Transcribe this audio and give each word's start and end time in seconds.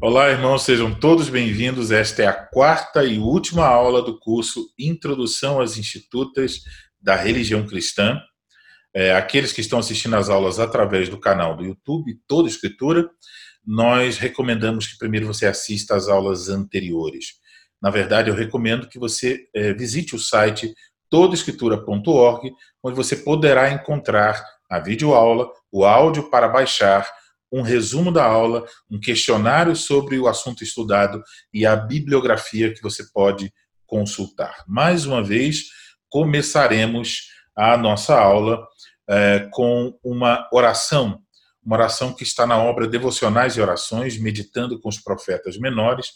Olá, 0.00 0.30
irmãos, 0.30 0.64
sejam 0.64 0.92
todos 0.92 1.28
bem-vindos. 1.28 1.92
Esta 1.92 2.22
é 2.24 2.26
a 2.26 2.32
quarta 2.32 3.04
e 3.04 3.20
última 3.20 3.64
aula 3.64 4.02
do 4.02 4.18
curso 4.18 4.68
Introdução 4.76 5.60
às 5.60 5.78
Institutas 5.78 6.62
da 7.00 7.14
Religião 7.14 7.64
Cristã. 7.64 8.20
É, 8.92 9.14
aqueles 9.14 9.52
que 9.52 9.60
estão 9.60 9.78
assistindo 9.78 10.16
às 10.16 10.28
aulas 10.28 10.58
através 10.58 11.08
do 11.08 11.20
canal 11.20 11.56
do 11.56 11.64
YouTube, 11.64 12.18
Toda 12.26 12.48
Escritura, 12.48 13.08
nós 13.64 14.18
recomendamos 14.18 14.88
que 14.88 14.98
primeiro 14.98 15.24
você 15.24 15.46
assista 15.46 15.94
às 15.94 16.08
aulas 16.08 16.48
anteriores. 16.48 17.34
Na 17.80 17.88
verdade, 17.88 18.28
eu 18.28 18.34
recomendo 18.34 18.88
que 18.88 18.98
você 18.98 19.46
é, 19.54 19.72
visite 19.72 20.16
o 20.16 20.18
site 20.18 20.74
todaescritura.org, 21.08 22.52
onde 22.82 22.96
você 22.96 23.14
poderá 23.14 23.70
encontrar 23.70 24.44
a 24.68 24.80
videoaula, 24.80 25.48
o 25.70 25.84
áudio 25.84 26.28
para 26.28 26.48
baixar, 26.48 27.08
um 27.52 27.62
resumo 27.62 28.10
da 28.12 28.24
aula, 28.24 28.66
um 28.90 28.98
questionário 28.98 29.74
sobre 29.76 30.18
o 30.18 30.26
assunto 30.26 30.62
estudado 30.64 31.22
e 31.52 31.64
a 31.64 31.76
bibliografia 31.76 32.72
que 32.72 32.82
você 32.82 33.04
pode 33.12 33.52
consultar. 33.86 34.64
Mais 34.66 35.06
uma 35.06 35.22
vez, 35.22 35.64
começaremos 36.08 37.28
a 37.54 37.76
nossa 37.76 38.18
aula 38.18 38.66
é, 39.08 39.48
com 39.52 39.96
uma 40.04 40.48
oração, 40.52 41.20
uma 41.64 41.76
oração 41.76 42.12
que 42.12 42.22
está 42.22 42.46
na 42.46 42.58
obra 42.58 42.86
Devocionais 42.86 43.56
e 43.56 43.60
Orações, 43.60 44.18
Meditando 44.18 44.80
com 44.80 44.88
os 44.88 44.98
Profetas 44.98 45.56
Menores, 45.58 46.12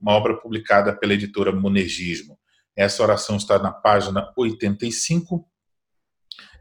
uma 0.00 0.12
obra 0.12 0.36
publicada 0.36 0.96
pela 0.96 1.12
editora 1.12 1.52
Monergismo. 1.52 2.38
Essa 2.76 3.02
oração 3.02 3.36
está 3.36 3.58
na 3.58 3.70
página 3.70 4.32
85. 4.36 5.46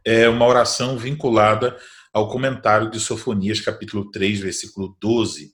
É 0.05 0.27
uma 0.27 0.45
oração 0.45 0.97
vinculada 0.97 1.77
ao 2.13 2.27
comentário 2.29 2.89
de 2.89 2.99
Sofonias, 2.99 3.61
capítulo 3.61 4.09
3, 4.11 4.39
versículo 4.39 4.97
12, 4.99 5.53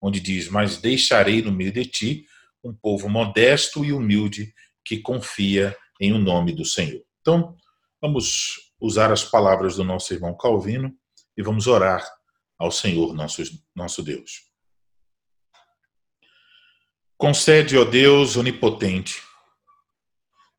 onde 0.00 0.20
diz: 0.20 0.48
Mas 0.48 0.78
deixarei 0.78 1.42
no 1.42 1.52
meio 1.52 1.72
de 1.72 1.84
ti 1.84 2.26
um 2.62 2.74
povo 2.74 3.08
modesto 3.08 3.84
e 3.84 3.92
humilde 3.92 4.52
que 4.84 4.98
confia 4.98 5.76
em 6.00 6.12
o 6.12 6.18
nome 6.18 6.52
do 6.52 6.64
Senhor. 6.64 7.02
Então, 7.20 7.56
vamos 8.00 8.72
usar 8.80 9.10
as 9.10 9.24
palavras 9.24 9.76
do 9.76 9.84
nosso 9.84 10.12
irmão 10.12 10.36
Calvino 10.36 10.94
e 11.36 11.42
vamos 11.42 11.66
orar 11.66 12.06
ao 12.58 12.70
Senhor, 12.70 13.12
nosso, 13.14 13.42
nosso 13.74 14.02
Deus. 14.02 14.46
Concede, 17.16 17.78
ó 17.78 17.84
Deus 17.84 18.36
onipotente, 18.36 19.22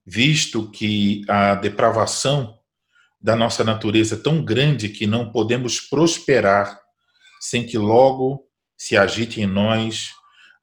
visto 0.05 0.69
que 0.71 1.23
a 1.27 1.53
depravação 1.55 2.56
da 3.27 3.35
nossa 3.35 3.61
natureza 3.61 4.15
tão 4.15 4.41
grande 4.41 4.87
que 4.87 5.05
não 5.05 5.29
podemos 5.33 5.81
prosperar 5.81 6.79
sem 7.41 7.65
que 7.65 7.77
logo 7.77 8.47
se 8.77 8.95
agite 8.95 9.41
em 9.41 9.45
nós 9.45 10.11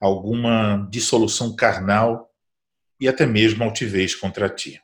alguma 0.00 0.88
dissolução 0.90 1.54
carnal 1.54 2.26
e 2.98 3.06
até 3.06 3.26
mesmo 3.26 3.62
altivez 3.62 4.14
contra 4.14 4.48
ti. 4.48 4.80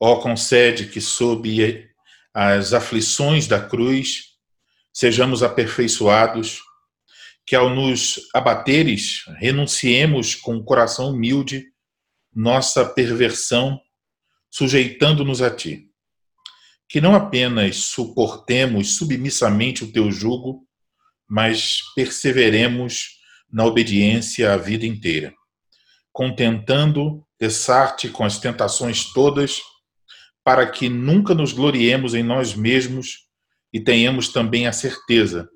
Ó, 0.00 0.16
concede 0.16 0.86
que 0.86 0.98
sob 0.98 1.86
as 2.32 2.72
aflições 2.72 3.46
da 3.46 3.60
cruz 3.60 4.38
sejamos 4.94 5.42
aperfeiçoados, 5.42 6.62
que 7.44 7.54
ao 7.54 7.68
nos 7.68 8.18
abateres 8.32 9.24
renunciemos 9.36 10.34
com 10.34 10.56
o 10.56 10.64
coração 10.64 11.10
humilde 11.10 11.66
nossa 12.34 12.82
perversão, 12.82 13.78
sujeitando-nos 14.50 15.42
a 15.42 15.50
ti 15.50 15.89
que 16.90 17.00
não 17.00 17.14
apenas 17.14 17.76
suportemos 17.76 18.96
submissamente 18.96 19.84
o 19.84 19.92
teu 19.92 20.10
jugo, 20.10 20.66
mas 21.28 21.78
perseveremos 21.94 23.20
na 23.48 23.64
obediência 23.64 24.52
a 24.52 24.56
vida 24.56 24.84
inteira, 24.84 25.32
contentando 26.12 27.24
cessar-te 27.40 28.08
com 28.08 28.24
as 28.24 28.40
tentações 28.40 29.04
todas, 29.12 29.60
para 30.42 30.68
que 30.68 30.88
nunca 30.88 31.32
nos 31.32 31.52
gloriemos 31.52 32.12
em 32.12 32.24
nós 32.24 32.56
mesmos 32.56 33.28
e 33.72 33.78
tenhamos 33.78 34.32
também 34.32 34.66
a 34.66 34.72
certeza 34.72 35.48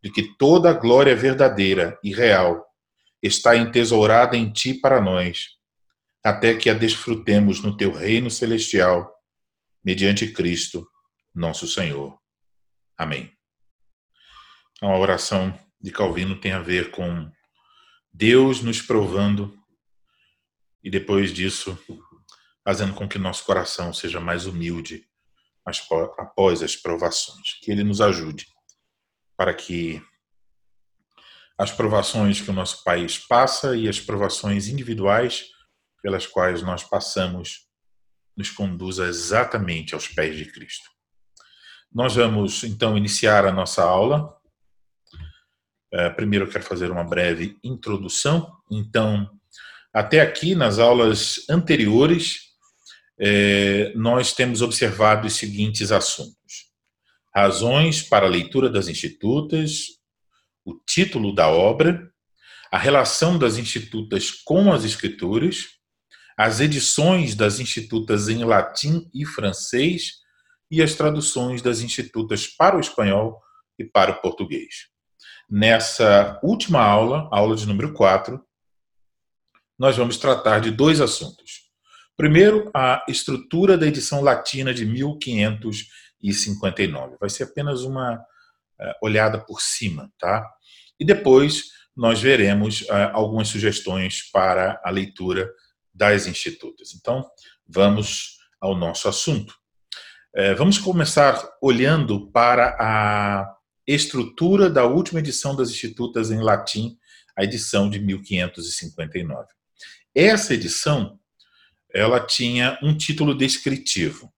de 0.00 0.08
que 0.08 0.36
toda 0.38 0.70
a 0.70 0.72
glória 0.72 1.16
verdadeira 1.16 1.98
e 2.00 2.14
real 2.14 2.64
está 3.20 3.56
entesourada 3.56 4.36
em 4.36 4.52
ti 4.52 4.72
para 4.72 5.00
nós, 5.00 5.48
até 6.22 6.54
que 6.54 6.70
a 6.70 6.74
desfrutemos 6.74 7.60
no 7.60 7.76
teu 7.76 7.90
reino 7.90 8.30
celestial 8.30 9.15
mediante 9.86 10.32
Cristo, 10.32 10.90
nosso 11.32 11.68
Senhor. 11.68 12.18
Amém. 12.98 13.32
Então, 14.72 14.90
a 14.90 14.98
oração 14.98 15.56
de 15.80 15.92
Calvino 15.92 16.40
tem 16.40 16.50
a 16.50 16.60
ver 16.60 16.90
com 16.90 17.30
Deus 18.12 18.60
nos 18.62 18.82
provando 18.82 19.56
e 20.82 20.90
depois 20.90 21.32
disso 21.32 21.78
fazendo 22.64 22.94
com 22.94 23.08
que 23.08 23.16
nosso 23.16 23.44
coração 23.44 23.94
seja 23.94 24.18
mais 24.18 24.44
humilde 24.44 25.06
após 26.18 26.64
as 26.64 26.74
provações. 26.74 27.60
Que 27.62 27.70
Ele 27.70 27.84
nos 27.84 28.00
ajude 28.00 28.44
para 29.36 29.54
que 29.54 30.02
as 31.56 31.70
provações 31.70 32.40
que 32.40 32.50
o 32.50 32.54
nosso 32.54 32.82
país 32.82 33.18
passa 33.18 33.76
e 33.76 33.88
as 33.88 34.00
provações 34.00 34.66
individuais 34.66 35.44
pelas 36.02 36.26
quais 36.26 36.60
nós 36.60 36.82
passamos 36.82 37.65
nos 38.36 38.50
conduza 38.50 39.06
exatamente 39.06 39.94
aos 39.94 40.08
pés 40.08 40.36
de 40.36 40.44
Cristo. 40.46 40.90
Nós 41.92 42.14
vamos 42.14 42.62
então 42.64 42.96
iniciar 42.96 43.46
a 43.46 43.52
nossa 43.52 43.82
aula. 43.82 44.36
É, 45.92 46.10
primeiro 46.10 46.44
eu 46.44 46.50
quero 46.50 46.64
fazer 46.64 46.90
uma 46.90 47.04
breve 47.04 47.56
introdução. 47.64 48.52
Então, 48.70 49.30
até 49.92 50.20
aqui 50.20 50.54
nas 50.54 50.78
aulas 50.78 51.48
anteriores, 51.48 52.40
é, 53.18 53.92
nós 53.94 54.32
temos 54.32 54.60
observado 54.60 55.26
os 55.26 55.34
seguintes 55.34 55.90
assuntos: 55.90 56.70
razões 57.34 58.02
para 58.02 58.26
a 58.26 58.30
leitura 58.30 58.68
das 58.68 58.88
institutas, 58.88 59.86
o 60.64 60.74
título 60.74 61.34
da 61.34 61.48
obra, 61.48 62.12
a 62.70 62.76
relação 62.76 63.38
das 63.38 63.56
institutas 63.56 64.30
com 64.30 64.72
as 64.72 64.84
escrituras, 64.84 65.75
as 66.36 66.60
edições 66.60 67.34
das 67.34 67.58
institutas 67.58 68.28
em 68.28 68.44
latim 68.44 69.08
e 69.14 69.24
francês 69.24 70.16
e 70.70 70.82
as 70.82 70.94
traduções 70.94 71.62
das 71.62 71.80
institutas 71.80 72.46
para 72.46 72.76
o 72.76 72.80
espanhol 72.80 73.40
e 73.78 73.84
para 73.84 74.10
o 74.10 74.20
português. 74.20 74.88
Nessa 75.48 76.38
última 76.42 76.82
aula, 76.82 77.28
aula 77.32 77.56
de 77.56 77.66
número 77.66 77.94
4, 77.94 78.44
nós 79.78 79.96
vamos 79.96 80.16
tratar 80.16 80.60
de 80.60 80.70
dois 80.70 81.00
assuntos. 81.00 81.66
Primeiro, 82.16 82.70
a 82.74 83.04
estrutura 83.08 83.78
da 83.78 83.86
edição 83.86 84.22
latina 84.22 84.74
de 84.74 84.84
1559. 84.84 87.16
Vai 87.20 87.30
ser 87.30 87.44
apenas 87.44 87.82
uma 87.82 88.14
uh, 88.14 88.18
olhada 89.02 89.38
por 89.38 89.60
cima, 89.60 90.10
tá? 90.18 90.44
E 90.98 91.04
depois 91.04 91.66
nós 91.94 92.20
veremos 92.20 92.80
uh, 92.82 93.10
algumas 93.12 93.46
sugestões 93.48 94.28
para 94.32 94.80
a 94.82 94.90
leitura 94.90 95.48
das 95.96 96.26
institutas. 96.26 96.94
Então, 96.94 97.28
vamos 97.66 98.38
ao 98.60 98.76
nosso 98.76 99.08
assunto. 99.08 99.54
É, 100.34 100.54
vamos 100.54 100.76
começar 100.76 101.42
olhando 101.62 102.30
para 102.30 102.76
a 102.78 103.56
estrutura 103.86 104.68
da 104.68 104.84
última 104.84 105.20
edição 105.20 105.56
das 105.56 105.70
institutas 105.70 106.30
em 106.30 106.40
latim, 106.42 106.98
a 107.34 107.44
edição 107.44 107.88
de 107.88 107.98
1559. 107.98 109.46
Essa 110.14 110.54
edição, 110.54 111.18
ela 111.92 112.20
tinha 112.20 112.78
um 112.82 112.96
título 112.96 113.34
descritivo. 113.34 114.30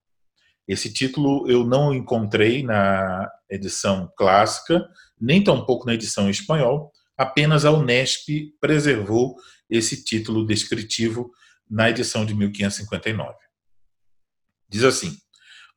Esse 0.67 0.93
título 0.93 1.51
eu 1.51 1.65
não 1.65 1.95
encontrei 1.95 2.63
na 2.63 3.29
edição 3.51 4.13
clássica, 4.17 4.87
nem 5.21 5.43
tampouco 5.43 5.87
na 5.87 5.95
edição 5.95 6.31
espanhol, 6.31 6.93
apenas 7.17 7.65
a 7.65 7.73
Unesp 7.73 8.29
preservou 8.61 9.37
esse 9.69 10.05
título 10.05 10.47
descritivo 10.47 11.33
na 11.71 11.91
edição 11.91 12.25
de 12.25 12.35
1559. 12.35 13.35
Diz 14.69 14.85
assim: 14.85 15.17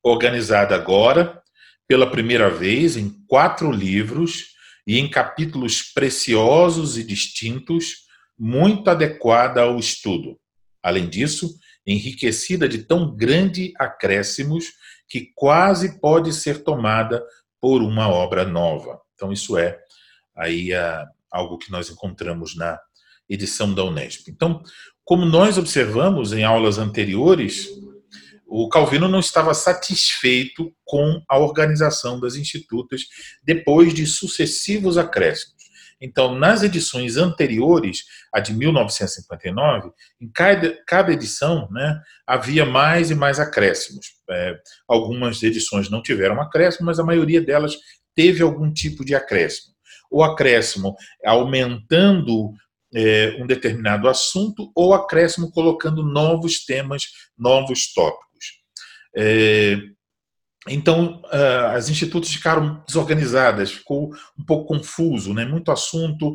organizada 0.02 0.74
agora, 0.74 1.42
pela 1.86 2.10
primeira 2.10 2.50
vez, 2.50 2.96
em 2.96 3.10
quatro 3.26 3.70
livros 3.70 4.52
e 4.86 4.98
em 4.98 5.08
capítulos 5.08 5.82
preciosos 5.82 6.98
e 6.98 7.04
distintos, 7.04 8.06
muito 8.38 8.90
adequada 8.90 9.62
ao 9.62 9.78
estudo. 9.78 10.38
Além 10.82 11.08
disso, 11.08 11.54
enriquecida 11.86 12.68
de 12.68 12.78
tão 12.78 13.14
grande 13.14 13.72
acréscimos 13.78 14.66
que 15.08 15.30
quase 15.34 16.00
pode 16.00 16.32
ser 16.32 16.64
tomada 16.64 17.22
por 17.60 17.82
uma 17.82 18.08
obra 18.08 18.44
nova. 18.44 19.00
Então, 19.14 19.32
isso 19.32 19.56
é 19.56 19.78
aí 20.36 20.72
uh, 20.72 21.06
algo 21.30 21.58
que 21.58 21.70
nós 21.70 21.90
encontramos 21.90 22.56
na 22.56 22.78
edição 23.28 23.72
da 23.72 23.84
Unesp. 23.84 24.28
Então, 24.28 24.62
como 25.12 25.26
nós 25.26 25.58
observamos 25.58 26.32
em 26.32 26.42
aulas 26.42 26.78
anteriores, 26.78 27.68
o 28.46 28.66
Calvino 28.66 29.06
não 29.08 29.20
estava 29.20 29.52
satisfeito 29.52 30.72
com 30.86 31.22
a 31.28 31.38
organização 31.38 32.18
das 32.18 32.34
institutas 32.34 33.02
depois 33.44 33.92
de 33.92 34.06
sucessivos 34.06 34.96
acréscimos. 34.96 35.64
Então, 36.00 36.34
nas 36.34 36.62
edições 36.62 37.18
anteriores, 37.18 38.04
a 38.32 38.40
de 38.40 38.54
1959, 38.54 39.90
em 40.18 40.30
cada, 40.32 40.82
cada 40.86 41.12
edição 41.12 41.68
né, 41.70 42.00
havia 42.26 42.64
mais 42.64 43.10
e 43.10 43.14
mais 43.14 43.38
acréscimos. 43.38 44.06
É, 44.30 44.56
algumas 44.88 45.42
edições 45.42 45.90
não 45.90 46.00
tiveram 46.00 46.40
acréscimo, 46.40 46.86
mas 46.86 46.98
a 46.98 47.04
maioria 47.04 47.42
delas 47.42 47.76
teve 48.14 48.42
algum 48.42 48.72
tipo 48.72 49.04
de 49.04 49.14
acréscimo. 49.14 49.74
O 50.10 50.24
acréscimo 50.24 50.96
aumentando 51.22 52.54
é, 52.94 53.36
um 53.38 53.46
determinado 53.46 54.08
assunto 54.08 54.70
ou 54.74 54.94
acréscimo 54.94 55.50
colocando 55.50 56.02
novos 56.02 56.64
temas, 56.64 57.04
novos 57.36 57.92
tópicos. 57.92 58.60
É, 59.16 59.76
então, 60.68 61.20
as 61.74 61.88
institutos 61.88 62.32
ficaram 62.32 62.84
desorganizadas, 62.86 63.72
ficou 63.72 64.14
um 64.38 64.44
pouco 64.44 64.76
confuso, 64.76 65.34
né? 65.34 65.44
muito 65.44 65.72
assunto. 65.72 66.34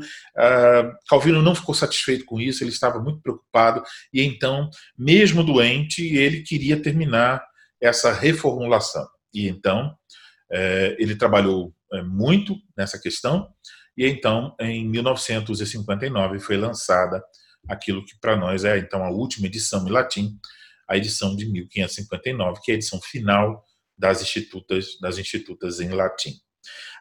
Calvino 1.07 1.41
não 1.41 1.55
ficou 1.55 1.73
satisfeito 1.73 2.25
com 2.25 2.37
isso, 2.37 2.61
ele 2.61 2.71
estava 2.71 2.99
muito 2.99 3.21
preocupado, 3.21 3.81
e 4.13 4.21
então, 4.21 4.69
mesmo 4.97 5.45
doente, 5.45 6.05
ele 6.13 6.41
queria 6.41 6.75
terminar 6.75 7.41
essa 7.81 8.11
reformulação. 8.11 9.07
E 9.33 9.47
então, 9.47 9.95
uh, 10.51 10.95
ele 10.97 11.15
trabalhou 11.15 11.73
eh, 11.93 12.01
muito 12.01 12.55
nessa 12.75 12.99
questão, 12.99 13.47
e 13.97 14.07
então, 14.07 14.55
em 14.59 14.87
1959, 14.87 16.39
foi 16.39 16.55
lançada 16.55 17.23
aquilo 17.67 18.05
que 18.05 18.17
para 18.19 18.35
nós 18.35 18.63
é 18.63 18.77
então 18.77 19.03
a 19.03 19.09
última 19.09 19.47
edição 19.47 19.85
em 19.87 19.91
latim, 19.91 20.37
a 20.87 20.95
edição 20.95 21.35
de 21.35 21.45
1559, 21.45 22.61
que 22.63 22.71
é 22.71 22.75
a 22.75 22.77
edição 22.77 23.01
final 23.01 23.63
das 23.97 24.21
institutas, 24.21 24.97
das 25.01 25.17
institutas 25.17 25.79
em 25.79 25.89
latim. 25.89 26.33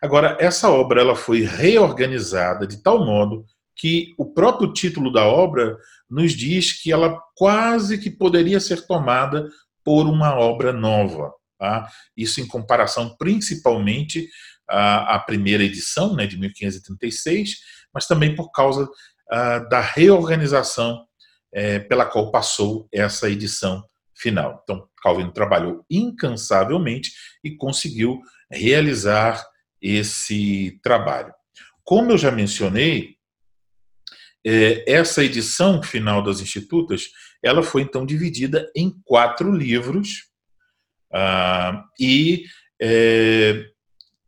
Agora, 0.01 0.37
essa 0.41 0.71
obra 0.71 1.01
ela 1.01 1.15
foi 1.15 1.43
reorganizada 1.43 2.67
de 2.67 2.83
tal 2.83 3.05
modo 3.05 3.45
que 3.77 4.15
o 4.17 4.33
próprio 4.33 4.73
título 4.73 5.13
da 5.13 5.27
obra 5.27 5.77
nos 6.09 6.33
diz 6.33 6.73
que 6.73 6.91
ela 6.91 7.21
quase 7.35 7.99
que 7.99 8.11
poderia 8.11 8.59
ser 8.59 8.87
tomada 8.87 9.49
por 9.85 10.07
uma 10.07 10.35
obra 10.35 10.73
nova. 10.73 11.33
Tá? 11.59 11.89
Isso 12.17 12.41
em 12.41 12.47
comparação 12.47 13.15
principalmente 13.17 14.29
à 14.69 15.19
primeira 15.19 15.63
edição, 15.63 16.15
né, 16.15 16.27
de 16.27 16.39
1536, 16.39 17.57
mas 17.93 18.07
também 18.07 18.35
por 18.35 18.51
causa 18.51 18.85
uh, 18.85 19.69
da 19.69 19.81
reorganização 19.81 21.07
é, 21.53 21.79
pela 21.79 22.05
qual 22.05 22.31
passou 22.31 22.89
essa 22.93 23.31
edição 23.31 23.83
final. 24.15 24.61
Então, 24.63 24.89
Calvino 25.03 25.33
trabalhou 25.33 25.85
incansavelmente 25.91 27.13
e 27.43 27.57
conseguiu 27.57 28.21
realizar 28.51 29.43
esse 29.81 30.79
trabalho. 30.83 31.33
Como 31.83 32.12
eu 32.12 32.19
já 32.19 32.31
mencionei, 32.31 33.17
é, 34.45 34.85
essa 34.91 35.25
edição 35.25 35.83
final 35.83 36.23
das 36.23 36.41
Institutas, 36.41 37.05
ela 37.43 37.62
foi 37.62 37.83
então 37.83 38.05
dividida 38.07 38.71
em 38.75 38.91
quatro 39.05 39.51
livros 39.51 40.27
ah, 41.12 41.85
e 41.99 42.45
é, 42.81 43.65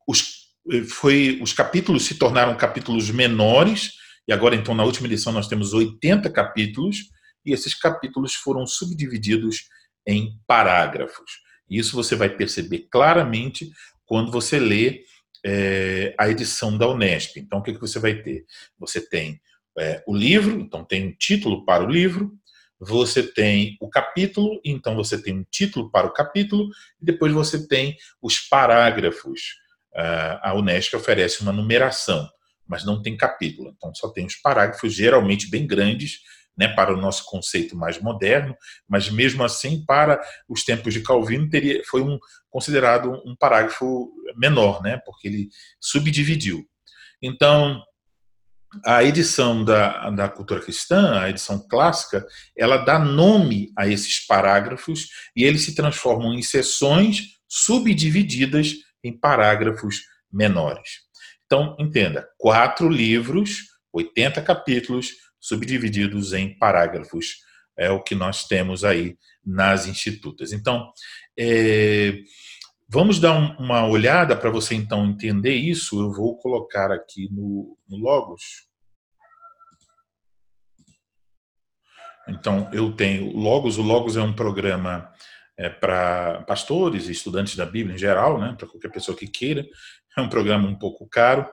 os, 0.08 0.49
foi, 0.88 1.38
os 1.43 1.52
capítulos 1.52 2.06
se 2.06 2.14
tornaram 2.14 2.56
capítulos 2.56 3.10
menores 3.10 3.93
e 4.26 4.32
agora 4.32 4.56
então 4.56 4.75
na 4.75 4.84
última 4.84 5.06
edição 5.06 5.32
nós 5.32 5.46
temos 5.46 5.75
80 5.75 6.31
capítulos 6.31 7.10
e 7.44 7.52
esses 7.52 7.75
capítulos 7.75 8.34
foram 8.34 8.66
subdivididos 8.66 9.69
em 10.06 10.32
parágrafos. 10.46 11.31
Isso 11.69 11.94
você 11.94 12.16
vai 12.16 12.31
perceber 12.31 12.88
claramente 12.90 13.70
quando 14.06 14.32
você 14.32 14.58
lê 14.58 15.02
é, 15.44 16.14
a 16.19 16.28
edição 16.28 16.76
da 16.76 16.88
Unesp. 16.88 17.37
Então, 17.37 17.58
o 17.58 17.62
que, 17.62 17.75
que 17.75 17.81
você 17.81 17.99
vai 17.99 18.14
ter? 18.22 18.44
Você 18.78 19.00
tem 19.00 19.40
é, 19.78 20.02
o 20.06 20.16
livro, 20.16 20.58
então 20.58 20.84
tem 20.84 21.08
um 21.08 21.12
título 21.12 21.64
para 21.64 21.84
o 21.84 21.90
livro, 21.90 22.32
você 22.81 23.22
tem 23.22 23.76
o 23.81 23.88
capítulo, 23.88 24.60
então 24.64 24.96
você 24.96 25.20
tem 25.20 25.38
um 25.38 25.44
título 25.50 25.90
para 25.90 26.06
o 26.06 26.12
capítulo, 26.12 26.69
e 27.00 27.05
depois 27.05 27.32
você 27.32 27.66
tem 27.66 27.96
os 28.22 28.38
parágrafos. 28.40 29.58
A 30.42 30.54
Unesp 30.54 30.94
oferece 30.94 31.42
uma 31.42 31.52
numeração, 31.52 32.28
mas 32.66 32.84
não 32.84 33.02
tem 33.02 33.16
capítulo, 33.16 33.72
então 33.76 33.94
só 33.94 34.08
tem 34.08 34.26
os 34.26 34.36
parágrafos, 34.36 34.94
geralmente 34.94 35.50
bem 35.50 35.66
grandes, 35.66 36.20
né, 36.56 36.68
para 36.68 36.92
o 36.92 37.00
nosso 37.00 37.24
conceito 37.24 37.76
mais 37.76 38.00
moderno, 38.00 38.56
mas 38.88 39.08
mesmo 39.08 39.44
assim, 39.44 39.84
para 39.84 40.20
os 40.48 40.64
tempos 40.64 40.92
de 40.92 41.02
Calvino, 41.02 41.48
teria, 41.48 41.82
foi 41.86 42.02
um, 42.02 42.18
considerado 42.50 43.12
um 43.24 43.36
parágrafo 43.36 44.12
menor, 44.36 44.82
né, 44.82 45.00
porque 45.06 45.28
ele 45.28 45.48
subdividiu. 45.80 46.66
Então, 47.22 47.80
a 48.84 49.02
edição 49.02 49.64
da, 49.64 50.10
da 50.10 50.28
cultura 50.28 50.60
cristã, 50.60 51.20
a 51.20 51.30
edição 51.30 51.66
clássica, 51.68 52.26
ela 52.56 52.76
dá 52.76 52.98
nome 52.98 53.72
a 53.76 53.86
esses 53.86 54.26
parágrafos 54.26 55.08
e 55.34 55.44
eles 55.44 55.62
se 55.62 55.74
transformam 55.74 56.34
em 56.34 56.42
seções 56.42 57.38
subdivididas 57.48 58.74
em 59.02 59.16
parágrafos 59.16 60.02
menores. 60.32 61.08
Então, 61.46 61.76
entenda: 61.78 62.28
quatro 62.36 62.88
livros, 62.88 63.68
80 63.92 64.42
capítulos, 64.42 65.14
subdivididos 65.40 66.32
em 66.32 66.56
parágrafos. 66.58 67.46
É 67.76 67.90
o 67.90 68.02
que 68.02 68.14
nós 68.14 68.44
temos 68.44 68.84
aí 68.84 69.16
nas 69.44 69.86
institutas. 69.86 70.52
Então, 70.52 70.92
é, 71.38 72.18
vamos 72.88 73.20
dar 73.20 73.32
um, 73.32 73.56
uma 73.64 73.86
olhada 73.86 74.36
para 74.36 74.50
você 74.50 74.74
então 74.74 75.06
entender 75.06 75.54
isso. 75.54 76.00
Eu 76.00 76.12
vou 76.12 76.36
colocar 76.38 76.90
aqui 76.90 77.28
no, 77.30 77.78
no 77.88 77.96
Logos. 77.96 78.68
Então, 82.28 82.68
eu 82.72 82.92
tenho 82.92 83.32
Logos. 83.34 83.78
O 83.78 83.82
Logos 83.82 84.16
é 84.16 84.22
um 84.22 84.34
programa 84.34 85.10
é, 85.58 85.69
para 85.69 86.43
pastores 86.46 87.08
e 87.08 87.12
estudantes 87.12 87.56
da 87.56 87.66
Bíblia 87.66 87.96
em 87.96 87.99
geral, 87.99 88.40
né, 88.40 88.55
para 88.56 88.69
qualquer 88.69 88.90
pessoa 88.90 89.16
que 89.16 89.26
queira. 89.26 89.66
É 90.16 90.20
um 90.20 90.28
programa 90.28 90.69
um 90.69 90.75
pouco 90.75 91.06
caro, 91.08 91.46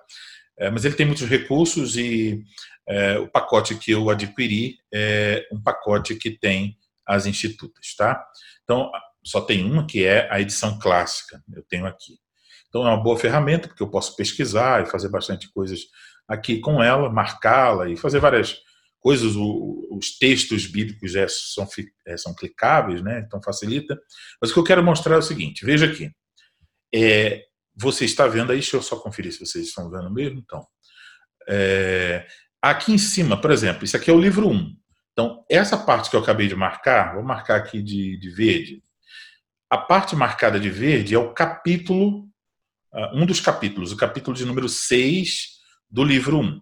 é, 0.58 0.70
mas 0.70 0.86
ele 0.86 0.96
tem 0.96 1.06
muitos 1.06 1.28
recursos 1.28 1.98
e 1.98 2.42
é, 2.88 3.18
o 3.20 3.28
pacote 3.28 3.76
que 3.76 3.92
eu 3.92 4.10
adquiri 4.10 4.78
é 4.94 5.48
um 5.52 5.62
pacote 5.62 6.16
que 6.16 6.32
tem 6.32 6.78
as 7.06 7.26
institutas, 7.26 7.96
tá? 7.96 8.26
Então, 8.64 8.92
só 9.24 9.42
tem 9.42 9.64
uma 9.64 9.86
que 9.86 10.06
é 10.06 10.28
a 10.32 10.40
edição 10.40 10.80
clássica, 10.80 11.44
eu 11.54 11.64
tenho 11.64 11.86
aqui. 11.86 12.18
Então, 12.70 12.86
é 12.88 12.90
uma 12.90 13.02
boa 13.02 13.18
ferramenta, 13.18 13.68
porque 13.68 13.84
eu 13.84 13.90
posso 13.90 14.16
pesquisar 14.16 14.84
e 14.84 14.90
fazer 14.90 15.10
bastante 15.10 15.52
coisas 15.52 15.82
aqui 16.28 16.60
com 16.60 16.82
ela, 16.82 17.10
marcá-la 17.10 17.90
e 17.90 17.96
fazer 17.96 18.20
várias 18.20 18.58
coisas. 19.06 19.36
Os 19.36 20.18
textos 20.18 20.66
bíblicos 20.66 21.16
é, 21.16 21.28
são, 21.30 21.68
é, 22.08 22.18
são 22.18 22.34
clicáveis, 22.34 23.02
né? 23.02 23.24
Então, 23.26 23.42
facilita. 23.42 24.00
Mas 24.42 24.50
o 24.50 24.54
que 24.54 24.60
eu 24.60 24.64
quero 24.64 24.84
mostrar 24.84 25.16
é 25.16 25.20
o 25.20 25.22
seguinte: 25.22 25.66
veja 25.66 25.86
aqui. 25.86 26.12
É, 26.94 27.44
você 27.78 28.06
está 28.06 28.26
vendo 28.26 28.52
aí, 28.52 28.60
deixa 28.60 28.78
eu 28.78 28.82
só 28.82 28.96
conferir 28.96 29.32
se 29.32 29.46
vocês 29.46 29.68
estão 29.68 29.92
vendo 29.92 30.10
mesmo. 30.10 30.40
Então, 30.40 30.66
é, 31.48 32.26
Aqui 32.66 32.92
em 32.92 32.98
cima, 32.98 33.40
por 33.40 33.52
exemplo, 33.52 33.86
isso 33.86 33.96
aqui 33.96 34.10
é 34.10 34.14
o 34.14 34.20
livro 34.20 34.50
1. 34.50 34.76
Então, 35.12 35.46
essa 35.48 35.78
parte 35.78 36.10
que 36.10 36.16
eu 36.16 36.20
acabei 36.20 36.48
de 36.48 36.56
marcar, 36.56 37.14
vou 37.14 37.24
marcar 37.24 37.58
aqui 37.58 37.80
de, 37.80 38.18
de 38.18 38.30
verde. 38.32 38.82
A 39.70 39.78
parte 39.78 40.16
marcada 40.16 40.60
de 40.60 40.68
verde 40.68 41.14
é 41.14 41.20
o 41.20 41.32
capítulo, 41.32 42.28
ah, 42.92 43.12
um 43.14 43.24
dos 43.24 43.40
capítulos, 43.40 43.92
o 43.92 43.96
capítulo 43.98 44.36
de 44.36 44.46
número 44.46 44.68
6 44.68 45.60
do 45.92 46.04
livro 46.04 46.40
1. 46.40 46.62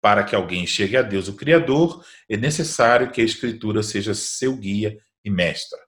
Para 0.00 0.24
que 0.24 0.34
alguém 0.34 0.66
chegue 0.66 0.96
a 0.96 1.02
Deus, 1.02 1.28
o 1.28 1.36
Criador, 1.36 2.04
é 2.28 2.36
necessário 2.36 3.10
que 3.10 3.20
a 3.20 3.24
Escritura 3.24 3.82
seja 3.82 4.14
seu 4.14 4.56
guia 4.56 4.96
e 5.24 5.30
mestra. 5.30 5.78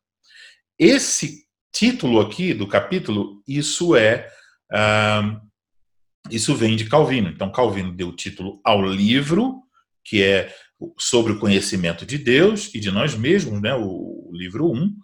Esse 0.78 1.46
título 1.72 2.20
aqui 2.20 2.52
do 2.52 2.68
capítulo, 2.68 3.42
isso 3.46 3.96
é 3.96 4.30
ah, 4.70 5.40
isso 6.30 6.54
vem 6.54 6.76
de 6.76 6.88
Calvino. 6.88 7.28
Então, 7.28 7.50
Calvino 7.50 7.92
deu 7.92 8.08
o 8.08 8.16
título 8.16 8.60
ao 8.64 8.82
livro, 8.82 9.62
que 10.04 10.22
é 10.22 10.54
sobre 10.98 11.32
o 11.32 11.38
conhecimento 11.38 12.04
de 12.06 12.18
Deus 12.18 12.72
e 12.74 12.80
de 12.80 12.90
nós 12.90 13.14
mesmos, 13.14 13.60
né, 13.60 13.74
o, 13.74 14.30
livro 14.32 14.70
1, 14.72 14.96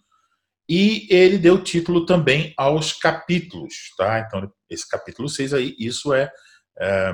e 0.69 1.07
ele 1.11 1.39
deu 1.39 1.63
título 1.63 2.07
também 2.07 2.55
aos 2.57 2.93
capítulos. 2.93 3.75
Tá? 3.97 4.21
Então, 4.21 4.51
esse 4.71 4.89
capítulo 4.89 5.29
6 5.29 5.55
aí, 5.55 5.77
isso 5.79 6.13
é, 6.15 6.31
é 6.79 7.13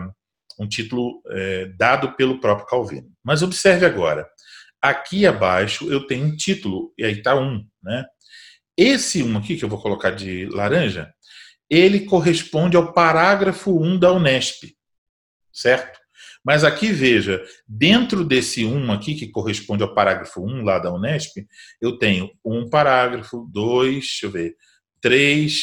um 0.58 0.68
título 0.68 1.22
é, 1.28 1.66
dado 1.76 2.12
pelo 2.12 2.40
próprio 2.40 2.66
Calvino. 2.66 3.10
Mas 3.22 3.42
observe 3.42 3.84
agora, 3.86 4.28
aqui 4.80 5.26
abaixo 5.26 5.90
eu 5.90 6.06
tenho 6.06 6.26
um 6.26 6.36
título, 6.36 6.92
e 6.98 7.04
aí 7.04 7.18
está 7.18 7.34
um. 7.34 7.64
Né? 7.82 8.04
Esse 8.76 9.22
um 9.22 9.36
aqui, 9.36 9.56
que 9.56 9.64
eu 9.64 9.68
vou 9.68 9.80
colocar 9.80 10.10
de 10.10 10.46
laranja, 10.46 11.12
ele 11.68 12.00
corresponde 12.00 12.76
ao 12.76 12.92
parágrafo 12.92 13.80
1 13.80 13.98
da 13.98 14.12
Unesp, 14.12 14.74
certo? 15.52 15.98
Mas 16.44 16.62
aqui 16.62 16.92
veja, 16.92 17.42
dentro 17.66 18.22
desse 18.22 18.66
1 18.66 18.92
aqui, 18.92 19.14
que 19.14 19.28
corresponde 19.28 19.82
ao 19.82 19.94
parágrafo 19.94 20.42
1 20.42 20.62
lá 20.62 20.78
da 20.78 20.92
Unesp, 20.92 21.46
eu 21.80 21.98
tenho 21.98 22.30
um 22.44 22.68
parágrafo, 22.68 23.48
dois, 23.50 23.94
deixa 23.94 24.26
eu 24.26 24.30
ver, 24.30 24.54
três, 25.00 25.62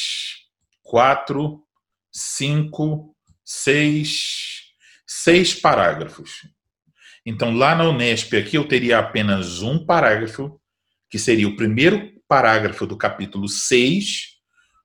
quatro, 0.81 1.63
cinco, 2.11 3.15
seis, 3.45 4.60
seis 5.13 5.53
parágrafos. 5.53 6.47
Então, 7.25 7.53
lá 7.53 7.75
na 7.75 7.83
Unesp, 7.89 8.33
aqui 8.33 8.55
eu 8.57 8.65
teria 8.65 8.97
apenas 8.97 9.61
um 9.61 9.85
parágrafo, 9.85 10.57
que 11.09 11.19
seria 11.19 11.49
o 11.49 11.57
primeiro 11.57 12.13
parágrafo 12.29 12.87
do 12.87 12.95
capítulo 12.95 13.49
6 13.49 14.37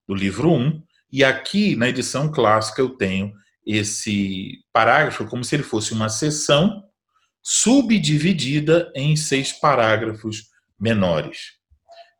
do 0.06 0.14
livro 0.14 0.52
1, 0.52 0.82
e 1.12 1.22
aqui 1.22 1.76
na 1.76 1.88
edição 1.88 2.30
clássica 2.30 2.82
eu 2.82 2.90
tenho 2.90 3.32
esse 3.64 4.58
parágrafo 4.72 5.26
como 5.26 5.44
se 5.44 5.54
ele 5.54 5.62
fosse 5.62 5.92
uma 5.92 6.08
seção 6.08 6.82
subdividida 7.40 8.92
em 8.96 9.14
seis 9.14 9.52
parágrafos 9.52 10.48
menores. 10.78 11.52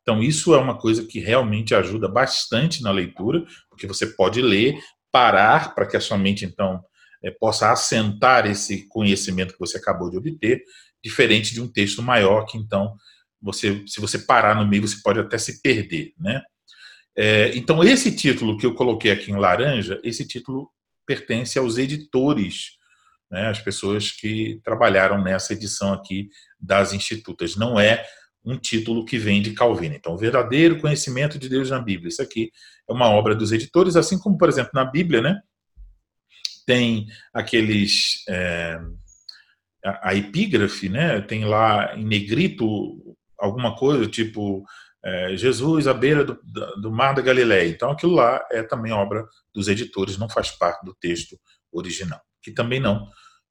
Então, 0.01 0.23
isso 0.23 0.55
é 0.55 0.57
uma 0.57 0.77
coisa 0.77 1.05
que 1.05 1.19
realmente 1.19 1.75
ajuda 1.75 2.07
bastante 2.07 2.81
na 2.81 2.91
leitura, 2.91 3.45
porque 3.69 3.85
você 3.85 4.07
pode 4.07 4.41
ler, 4.41 4.79
parar 5.11 5.75
para 5.75 5.85
que 5.85 5.97
a 5.97 6.01
sua 6.01 6.17
mente, 6.17 6.45
então, 6.45 6.81
é, 7.27 7.31
possa 7.31 7.71
assentar 7.71 8.45
esse 8.45 8.87
conhecimento 8.87 9.53
que 9.53 9.59
você 9.59 9.77
acabou 9.77 10.09
de 10.09 10.17
obter, 10.17 10.63
diferente 11.03 11.53
de 11.53 11.61
um 11.61 11.67
texto 11.67 12.01
maior 12.01 12.45
que, 12.45 12.57
então, 12.57 12.95
você, 13.41 13.83
se 13.85 13.99
você 13.99 14.19
parar 14.19 14.55
no 14.55 14.67
meio, 14.67 14.87
você 14.87 14.97
pode 15.03 15.19
até 15.19 15.37
se 15.37 15.61
perder, 15.61 16.13
né? 16.17 16.41
É, 17.15 17.55
então, 17.55 17.83
esse 17.83 18.15
título 18.15 18.57
que 18.57 18.65
eu 18.65 18.73
coloquei 18.73 19.11
aqui 19.11 19.31
em 19.31 19.35
laranja, 19.35 19.99
esse 20.03 20.25
título 20.25 20.69
pertence 21.05 21.57
aos 21.57 21.77
editores, 21.77 22.77
né, 23.29 23.47
as 23.47 23.59
pessoas 23.59 24.11
que 24.11 24.59
trabalharam 24.63 25.21
nessa 25.21 25.53
edição 25.53 25.93
aqui 25.93 26.29
das 26.59 26.93
Institutas. 26.93 27.55
Não 27.55 27.79
é 27.79 28.05
um 28.45 28.57
título 28.57 29.03
que 29.03 29.17
vem 29.17 29.41
de 29.41 29.51
Calvino. 29.51 29.95
Então, 29.95 30.13
o 30.13 30.17
verdadeiro 30.17 30.79
conhecimento 30.79 31.37
de 31.37 31.49
Deus 31.49 31.69
na 31.69 31.79
Bíblia. 31.79 32.09
Isso 32.09 32.21
aqui 32.21 32.51
é 32.89 32.93
uma 32.93 33.09
obra 33.09 33.35
dos 33.35 33.51
editores, 33.51 33.95
assim 33.95 34.17
como, 34.17 34.37
por 34.37 34.47
exemplo, 34.47 34.71
na 34.73 34.85
Bíblia, 34.85 35.21
né? 35.21 35.41
Tem 36.67 37.07
aqueles. 37.33 38.23
É, 38.29 38.79
a, 39.83 40.13
epígrafe, 40.13 40.89
né? 40.89 41.21
Tem 41.21 41.45
lá 41.45 41.95
em 41.95 42.05
negrito 42.05 43.15
alguma 43.39 43.75
coisa, 43.75 44.07
tipo 44.07 44.63
é, 45.03 45.37
Jesus 45.37 45.87
à 45.87 45.93
beira 45.93 46.23
do, 46.23 46.37
do 46.81 46.91
mar 46.91 47.13
da 47.13 47.21
Galileia. 47.21 47.69
Então, 47.69 47.91
aquilo 47.91 48.13
lá 48.13 48.45
é 48.51 48.61
também 48.61 48.91
obra 48.91 49.25
dos 49.53 49.67
editores, 49.67 50.17
não 50.17 50.29
faz 50.29 50.51
parte 50.51 50.85
do 50.85 50.93
texto 50.93 51.39
original, 51.71 52.21
que 52.41 52.51
também 52.51 52.79
não 52.79 53.07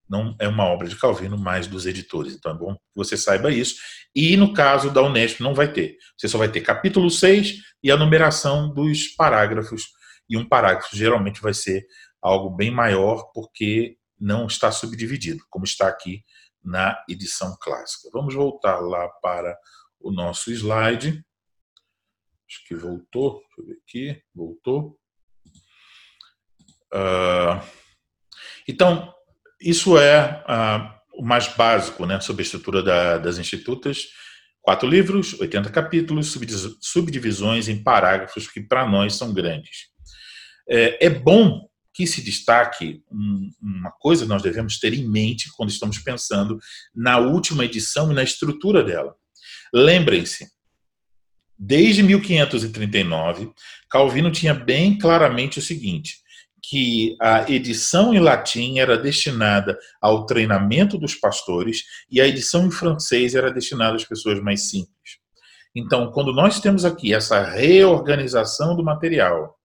não 0.08 0.36
é 0.38 0.46
uma 0.46 0.64
obra 0.64 0.86
de 0.86 0.94
Calvino, 0.94 1.36
mas 1.36 1.66
dos 1.66 1.84
editores. 1.84 2.32
Então 2.32 2.52
é 2.52 2.54
bom 2.54 2.74
que 2.74 2.80
você 2.94 3.16
saiba 3.16 3.50
isso. 3.50 3.74
E 4.14 4.36
no 4.36 4.52
caso 4.52 4.88
da 4.88 5.02
Unesp 5.02 5.40
não 5.40 5.52
vai 5.52 5.72
ter. 5.72 5.96
Você 6.16 6.28
só 6.28 6.38
vai 6.38 6.48
ter 6.48 6.60
capítulo 6.60 7.10
6 7.10 7.56
e 7.82 7.90
a 7.90 7.96
numeração 7.96 8.72
dos 8.72 9.08
parágrafos. 9.08 9.82
E 10.30 10.36
um 10.36 10.48
parágrafo 10.48 10.96
geralmente 10.96 11.42
vai 11.42 11.52
ser 11.52 11.84
algo 12.20 12.50
bem 12.50 12.70
maior, 12.70 13.30
porque 13.32 13.96
não 14.18 14.46
está 14.46 14.72
subdividido, 14.72 15.44
como 15.50 15.64
está 15.64 15.88
aqui 15.88 16.24
na 16.62 17.02
edição 17.08 17.56
clássica. 17.60 18.10
Vamos 18.12 18.34
voltar 18.34 18.80
lá 18.80 19.08
para 19.22 19.56
o 20.00 20.10
nosso 20.10 20.50
slide. 20.50 21.24
Acho 22.48 22.64
que 22.66 22.74
voltou. 22.74 23.40
Deixa 23.40 23.60
eu 23.60 23.66
ver 23.66 23.80
aqui. 23.82 24.22
Voltou. 24.34 24.98
Uh, 26.92 27.60
então, 28.68 29.14
isso 29.60 29.98
é 29.98 30.44
uh, 30.44 31.20
o 31.20 31.24
mais 31.24 31.48
básico 31.48 32.04
né, 32.06 32.20
sobre 32.20 32.42
a 32.42 32.44
estrutura 32.44 32.82
da, 32.82 33.18
das 33.18 33.38
institutas. 33.38 34.06
Quatro 34.60 34.88
livros, 34.88 35.38
80 35.40 35.70
capítulos, 35.70 36.36
subdivisões 36.80 37.68
em 37.68 37.82
parágrafos 37.82 38.48
que 38.48 38.60
para 38.60 38.86
nós 38.86 39.14
são 39.14 39.32
grandes. 39.32 39.90
É, 40.68 41.06
é, 41.06 41.08
bom 41.10 41.65
que 41.96 42.06
se 42.06 42.22
destaque 42.22 43.02
um, 43.10 43.50
uma 43.62 43.90
coisa 43.90 44.24
que 44.24 44.28
nós 44.28 44.42
devemos 44.42 44.78
ter 44.78 44.92
em 44.92 45.08
mente 45.08 45.50
quando 45.56 45.70
estamos 45.70 45.98
pensando 45.98 46.58
na 46.94 47.16
última 47.18 47.64
edição 47.64 48.12
e 48.12 48.14
na 48.14 48.22
estrutura 48.22 48.84
dela. 48.84 49.14
Lembrem-se, 49.72 50.46
Desde 51.58 52.02
1539, 52.02 53.50
Calvino 53.88 54.30
tinha 54.30 54.52
bem 54.52 54.98
claramente 54.98 55.58
o 55.58 55.62
seguinte: 55.62 56.18
que 56.62 57.16
a 57.20 57.50
edição 57.50 58.12
em 58.12 58.20
latim 58.20 58.78
era 58.78 58.98
destinada 58.98 59.78
ao 60.00 60.26
treinamento 60.26 60.98
dos 60.98 61.14
pastores 61.14 61.82
e 62.10 62.20
a 62.20 62.26
edição 62.26 62.66
em 62.66 62.70
francês 62.70 63.34
era 63.34 63.50
destinada 63.50 63.96
às 63.96 64.04
pessoas 64.04 64.38
mais 64.42 64.68
simples. 64.68 65.18
Então, 65.74 66.10
quando 66.12 66.32
nós 66.32 66.60
temos 66.60 66.84
aqui 66.84 67.14
essa 67.14 67.42
reorganização 67.42 68.76
do 68.76 68.84
material 68.84 69.56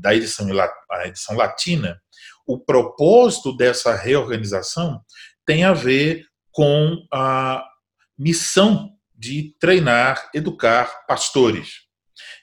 da 0.00 0.14
edição, 0.14 0.48
a 0.90 1.06
edição 1.06 1.36
latina, 1.36 2.00
o 2.46 2.58
propósito 2.58 3.56
dessa 3.56 3.94
reorganização 3.94 5.00
tem 5.46 5.64
a 5.64 5.72
ver 5.72 6.24
com 6.50 7.06
a 7.12 7.64
missão 8.18 8.90
de 9.14 9.54
treinar, 9.60 10.30
educar 10.34 11.06
pastores. 11.06 11.82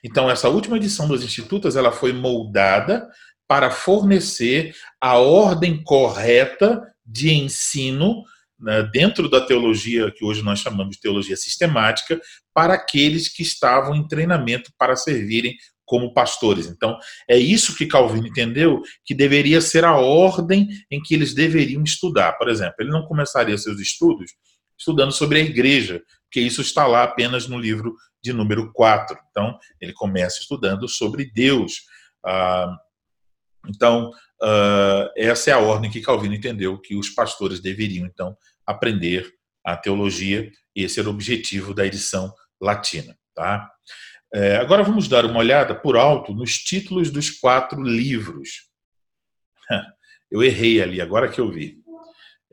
Então, 0.02 0.30
essa 0.30 0.48
última 0.48 0.76
edição 0.76 1.06
dos 1.06 1.22
institutos 1.22 1.76
ela 1.76 1.92
foi 1.92 2.12
moldada 2.12 3.08
para 3.46 3.70
fornecer 3.70 4.74
a 5.00 5.18
ordem 5.18 5.82
correta 5.82 6.80
de 7.04 7.32
ensino 7.32 8.22
né, 8.58 8.82
dentro 8.92 9.28
da 9.28 9.40
teologia 9.40 10.10
que 10.10 10.24
hoje 10.24 10.42
nós 10.42 10.60
chamamos 10.60 10.96
de 10.96 11.00
teologia 11.00 11.36
sistemática 11.36 12.20
para 12.54 12.74
aqueles 12.74 13.28
que 13.28 13.42
estavam 13.42 13.94
em 13.94 14.06
treinamento 14.06 14.70
para 14.78 14.96
servirem 14.96 15.56
como 15.90 16.14
pastores. 16.14 16.68
Então, 16.68 16.96
é 17.28 17.36
isso 17.36 17.76
que 17.76 17.84
Calvino 17.84 18.28
entendeu 18.28 18.80
que 19.04 19.12
deveria 19.12 19.60
ser 19.60 19.84
a 19.84 19.96
ordem 19.96 20.68
em 20.88 21.02
que 21.02 21.12
eles 21.12 21.34
deveriam 21.34 21.82
estudar. 21.82 22.34
Por 22.34 22.48
exemplo, 22.48 22.76
ele 22.78 22.92
não 22.92 23.02
começaria 23.02 23.58
seus 23.58 23.80
estudos 23.80 24.30
estudando 24.78 25.10
sobre 25.10 25.40
a 25.40 25.42
igreja, 25.42 26.00
porque 26.22 26.40
isso 26.40 26.60
está 26.60 26.86
lá 26.86 27.02
apenas 27.02 27.48
no 27.48 27.58
livro 27.58 27.96
de 28.22 28.32
número 28.32 28.72
4. 28.72 29.18
Então, 29.32 29.58
ele 29.80 29.92
começa 29.92 30.38
estudando 30.38 30.88
sobre 30.88 31.28
Deus. 31.34 31.82
Ah, 32.24 32.72
então, 33.66 34.12
ah, 34.40 35.10
essa 35.16 35.50
é 35.50 35.54
a 35.54 35.58
ordem 35.58 35.90
que 35.90 36.00
Calvino 36.00 36.36
entendeu 36.36 36.78
que 36.78 36.94
os 36.94 37.10
pastores 37.10 37.58
deveriam, 37.58 38.06
então, 38.06 38.36
aprender 38.64 39.28
a 39.66 39.76
teologia. 39.76 40.48
Esse 40.72 41.00
era 41.00 41.08
o 41.08 41.12
objetivo 41.12 41.74
da 41.74 41.84
edição 41.84 42.32
latina. 42.60 43.18
Tá? 43.34 43.68
É, 44.32 44.56
agora 44.56 44.82
vamos 44.82 45.08
dar 45.08 45.24
uma 45.24 45.38
olhada 45.38 45.74
por 45.74 45.96
alto 45.96 46.32
nos 46.32 46.58
títulos 46.58 47.10
dos 47.10 47.30
quatro 47.30 47.82
livros. 47.82 48.68
Eu 50.30 50.42
errei 50.42 50.80
ali, 50.80 51.00
agora 51.00 51.28
que 51.28 51.40
eu 51.40 51.50
vi 51.50 51.80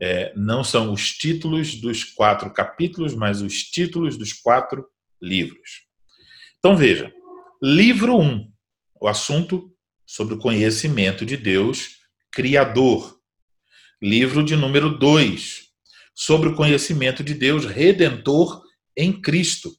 é, 0.00 0.32
não 0.36 0.62
são 0.62 0.92
os 0.92 1.10
títulos 1.12 1.74
dos 1.74 2.04
quatro 2.04 2.52
capítulos, 2.52 3.14
mas 3.14 3.42
os 3.42 3.64
títulos 3.64 4.16
dos 4.16 4.32
quatro 4.32 4.86
livros. 5.20 5.86
Então 6.58 6.76
veja, 6.76 7.12
livro 7.60 8.16
1, 8.16 8.22
um, 8.22 8.52
o 9.00 9.08
assunto 9.08 9.74
sobre 10.06 10.34
o 10.34 10.38
conhecimento 10.38 11.26
de 11.26 11.36
Deus 11.36 11.98
Criador. 12.30 13.18
Livro 14.00 14.44
de 14.44 14.54
número 14.54 14.96
2, 14.96 15.66
sobre 16.14 16.50
o 16.50 16.54
conhecimento 16.54 17.24
de 17.24 17.34
Deus 17.34 17.64
Redentor 17.64 18.62
em 18.96 19.20
Cristo, 19.20 19.72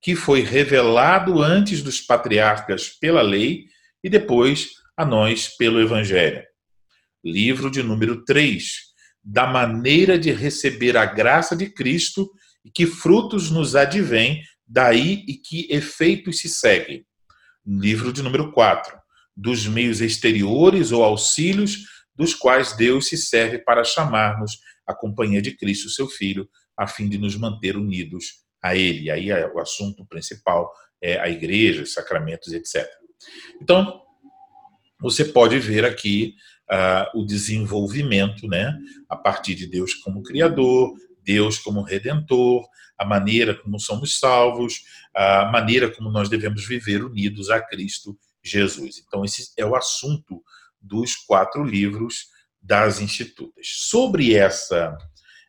que 0.00 0.14
foi 0.14 0.42
revelado 0.42 1.42
antes 1.42 1.82
dos 1.82 2.00
patriarcas 2.00 2.88
pela 2.88 3.22
lei 3.22 3.66
e 4.02 4.08
depois 4.08 4.68
a 4.96 5.04
nós 5.04 5.48
pelo 5.56 5.80
Evangelho. 5.80 6.42
Livro 7.24 7.70
de 7.70 7.82
número 7.82 8.24
3, 8.24 8.64
da 9.22 9.46
maneira 9.46 10.18
de 10.18 10.30
receber 10.32 10.96
a 10.96 11.04
graça 11.04 11.56
de 11.56 11.66
Cristo 11.66 12.30
e 12.64 12.70
que 12.70 12.86
frutos 12.86 13.50
nos 13.50 13.74
advêm 13.74 14.42
daí 14.66 15.24
e 15.26 15.34
que 15.34 15.66
efeitos 15.70 16.38
se 16.38 16.48
seguem. 16.48 17.04
Livro 17.66 18.12
de 18.12 18.22
número 18.22 18.52
4. 18.52 18.96
Dos 19.36 19.66
meios 19.66 20.00
exteriores 20.00 20.92
ou 20.92 21.02
auxílios 21.02 21.78
dos 22.14 22.34
quais 22.34 22.76
Deus 22.76 23.08
se 23.08 23.16
serve 23.16 23.58
para 23.58 23.84
chamar-nos 23.84 24.58
à 24.86 24.94
companhia 24.94 25.42
de 25.42 25.56
Cristo, 25.56 25.88
seu 25.88 26.08
Filho, 26.08 26.48
a 26.76 26.86
fim 26.86 27.08
de 27.08 27.18
nos 27.18 27.36
manter 27.36 27.76
unidos 27.76 28.47
a 28.62 28.76
Ele. 28.76 29.10
Aí 29.10 29.30
é 29.30 29.46
o 29.46 29.58
assunto 29.58 30.04
principal 30.06 30.72
é 31.00 31.18
a 31.18 31.28
igreja, 31.28 31.82
os 31.82 31.92
sacramentos, 31.92 32.52
etc. 32.52 32.86
Então, 33.62 34.02
você 35.00 35.24
pode 35.24 35.58
ver 35.58 35.84
aqui 35.84 36.34
uh, 36.70 37.20
o 37.20 37.24
desenvolvimento, 37.24 38.46
né, 38.48 38.76
a 39.08 39.16
partir 39.16 39.54
de 39.54 39.66
Deus 39.66 39.94
como 39.94 40.22
Criador, 40.22 40.94
Deus 41.22 41.58
como 41.58 41.82
Redentor, 41.82 42.66
a 42.96 43.04
maneira 43.04 43.54
como 43.54 43.78
somos 43.78 44.18
salvos, 44.18 44.82
a 45.14 45.44
maneira 45.52 45.88
como 45.90 46.10
nós 46.10 46.28
devemos 46.28 46.66
viver 46.66 47.04
unidos 47.04 47.48
a 47.48 47.60
Cristo 47.60 48.18
Jesus. 48.42 49.02
Então, 49.06 49.24
esse 49.24 49.52
é 49.56 49.64
o 49.64 49.76
assunto 49.76 50.42
dos 50.80 51.14
quatro 51.14 51.62
livros 51.62 52.26
das 52.60 53.00
Institutas. 53.00 53.66
Sobre 53.66 54.34
essa 54.34 54.96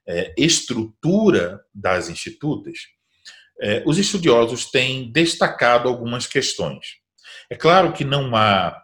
é, 0.07 0.33
estrutura 0.37 1.59
das 1.73 2.09
Institutas, 2.09 2.79
é, 3.61 3.83
os 3.85 3.97
estudiosos 3.97 4.65
têm 4.65 5.11
destacado 5.11 5.87
algumas 5.87 6.25
questões. 6.25 6.85
É 7.49 7.55
claro 7.55 7.93
que 7.93 8.03
não 8.03 8.35
há 8.35 8.81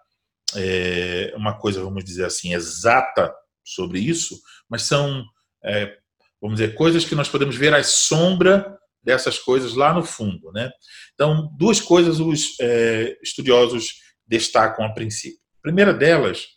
é, 0.55 1.33
uma 1.35 1.57
coisa, 1.57 1.83
vamos 1.83 2.03
dizer 2.03 2.25
assim, 2.25 2.53
exata 2.53 3.33
sobre 3.63 3.99
isso, 3.99 4.39
mas 4.69 4.83
são, 4.83 5.23
é, 5.63 5.95
vamos 6.41 6.59
dizer, 6.59 6.75
coisas 6.75 7.05
que 7.05 7.15
nós 7.15 7.29
podemos 7.29 7.55
ver 7.55 7.73
a 7.73 7.83
sombra 7.83 8.77
dessas 9.03 9.39
coisas 9.39 9.75
lá 9.75 9.93
no 9.93 10.03
fundo. 10.03 10.51
Né? 10.51 10.69
Então, 11.13 11.49
duas 11.57 11.79
coisas 11.79 12.19
os 12.19 12.57
estudiosos 13.21 13.95
destacam 14.27 14.85
a 14.85 14.93
princípio. 14.93 15.39
A 15.59 15.61
primeira 15.61 15.93
delas 15.93 16.47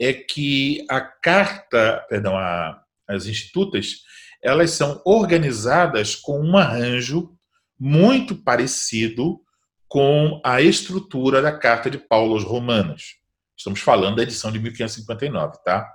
é 0.00 0.12
que 0.12 0.86
a 0.88 1.00
carta, 1.00 2.04
perdão, 2.08 2.36
a, 2.36 2.80
as 3.08 3.26
institutas, 3.26 4.02
elas 4.42 4.70
são 4.70 5.02
organizadas 5.04 6.14
com 6.14 6.40
um 6.40 6.56
arranjo 6.56 7.37
muito 7.78 8.34
parecido 8.36 9.40
com 9.86 10.40
a 10.44 10.60
estrutura 10.60 11.40
da 11.40 11.56
carta 11.56 11.90
de 11.90 11.98
Paulo 11.98 12.34
aos 12.34 12.44
Romanos. 12.44 13.16
Estamos 13.56 13.80
falando 13.80 14.16
da 14.16 14.22
edição 14.22 14.52
de 14.52 14.58
1559, 14.58 15.58
tá? 15.64 15.88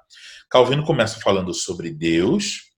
Calvino 0.50 0.84
começa 0.84 1.20
falando 1.20 1.54
sobre 1.54 1.92
Deus, 1.92 2.74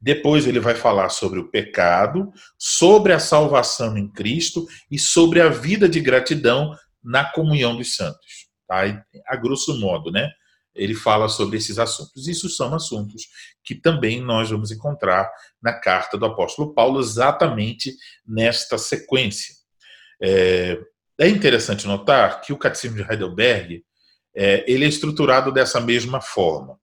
depois 0.00 0.46
ele 0.46 0.60
vai 0.60 0.74
falar 0.74 1.08
sobre 1.08 1.40
o 1.40 1.50
pecado, 1.50 2.30
sobre 2.56 3.12
a 3.12 3.18
salvação 3.18 3.96
em 3.96 4.08
Cristo 4.08 4.66
e 4.90 4.98
sobre 4.98 5.40
a 5.40 5.48
vida 5.48 5.88
de 5.88 6.00
gratidão 6.00 6.74
na 7.02 7.24
comunhão 7.24 7.76
dos 7.76 7.96
santos. 7.96 8.48
Tá? 8.68 8.82
A 9.26 9.36
grosso 9.36 9.78
modo, 9.80 10.10
né? 10.10 10.30
Ele 10.78 10.94
fala 10.94 11.28
sobre 11.28 11.58
esses 11.58 11.78
assuntos. 11.78 12.28
Isso 12.28 12.48
são 12.48 12.74
assuntos 12.74 13.24
que 13.64 13.74
também 13.74 14.22
nós 14.22 14.48
vamos 14.50 14.70
encontrar 14.70 15.30
na 15.62 15.72
carta 15.72 16.16
do 16.16 16.24
apóstolo 16.24 16.72
Paulo, 16.72 17.00
exatamente 17.00 17.94
nesta 18.26 18.78
sequência. 18.78 19.54
É, 20.22 20.78
é 21.20 21.28
interessante 21.28 21.86
notar 21.86 22.40
que 22.40 22.52
o 22.52 22.58
Catecismo 22.58 22.96
de 22.96 23.02
Heidelberg 23.02 23.84
é, 24.38 24.64
ele 24.70 24.84
é 24.84 24.88
estruturado 24.88 25.52
dessa 25.52 25.80
mesma 25.80 26.20
forma. 26.20 26.78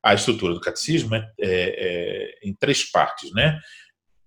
A 0.00 0.14
estrutura 0.14 0.54
do 0.54 0.60
catecismo 0.60 1.14
é, 1.14 1.28
é, 1.40 1.40
é 1.40 2.38
em 2.44 2.54
três 2.54 2.88
partes, 2.90 3.32
né? 3.32 3.58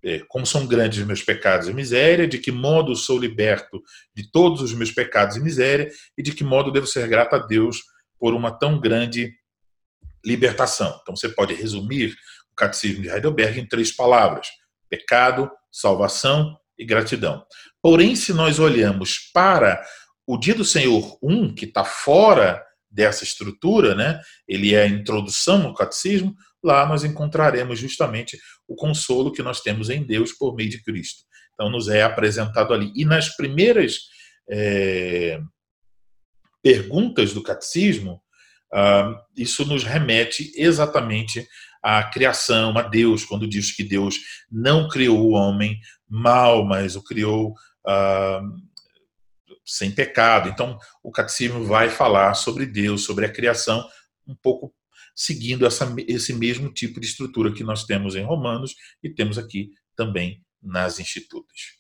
É, 0.04 0.20
como 0.28 0.46
são 0.46 0.68
grandes 0.68 1.04
meus 1.06 1.24
pecados 1.24 1.68
e 1.68 1.74
miséria, 1.74 2.28
de 2.28 2.38
que 2.38 2.52
modo 2.52 2.96
sou 2.96 3.18
liberto 3.18 3.82
de 4.14 4.30
todos 4.30 4.62
os 4.62 4.74
meus 4.74 4.92
pecados 4.92 5.36
e 5.36 5.40
miséria, 5.40 5.90
e 6.18 6.22
de 6.22 6.32
que 6.32 6.44
modo 6.44 6.72
devo 6.72 6.86
ser 6.86 7.08
grato 7.08 7.36
a 7.36 7.40
Deus 7.40 7.82
por 8.26 8.34
uma 8.34 8.50
tão 8.50 8.80
grande 8.80 9.36
libertação. 10.26 11.00
Então 11.00 11.16
você 11.16 11.30
pode 11.30 11.54
resumir 11.54 12.12
o 12.52 12.56
catecismo 12.56 13.04
de 13.04 13.08
Heidelberg 13.08 13.60
em 13.60 13.68
três 13.68 13.96
palavras: 13.96 14.48
pecado, 14.90 15.48
salvação 15.72 16.58
e 16.76 16.84
gratidão. 16.84 17.46
Porém, 17.84 18.16
se 18.16 18.34
nós 18.34 18.58
olhamos 18.58 19.30
para 19.32 19.80
o 20.26 20.40
dia 20.40 20.56
do 20.56 20.66
Senhor 20.66 21.20
1, 21.22 21.54
que 21.54 21.66
está 21.66 21.86
fora 21.86 22.66
dessa 22.90 23.24
estrutura, 23.24 23.94
né? 23.94 24.20
ele 24.48 24.74
é 24.74 24.82
a 24.82 24.88
introdução 24.88 25.60
no 25.60 25.76
catecismo, 25.76 26.34
lá 26.64 26.84
nós 26.88 27.04
encontraremos 27.04 27.78
justamente 27.78 28.40
o 28.68 28.74
consolo 28.74 29.32
que 29.32 29.44
nós 29.44 29.62
temos 29.62 29.88
em 29.92 30.02
Deus 30.04 30.34
por 30.34 30.56
meio 30.56 30.72
de 30.72 30.82
Cristo. 30.82 31.22
Então, 31.54 31.70
nos 31.70 31.90
é 31.90 32.02
apresentado 32.02 32.74
ali. 32.74 32.92
E 32.96 33.06
nas 33.06 33.36
primeiras 33.36 34.00
é, 34.50 35.40
perguntas 36.66 37.32
do 37.32 37.44
catecismo, 37.44 38.20
ah, 38.74 39.24
isso 39.38 39.64
nos 39.66 39.84
remete 39.84 40.52
exatamente 40.56 41.48
à 41.84 42.04
criação, 42.04 42.76
a 42.76 42.82
Deus, 42.82 43.24
quando 43.24 43.48
diz 43.48 43.72
que 43.72 43.84
Deus 43.84 44.16
não 44.52 44.90
criou 44.90 45.20
o 45.20 45.34
homem 45.34 45.80
mal, 46.10 46.66
mas 46.66 46.96
o 46.96 47.04
criou 47.04 47.54
ah, 47.86 48.42
sem 49.64 49.92
pecado. 49.92 50.50
Então, 50.50 50.76
o 51.04 51.12
catecismo 51.12 51.64
vai 51.66 51.88
falar 51.88 52.34
sobre 52.34 52.66
Deus, 52.66 53.04
sobre 53.04 53.28
a 53.28 53.32
criação, 53.32 53.88
um 54.28 54.34
pouco 54.34 54.74
seguindo 55.16 55.68
essa, 55.68 55.88
esse 56.08 56.34
mesmo 56.34 56.74
tipo 56.74 57.00
de 57.00 57.06
estrutura 57.06 57.54
que 57.54 57.64
nós 57.64 57.84
temos 57.84 58.16
em 58.16 58.24
Romanos 58.24 58.74
e 59.04 59.10
temos 59.12 59.38
aqui 59.38 59.70
também 59.96 60.44
nas 60.60 61.00
institutas. 61.00 61.76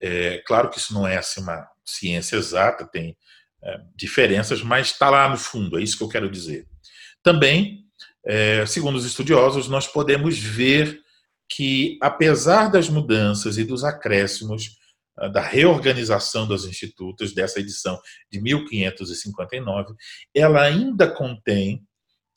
É, 0.00 0.40
claro 0.46 0.70
que 0.70 0.78
isso 0.78 0.94
não 0.94 1.04
é 1.04 1.16
assim, 1.16 1.40
uma 1.40 1.68
ciência 1.84 2.36
exata, 2.36 2.86
tem 2.86 3.16
é, 3.62 3.80
diferenças, 3.96 4.62
mas 4.62 4.88
está 4.88 5.10
lá 5.10 5.28
no 5.28 5.36
fundo, 5.36 5.78
é 5.78 5.82
isso 5.82 5.96
que 5.96 6.04
eu 6.04 6.08
quero 6.08 6.30
dizer. 6.30 6.66
Também, 7.22 7.84
é, 8.24 8.64
segundo 8.66 8.96
os 8.96 9.04
estudiosos, 9.04 9.68
nós 9.68 9.86
podemos 9.86 10.38
ver 10.38 11.00
que, 11.48 11.98
apesar 12.00 12.70
das 12.70 12.88
mudanças 12.88 13.58
e 13.58 13.64
dos 13.64 13.84
acréscimos, 13.84 14.78
ah, 15.20 15.28
da 15.28 15.42
reorganização 15.42 16.48
das 16.48 16.64
institutos 16.64 17.34
dessa 17.34 17.60
edição 17.60 18.00
de 18.32 18.40
1559, 18.40 19.94
ela 20.34 20.62
ainda 20.62 21.06
contém 21.08 21.82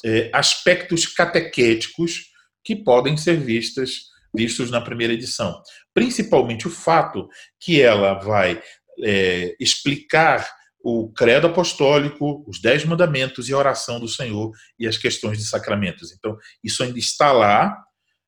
é, 0.03 0.29
aspectos 0.33 1.05
catequéticos 1.05 2.31
que 2.63 2.75
podem 2.75 3.15
ser 3.15 3.37
vistas, 3.37 4.01
vistos 4.35 4.69
na 4.69 4.81
primeira 4.81 5.13
edição. 5.13 5.61
Principalmente 5.93 6.67
o 6.67 6.71
fato 6.71 7.29
que 7.57 7.81
ela 7.81 8.15
vai 8.15 8.61
é, 9.01 9.55
explicar 9.59 10.45
o 10.83 11.09
credo 11.13 11.47
apostólico, 11.47 12.43
os 12.45 12.59
dez 12.59 12.83
mandamentos 12.83 13.47
e 13.47 13.53
a 13.53 13.57
oração 13.57 14.01
do 14.01 14.07
Senhor 14.07 14.51
e 14.77 14.85
as 14.85 14.97
questões 14.97 15.37
de 15.37 15.45
sacramentos. 15.45 16.11
Então, 16.11 16.37
isso 16.61 16.83
ainda 16.83 16.99
está 16.99 17.31
lá 17.31 17.73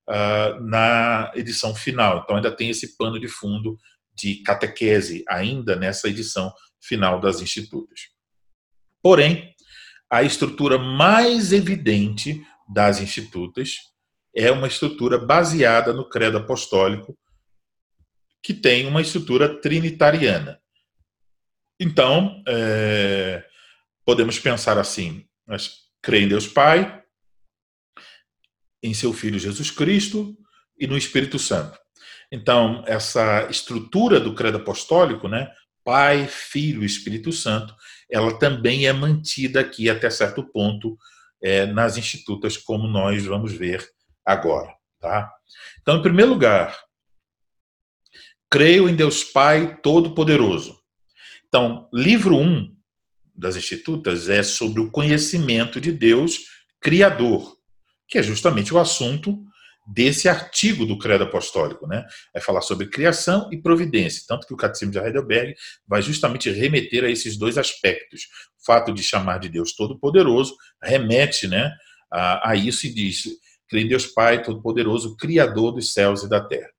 uh, 0.09 0.63
na 0.63 1.33
edição 1.35 1.75
final. 1.75 2.21
Então, 2.23 2.37
ainda 2.37 2.55
tem 2.55 2.69
esse 2.69 2.95
pano 2.97 3.19
de 3.19 3.27
fundo 3.27 3.77
de 4.15 4.35
catequese 4.35 5.25
ainda 5.27 5.75
nessa 5.75 6.07
edição 6.07 6.53
final 6.81 7.19
das 7.19 7.41
Institutas. 7.41 8.07
Porém, 9.03 9.53
a 10.09 10.23
estrutura 10.23 10.77
mais 10.77 11.51
evidente 11.51 12.41
das 12.73 13.01
Institutas 13.01 13.79
é 14.33 14.49
uma 14.49 14.67
estrutura 14.67 15.17
baseada 15.17 15.91
no 15.91 16.07
credo 16.07 16.37
apostólico, 16.37 17.17
que 18.41 18.53
tem 18.53 18.85
uma 18.85 19.01
estrutura 19.01 19.59
trinitariana. 19.59 20.57
Então, 21.79 22.43
é, 22.47 23.43
podemos 24.05 24.39
pensar 24.39 24.77
assim: 24.77 25.25
nós 25.47 25.85
creio 26.01 26.25
em 26.25 26.29
Deus 26.29 26.47
Pai, 26.47 27.03
em 28.81 28.93
seu 28.93 29.11
Filho 29.13 29.39
Jesus 29.39 29.71
Cristo 29.71 30.37
e 30.79 30.87
no 30.87 30.97
Espírito 30.97 31.39
Santo. 31.39 31.77
Então, 32.31 32.83
essa 32.87 33.47
estrutura 33.49 34.19
do 34.19 34.33
credo 34.33 34.57
apostólico, 34.57 35.27
né, 35.27 35.51
Pai, 35.83 36.27
Filho 36.27 36.83
e 36.83 36.85
Espírito 36.85 37.31
Santo, 37.31 37.75
ela 38.09 38.37
também 38.37 38.87
é 38.87 38.93
mantida 38.93 39.59
aqui 39.59 39.89
até 39.89 40.09
certo 40.09 40.43
ponto 40.51 40.97
é, 41.41 41.65
nas 41.65 41.97
institutas, 41.97 42.57
como 42.57 42.87
nós 42.87 43.23
vamos 43.25 43.53
ver 43.53 43.87
agora. 44.25 44.73
Tá? 44.99 45.31
Então, 45.81 45.97
em 45.97 46.01
primeiro 46.01 46.31
lugar, 46.31 46.77
creio 48.49 48.89
em 48.89 48.95
Deus 48.95 49.23
Pai 49.23 49.79
Todo-Poderoso. 49.81 50.79
Então, 51.55 51.87
livro 51.93 52.35
1 52.35 52.41
um 52.41 52.75
das 53.33 53.55
institutas 53.55 54.27
é 54.27 54.43
sobre 54.43 54.81
o 54.81 54.91
conhecimento 54.91 55.79
de 55.79 55.89
Deus 55.89 56.39
Criador, 56.81 57.55
que 58.09 58.17
é 58.17 58.21
justamente 58.21 58.73
o 58.73 58.77
assunto 58.77 59.41
desse 59.87 60.27
artigo 60.27 60.85
do 60.85 60.97
Credo 60.99 61.23
Apostólico, 61.23 61.87
né? 61.87 62.05
Vai 62.33 62.43
falar 62.43 62.59
sobre 62.59 62.87
criação 62.87 63.47
e 63.53 63.61
providência, 63.61 64.25
tanto 64.27 64.45
que 64.45 64.53
o 64.53 64.57
Catecismo 64.57 64.91
de 64.91 64.99
Heidelberg 64.99 65.55
vai 65.87 66.01
justamente 66.01 66.51
remeter 66.51 67.05
a 67.05 67.09
esses 67.09 67.37
dois 67.37 67.57
aspectos. 67.57 68.23
O 68.61 68.65
fato 68.65 68.91
de 68.91 69.01
chamar 69.01 69.37
de 69.37 69.47
Deus 69.47 69.73
Todo-Poderoso 69.77 70.57
remete, 70.83 71.47
né, 71.47 71.71
a, 72.11 72.49
a 72.49 72.55
isso 72.57 72.85
e 72.85 72.93
diz: 72.93 73.29
creio 73.69 73.85
em 73.85 73.87
Deus 73.87 74.07
Pai 74.07 74.43
Todo-Poderoso, 74.43 75.15
Criador 75.15 75.71
dos 75.71 75.93
céus 75.93 76.21
e 76.21 76.27
da 76.27 76.41
terra. 76.41 76.69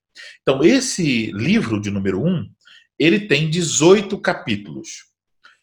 Então, 0.43 0.62
esse 0.62 1.33
livro 1.33 1.81
de 1.81 1.91
número 1.91 2.23
1, 2.23 2.29
um, 2.29 2.51
ele 2.99 3.21
tem 3.21 3.51
18 3.51 4.19
capítulos. 4.21 5.07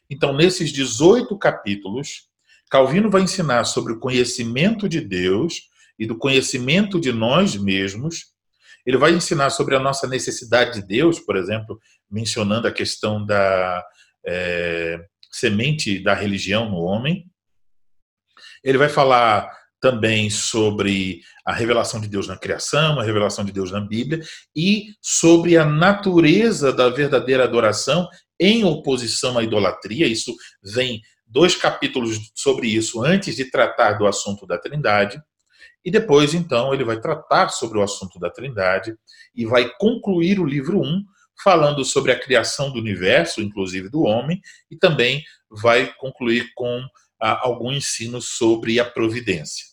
Então, 0.09 0.33
nesses 0.33 0.71
18 0.71 1.37
capítulos, 1.37 2.27
Calvino 2.69 3.09
vai 3.09 3.21
ensinar 3.21 3.63
sobre 3.63 3.93
o 3.93 3.99
conhecimento 3.99 4.87
de 4.87 5.01
Deus, 5.01 5.69
e 5.97 6.05
do 6.05 6.17
conhecimento 6.17 6.99
de 6.99 7.11
nós 7.11 7.55
mesmos. 7.55 8.33
Ele 8.85 8.97
vai 8.97 9.11
ensinar 9.13 9.49
sobre 9.49 9.75
a 9.75 9.79
nossa 9.79 10.07
necessidade 10.07 10.81
de 10.81 10.87
Deus, 10.87 11.19
por 11.19 11.37
exemplo, 11.37 11.79
mencionando 12.09 12.67
a 12.67 12.71
questão 12.71 13.25
da 13.25 13.83
é, 14.25 14.99
semente 15.31 15.99
da 15.99 16.13
religião 16.13 16.69
no 16.69 16.77
homem. 16.77 17.25
Ele 18.63 18.77
vai 18.77 18.89
falar 18.89 19.49
também 19.83 20.29
sobre 20.29 21.19
a 21.45 21.51
revelação 21.51 21.99
de 21.99 22.07
Deus 22.07 22.25
na 22.25 22.37
criação, 22.37 22.97
a 22.97 23.03
revelação 23.03 23.43
de 23.43 23.51
Deus 23.51 23.69
na 23.69 23.81
Bíblia 23.81 24.23
e 24.55 24.93
sobre 25.01 25.57
a 25.57 25.65
natureza 25.65 26.71
da 26.71 26.87
verdadeira 26.87 27.43
adoração 27.43 28.07
em 28.39 28.63
oposição 28.63 29.37
à 29.37 29.43
idolatria. 29.43 30.07
Isso 30.07 30.33
vem 30.63 31.01
dois 31.27 31.57
capítulos 31.57 32.31
sobre 32.33 32.69
isso 32.69 33.03
antes 33.03 33.35
de 33.35 33.51
tratar 33.51 33.97
do 33.97 34.07
assunto 34.07 34.47
da 34.47 34.57
Trindade. 34.57 35.21
E 35.83 35.91
depois, 35.91 36.33
então, 36.33 36.73
ele 36.73 36.85
vai 36.85 37.01
tratar 37.01 37.49
sobre 37.49 37.77
o 37.77 37.83
assunto 37.83 38.17
da 38.17 38.29
Trindade 38.29 38.95
e 39.35 39.45
vai 39.45 39.69
concluir 39.77 40.39
o 40.39 40.45
livro 40.45 40.79
1 40.79 41.03
falando 41.43 41.83
sobre 41.83 42.13
a 42.13 42.19
criação 42.19 42.71
do 42.71 42.79
universo, 42.79 43.41
inclusive 43.41 43.89
do 43.89 44.03
homem, 44.03 44.39
e 44.71 44.77
também 44.77 45.21
vai 45.51 45.93
concluir 45.95 46.53
com 46.55 46.81
ah, 47.19 47.37
algum 47.41 47.69
ensino 47.69 48.21
sobre 48.21 48.79
a 48.79 48.85
providência. 48.85 49.72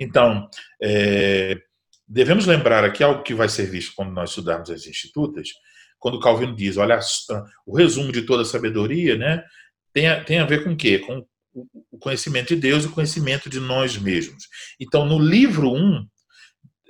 Então, 0.00 0.48
é, 0.82 1.56
devemos 2.06 2.46
lembrar 2.46 2.84
aqui 2.84 3.02
algo 3.02 3.22
que 3.22 3.34
vai 3.34 3.48
ser 3.48 3.66
visto 3.66 3.94
quando 3.94 4.12
nós 4.12 4.30
estudarmos 4.30 4.70
as 4.70 4.86
institutas, 4.86 5.48
quando 5.98 6.20
Calvino 6.20 6.54
diz, 6.54 6.76
olha, 6.76 6.98
o 7.66 7.76
resumo 7.76 8.10
de 8.10 8.22
toda 8.22 8.42
a 8.42 8.46
sabedoria, 8.46 9.16
né, 9.16 9.44
tem 9.92 10.08
a, 10.08 10.22
tem 10.22 10.38
a 10.38 10.46
ver 10.46 10.64
com 10.64 10.72
o 10.72 10.76
quê? 10.76 10.98
Com 10.98 11.24
o 11.90 11.98
conhecimento 11.98 12.48
de 12.48 12.56
Deus 12.56 12.84
e 12.84 12.86
o 12.86 12.92
conhecimento 12.92 13.48
de 13.48 13.60
nós 13.60 13.96
mesmos. 13.96 14.48
Então, 14.80 15.06
no 15.06 15.18
livro 15.18 15.70
1, 15.70 15.76
um, 15.76 16.06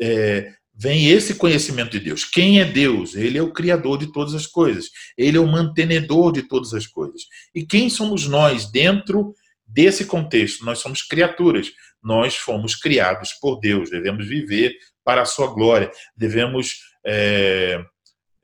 é, 0.01 0.55
vem 0.75 1.09
esse 1.09 1.35
conhecimento 1.35 1.91
de 1.91 2.01
Deus. 2.01 2.25
Quem 2.25 2.61
é 2.61 2.65
Deus? 2.65 3.15
Ele 3.15 3.39
é 3.39 3.43
o 3.43 3.53
criador 3.53 3.99
de 3.99 4.13
todas 4.13 4.35
as 4.35 4.47
coisas. 4.47 4.91
Ele 5.17 5.37
é 5.37 5.41
o 5.41 5.47
mantenedor 5.47 6.33
de 6.33 6.43
todas 6.43 6.73
as 6.75 6.87
coisas. 6.87 7.23
E 7.55 7.65
quem 7.67 7.91
somos 7.91 8.27
nós 8.27 8.71
dentro 8.71 9.35
desse 9.73 10.05
contexto? 10.05 10.65
Nós 10.65 10.79
somos 10.79 11.03
criaturas. 11.03 11.71
Nós 12.03 12.37
fomos 12.37 12.75
criados 12.75 13.33
por 13.41 13.59
Deus. 13.61 13.91
Devemos 13.91 14.27
viver 14.27 14.77
para 15.05 15.23
a 15.23 15.27
sua 15.27 15.49
glória. 15.49 15.91
Devemos 16.17 16.79
é, 17.05 17.83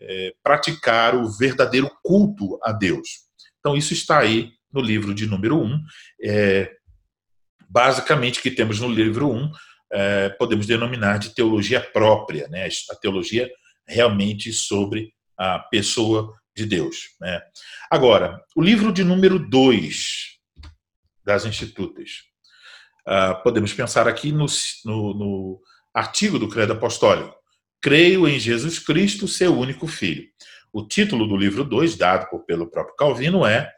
é, 0.00 0.32
praticar 0.42 1.14
o 1.14 1.30
verdadeiro 1.30 1.90
culto 2.02 2.58
a 2.62 2.72
Deus. 2.72 3.08
Então, 3.58 3.76
isso 3.76 3.92
está 3.92 4.18
aí 4.18 4.52
no 4.72 4.80
livro 4.80 5.14
de 5.14 5.26
número 5.26 5.56
1. 5.60 5.64
Um. 5.64 5.84
É, 6.22 6.72
basicamente, 7.68 8.38
o 8.38 8.42
que 8.42 8.50
temos 8.50 8.80
no 8.80 8.88
livro 8.88 9.30
1 9.30 9.36
um, 9.36 9.52
é, 9.92 10.28
podemos 10.30 10.66
denominar 10.66 11.18
de 11.18 11.34
teologia 11.34 11.80
própria, 11.80 12.46
né? 12.48 12.68
a 12.90 12.96
teologia 12.96 13.50
realmente 13.86 14.52
sobre 14.52 15.12
a 15.36 15.58
pessoa 15.58 16.34
de 16.56 16.66
Deus. 16.66 16.96
Né? 17.20 17.40
Agora, 17.90 18.40
o 18.54 18.62
livro 18.62 18.92
de 18.92 19.02
número 19.02 19.38
2 19.38 20.37
das 21.28 21.44
Institutas. 21.44 22.22
Uh, 23.06 23.42
podemos 23.42 23.74
pensar 23.74 24.08
aqui 24.08 24.32
no, 24.32 24.46
no, 24.86 25.14
no 25.14 25.60
artigo 25.92 26.38
do 26.38 26.48
Credo 26.48 26.72
Apostólico. 26.72 27.36
Creio 27.82 28.26
em 28.26 28.40
Jesus 28.40 28.78
Cristo, 28.78 29.28
seu 29.28 29.54
único 29.54 29.86
Filho. 29.86 30.24
O 30.72 30.86
título 30.86 31.26
do 31.26 31.36
livro 31.36 31.64
2, 31.64 31.96
dado 31.96 32.26
pelo 32.46 32.70
próprio 32.70 32.96
Calvino, 32.96 33.44
é, 33.44 33.70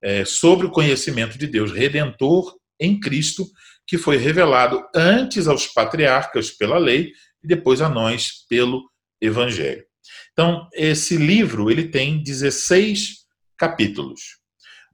é 0.00 0.24
Sobre 0.24 0.66
o 0.66 0.70
conhecimento 0.70 1.36
de 1.36 1.48
Deus 1.48 1.72
Redentor 1.72 2.56
em 2.78 3.00
Cristo, 3.00 3.44
que 3.84 3.98
foi 3.98 4.16
revelado 4.16 4.80
antes 4.94 5.48
aos 5.48 5.66
patriarcas 5.66 6.52
pela 6.52 6.78
lei 6.78 7.12
e 7.42 7.48
depois 7.48 7.80
a 7.82 7.88
nós 7.88 8.46
pelo 8.48 8.88
Evangelho. 9.20 9.84
Então, 10.32 10.68
esse 10.72 11.16
livro 11.16 11.72
ele 11.72 11.88
tem 11.88 12.22
16 12.22 13.24
capítulos, 13.58 14.43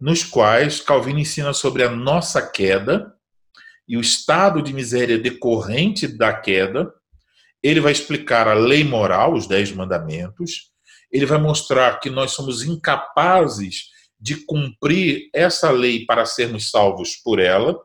nos 0.00 0.24
quais 0.24 0.80
Calvino 0.80 1.18
ensina 1.18 1.52
sobre 1.52 1.82
a 1.82 1.90
nossa 1.90 2.40
queda 2.40 3.12
e 3.86 3.96
o 3.96 4.00
estado 4.00 4.62
de 4.62 4.72
miséria 4.72 5.18
decorrente 5.18 6.08
da 6.08 6.32
queda. 6.32 6.92
Ele 7.62 7.80
vai 7.80 7.92
explicar 7.92 8.48
a 8.48 8.54
lei 8.54 8.82
moral, 8.82 9.34
os 9.34 9.46
dez 9.46 9.70
mandamentos. 9.72 10.70
Ele 11.12 11.26
vai 11.26 11.38
mostrar 11.38 12.00
que 12.00 12.08
nós 12.08 12.30
somos 12.32 12.62
incapazes 12.62 13.90
de 14.18 14.36
cumprir 14.46 15.28
essa 15.34 15.70
lei 15.70 16.06
para 16.06 16.24
sermos 16.24 16.70
salvos 16.70 17.16
por 17.16 17.38
ela 17.38 17.78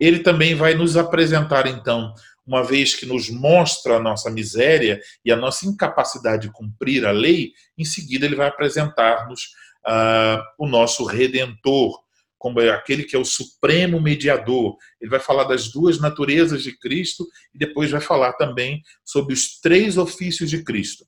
ele 0.00 0.20
também 0.20 0.54
vai 0.54 0.74
nos 0.74 0.96
apresentar, 0.96 1.66
então, 1.66 2.14
uma 2.46 2.64
vez 2.64 2.94
que 2.94 3.04
nos 3.04 3.28
mostra 3.28 3.96
a 3.96 4.00
nossa 4.00 4.30
miséria 4.30 4.98
e 5.22 5.30
a 5.30 5.36
nossa 5.36 5.66
incapacidade 5.66 6.48
de 6.48 6.52
cumprir 6.52 7.04
a 7.04 7.10
lei, 7.10 7.52
em 7.76 7.84
seguida 7.84 8.24
ele 8.24 8.34
vai 8.34 8.48
apresentar-nos 8.48 9.50
uh, 9.86 10.42
o 10.58 10.66
nosso 10.66 11.04
redentor, 11.04 11.98
como 12.38 12.60
é 12.60 12.70
aquele 12.70 13.04
que 13.04 13.14
é 13.14 13.18
o 13.18 13.24
supremo 13.24 14.00
mediador. 14.00 14.76
Ele 15.00 15.10
vai 15.10 15.20
falar 15.20 15.44
das 15.44 15.70
duas 15.70 16.00
naturezas 16.00 16.62
de 16.62 16.76
Cristo 16.78 17.26
e 17.54 17.58
depois 17.58 17.90
vai 17.90 18.00
falar 18.00 18.32
também 18.34 18.82
sobre 19.04 19.34
os 19.34 19.60
três 19.60 19.98
ofícios 19.98 20.48
de 20.48 20.64
Cristo. 20.64 21.06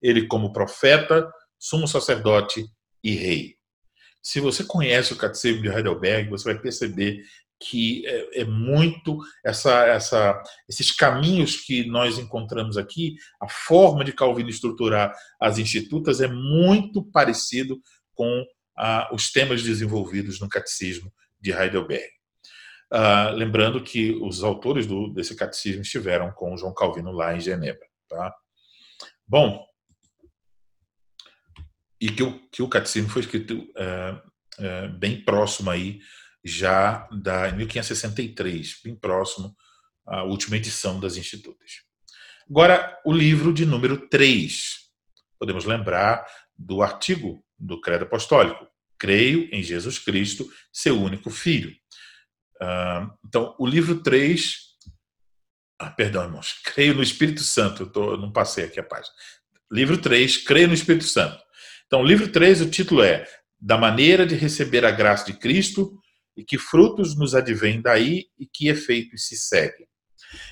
Ele 0.00 0.26
como 0.26 0.52
profeta, 0.52 1.30
sumo 1.58 1.86
sacerdote 1.86 2.66
e 3.04 3.12
rei. 3.14 3.56
Se 4.22 4.40
você 4.40 4.62
conhece 4.64 5.12
o 5.12 5.16
Catecismo 5.16 5.62
de 5.62 5.68
Heidelberg, 5.68 6.30
você 6.30 6.52
vai 6.52 6.62
perceber 6.62 7.22
que 7.62 8.06
é, 8.06 8.40
é, 8.40 8.44
muito 8.44 9.18
essa, 9.44 9.86
essa, 9.86 10.42
esses 10.68 10.90
caminhos 10.90 11.56
que 11.56 11.86
nós 11.86 12.18
encontramos 12.18 12.76
aqui, 12.76 13.14
a 13.40 13.48
forma 13.48 14.04
de 14.04 14.12
Calvino 14.12 14.50
estruturar 14.50 15.14
as 15.40 15.58
institutas 15.58 16.20
é 16.20 16.28
muito 16.28 17.04
parecido 17.04 17.80
com 18.14 18.44
ah, 18.76 19.08
os 19.12 19.30
temas 19.30 19.62
desenvolvidos 19.62 20.40
no 20.40 20.48
catecismo 20.48 21.12
de 21.40 21.52
Heidelberg. 21.52 22.10
Ah, 22.90 23.30
lembrando 23.30 23.82
que 23.82 24.12
os 24.20 24.42
autores 24.42 24.86
do, 24.86 25.08
desse 25.12 25.34
catecismo 25.36 25.82
estiveram 25.82 26.32
com 26.32 26.56
João 26.56 26.74
Calvino 26.74 27.12
lá 27.12 27.34
em 27.34 27.40
Genebra. 27.40 27.86
Tá? 28.08 28.34
Bom, 29.26 29.64
e 32.00 32.10
que 32.10 32.22
o, 32.22 32.38
que 32.50 32.62
o 32.62 32.68
catecismo 32.68 33.08
foi 33.08 33.22
escrito 33.22 33.64
é, 33.76 34.20
é, 34.58 34.88
bem 34.88 35.24
próximo 35.24 35.70
aí 35.70 36.00
já 36.44 37.08
da 37.12 37.50
1563, 37.52 38.80
bem 38.84 38.96
próximo 38.96 39.54
à 40.06 40.24
última 40.24 40.56
edição 40.56 40.98
das 40.98 41.16
Institutas. 41.16 41.82
Agora, 42.50 43.00
o 43.04 43.12
livro 43.12 43.52
de 43.52 43.64
número 43.64 44.08
3. 44.08 44.82
Podemos 45.38 45.64
lembrar 45.64 46.26
do 46.56 46.82
artigo 46.82 47.44
do 47.58 47.80
Credo 47.80 48.04
Apostólico. 48.04 48.66
Creio 48.98 49.48
em 49.52 49.62
Jesus 49.62 49.98
Cristo, 49.98 50.50
seu 50.72 51.00
único 51.00 51.30
Filho. 51.30 51.72
Ah, 52.60 53.08
então, 53.24 53.54
o 53.58 53.66
livro 53.66 54.02
3. 54.02 54.56
Ah, 55.80 55.90
perdão, 55.90 56.24
irmãos. 56.24 56.60
Creio 56.64 56.94
no 56.94 57.02
Espírito 57.02 57.42
Santo. 57.42 57.84
Eu, 57.84 57.90
tô, 57.90 58.16
não 58.16 58.32
passei 58.32 58.64
aqui 58.64 58.78
a 58.78 58.84
página. 58.84 59.14
Livro 59.70 59.96
3, 59.96 60.38
Creio 60.38 60.68
no 60.68 60.74
Espírito 60.74 61.04
Santo. 61.04 61.42
Então, 61.86 62.04
livro 62.04 62.28
3, 62.28 62.60
o 62.62 62.70
título 62.70 63.02
é 63.02 63.26
Da 63.60 63.78
maneira 63.78 64.26
de 64.26 64.34
receber 64.34 64.84
a 64.84 64.90
graça 64.90 65.26
de 65.26 65.38
Cristo 65.38 66.01
e 66.36 66.44
que 66.44 66.58
frutos 66.58 67.16
nos 67.16 67.34
advêm 67.34 67.80
daí 67.80 68.26
e 68.38 68.46
que 68.46 68.68
efeitos 68.68 69.26
se 69.26 69.36
seguem. 69.36 69.86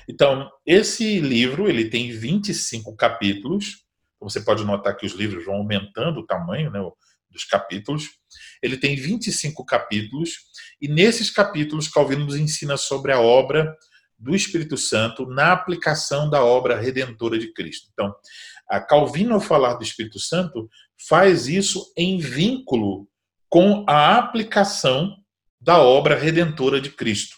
Então, 0.07 0.49
esse 0.65 1.19
livro 1.19 1.67
ele 1.67 1.89
tem 1.89 2.11
25 2.11 2.95
capítulos. 2.95 3.83
Você 4.19 4.41
pode 4.41 4.63
notar 4.63 4.95
que 4.95 5.05
os 5.05 5.13
livros 5.13 5.45
vão 5.45 5.55
aumentando 5.55 6.19
o 6.19 6.25
tamanho 6.25 6.69
né, 6.69 6.79
dos 7.29 7.45
capítulos. 7.45 8.09
Ele 8.61 8.77
tem 8.77 8.95
25 8.95 9.65
capítulos, 9.65 10.37
e 10.79 10.87
nesses 10.87 11.31
capítulos, 11.31 11.87
Calvino 11.87 12.25
nos 12.25 12.35
ensina 12.35 12.77
sobre 12.77 13.11
a 13.11 13.19
obra 13.19 13.75
do 14.17 14.35
Espírito 14.35 14.77
Santo 14.77 15.25
na 15.25 15.51
aplicação 15.51 16.29
da 16.29 16.43
obra 16.43 16.79
redentora 16.79 17.39
de 17.39 17.51
Cristo. 17.53 17.89
Então, 17.91 18.13
a 18.69 18.79
Calvino, 18.79 19.33
ao 19.33 19.41
falar 19.41 19.73
do 19.73 19.83
Espírito 19.83 20.19
Santo, 20.19 20.69
faz 21.07 21.47
isso 21.47 21.91
em 21.97 22.19
vínculo 22.19 23.07
com 23.49 23.83
a 23.87 24.17
aplicação 24.17 25.15
da 25.61 25.79
obra 25.79 26.15
redentora 26.15 26.81
de 26.81 26.89
Cristo. 26.89 27.35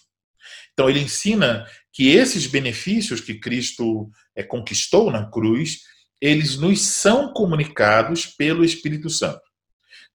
Então, 0.72 0.90
ele 0.90 1.02
ensina 1.02 1.68
que 1.92 2.10
esses 2.10 2.48
benefícios 2.48 3.22
que 3.22 3.36
Cristo 3.36 4.10
é, 4.36 4.42
conquistou 4.42 5.12
na 5.12 5.30
cruz, 5.30 5.82
eles 6.20 6.58
nos 6.58 6.82
são 6.82 7.32
comunicados 7.34 8.26
pelo 8.26 8.66
Espírito 8.66 9.10
Santo. 9.10 9.42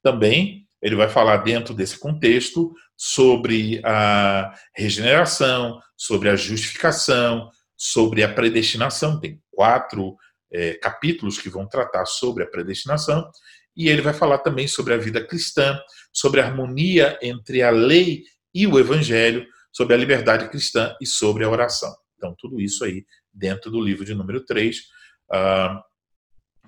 Também, 0.02 0.66
ele 0.82 0.96
vai 0.96 1.08
falar 1.08 1.38
dentro 1.38 1.74
desse 1.74 1.98
contexto 1.98 2.72
sobre 2.96 3.80
a 3.84 4.52
regeneração, 4.74 5.80
sobre 5.96 6.30
a 6.30 6.36
justificação, 6.36 7.50
sobre 7.76 8.22
a 8.24 8.32
predestinação. 8.32 9.20
Tem 9.20 9.40
quatro 9.52 10.16
é, 10.52 10.74
capítulos 10.74 11.38
que 11.38 11.48
vão 11.48 11.66
tratar 11.66 12.06
sobre 12.06 12.42
a 12.42 12.46
predestinação. 12.46 13.30
E 13.78 13.88
ele 13.88 14.02
vai 14.02 14.12
falar 14.12 14.38
também 14.38 14.66
sobre 14.66 14.92
a 14.92 14.96
vida 14.96 15.24
cristã, 15.24 15.80
sobre 16.12 16.40
a 16.40 16.46
harmonia 16.46 17.16
entre 17.22 17.62
a 17.62 17.70
lei 17.70 18.24
e 18.52 18.66
o 18.66 18.78
evangelho, 18.78 19.46
sobre 19.72 19.94
a 19.94 19.96
liberdade 19.96 20.48
cristã 20.48 20.96
e 21.00 21.06
sobre 21.06 21.44
a 21.44 21.48
oração. 21.48 21.94
Então, 22.16 22.34
tudo 22.36 22.60
isso 22.60 22.84
aí 22.84 23.06
dentro 23.32 23.70
do 23.70 23.80
livro 23.80 24.04
de 24.04 24.16
número 24.16 24.44
3, 24.44 24.76
uh, 24.76 24.82
ah, 25.30 25.84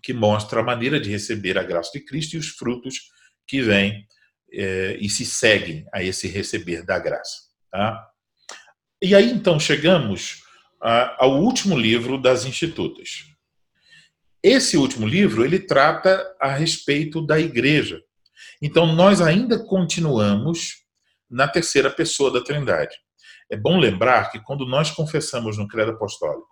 que 0.00 0.12
mostra 0.12 0.60
a 0.60 0.62
maneira 0.62 1.00
de 1.00 1.10
receber 1.10 1.58
a 1.58 1.64
graça 1.64 1.90
de 1.92 2.04
Cristo 2.04 2.34
e 2.34 2.38
os 2.38 2.48
frutos 2.50 3.10
que 3.44 3.60
vêm 3.60 4.06
eh, 4.52 4.96
e 5.00 5.10
se 5.10 5.26
seguem 5.26 5.84
a 5.92 6.02
esse 6.02 6.26
receber 6.28 6.84
da 6.84 6.98
graça. 6.98 7.48
Tá? 7.70 8.08
E 9.02 9.14
aí, 9.14 9.30
então, 9.30 9.58
chegamos 9.58 10.42
uh, 10.82 11.16
ao 11.18 11.40
último 11.42 11.76
livro 11.76 12.16
das 12.16 12.44
Institutas. 12.44 13.29
Esse 14.42 14.76
último 14.76 15.06
livro 15.06 15.44
ele 15.44 15.58
trata 15.58 16.24
a 16.40 16.50
respeito 16.50 17.20
da 17.24 17.38
igreja. 17.38 18.00
Então 18.60 18.94
nós 18.94 19.20
ainda 19.20 19.58
continuamos 19.58 20.76
na 21.28 21.46
terceira 21.46 21.90
pessoa 21.90 22.30
da 22.30 22.42
Trindade. 22.42 22.96
É 23.50 23.56
bom 23.56 23.78
lembrar 23.78 24.30
que 24.30 24.40
quando 24.40 24.64
nós 24.66 24.90
confessamos 24.90 25.58
no 25.58 25.68
Credo 25.68 25.92
Apostólico, 25.92 26.48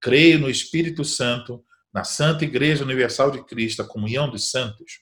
creio 0.00 0.38
no 0.38 0.50
Espírito 0.50 1.04
Santo, 1.04 1.64
na 1.92 2.04
Santa 2.04 2.44
Igreja 2.44 2.84
Universal 2.84 3.30
de 3.30 3.44
Cristo, 3.44 3.82
a 3.82 3.86
comunhão 3.86 4.30
dos 4.30 4.50
santos, 4.50 5.00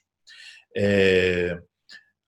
é, 0.75 1.57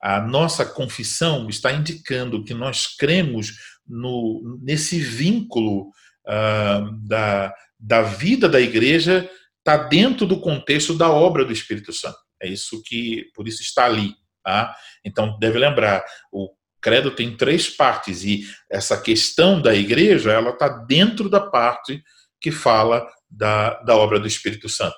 a 0.01 0.21
nossa 0.21 0.65
confissão 0.65 1.49
está 1.49 1.71
indicando 1.71 2.43
que 2.43 2.53
nós 2.53 2.87
cremos 2.87 3.53
no, 3.85 4.59
nesse 4.61 4.99
vínculo 4.99 5.89
uh, 6.25 6.91
da, 7.05 7.53
da 7.77 8.01
vida 8.01 8.47
da 8.47 8.61
igreja 8.61 9.29
está 9.59 9.77
dentro 9.77 10.25
do 10.25 10.39
contexto 10.39 10.93
da 10.93 11.09
obra 11.09 11.45
do 11.45 11.53
Espírito 11.53 11.93
Santo. 11.93 12.17
É 12.41 12.47
isso 12.47 12.81
que, 12.83 13.29
por 13.35 13.47
isso 13.47 13.61
está 13.61 13.85
ali. 13.85 14.13
Tá? 14.43 14.73
Então, 15.05 15.37
deve 15.39 15.59
lembrar, 15.59 16.03
o 16.31 16.49
credo 16.81 17.11
tem 17.11 17.35
três 17.35 17.69
partes 17.69 18.23
e 18.23 18.47
essa 18.69 18.99
questão 18.99 19.61
da 19.61 19.75
igreja, 19.75 20.31
ela 20.31 20.51
está 20.51 20.67
dentro 20.69 21.29
da 21.29 21.41
parte 21.41 22.01
que 22.39 22.51
fala 22.51 23.05
da, 23.29 23.81
da 23.81 23.95
obra 23.95 24.19
do 24.19 24.27
Espírito 24.27 24.69
Santo. 24.69 24.97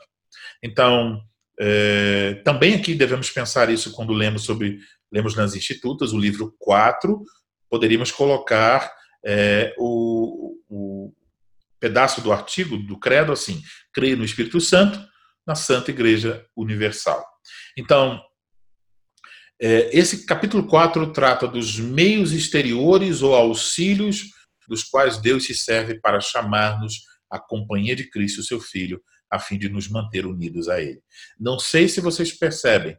Então, 0.64 1.20
é, 1.60 2.36
também 2.46 2.76
aqui 2.76 2.94
devemos 2.94 3.30
pensar 3.30 3.70
isso 3.70 3.92
quando 3.92 4.14
lemos 4.14 4.44
sobre, 4.44 4.80
lemos 5.12 5.36
nas 5.36 5.56
Institutas, 5.56 6.14
o 6.14 6.20
livro 6.20 6.56
4, 6.60 7.24
poderíamos 7.70 8.12
colocar 8.12 8.92
é, 9.26 9.74
o, 9.78 10.56
o 10.70 11.14
pedaço 11.82 12.22
do 12.22 12.32
artigo 12.32 12.78
do 12.78 12.98
credo 12.98 13.34
assim, 13.34 13.62
creio 13.92 14.16
no 14.16 14.24
Espírito 14.24 14.62
Santo, 14.62 15.04
na 15.46 15.56
Santa 15.56 15.90
Igreja 15.92 16.46
Universal. 16.56 17.26
Então, 17.76 18.22
é, 19.60 19.90
esse 19.98 20.26
capítulo 20.26 20.68
4 20.68 21.12
trata 21.12 21.48
dos 21.48 21.80
meios 21.80 22.32
exteriores 22.32 23.22
ou 23.22 23.36
auxílios 23.36 24.24
dos 24.68 24.84
quais 24.84 25.18
Deus 25.18 25.46
se 25.46 25.56
serve 25.56 26.00
para 26.00 26.22
chamar-nos 26.22 27.02
à 27.30 27.40
companhia 27.40 27.96
de 27.96 28.10
Cristo, 28.10 28.44
seu 28.44 28.60
Filho, 28.60 29.02
a 29.30 29.40
fim 29.40 29.58
de 29.58 29.68
nos 29.68 29.90
manter 29.90 30.26
unidos 30.26 30.70
a 30.70 30.80
Ele. 30.80 31.02
Não 31.40 31.58
sei 31.58 31.88
se 31.88 32.00
vocês 32.00 32.32
percebem, 32.32 32.96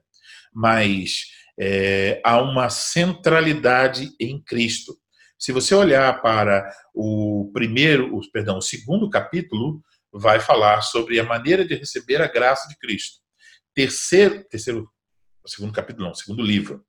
mas 0.52 1.24
é, 1.58 2.20
há 2.24 2.40
uma 2.40 2.68
centralidade 2.68 4.10
em 4.18 4.42
Cristo. 4.42 4.96
Se 5.42 5.50
você 5.50 5.74
olhar 5.74 6.22
para 6.22 6.72
o 6.94 7.50
primeiro, 7.52 8.16
o, 8.16 8.20
perdão, 8.30 8.58
o 8.58 8.62
segundo 8.62 9.10
capítulo, 9.10 9.82
vai 10.12 10.38
falar 10.38 10.82
sobre 10.82 11.18
a 11.18 11.24
maneira 11.24 11.64
de 11.64 11.74
receber 11.74 12.22
a 12.22 12.28
graça 12.28 12.68
de 12.68 12.78
Cristo. 12.78 13.18
Terceiro, 13.74 14.44
terceiro 14.44 14.88
segundo 15.44 15.72
capítulo, 15.72 16.06
não, 16.06 16.14
segundo 16.14 16.44
livro. 16.44 16.84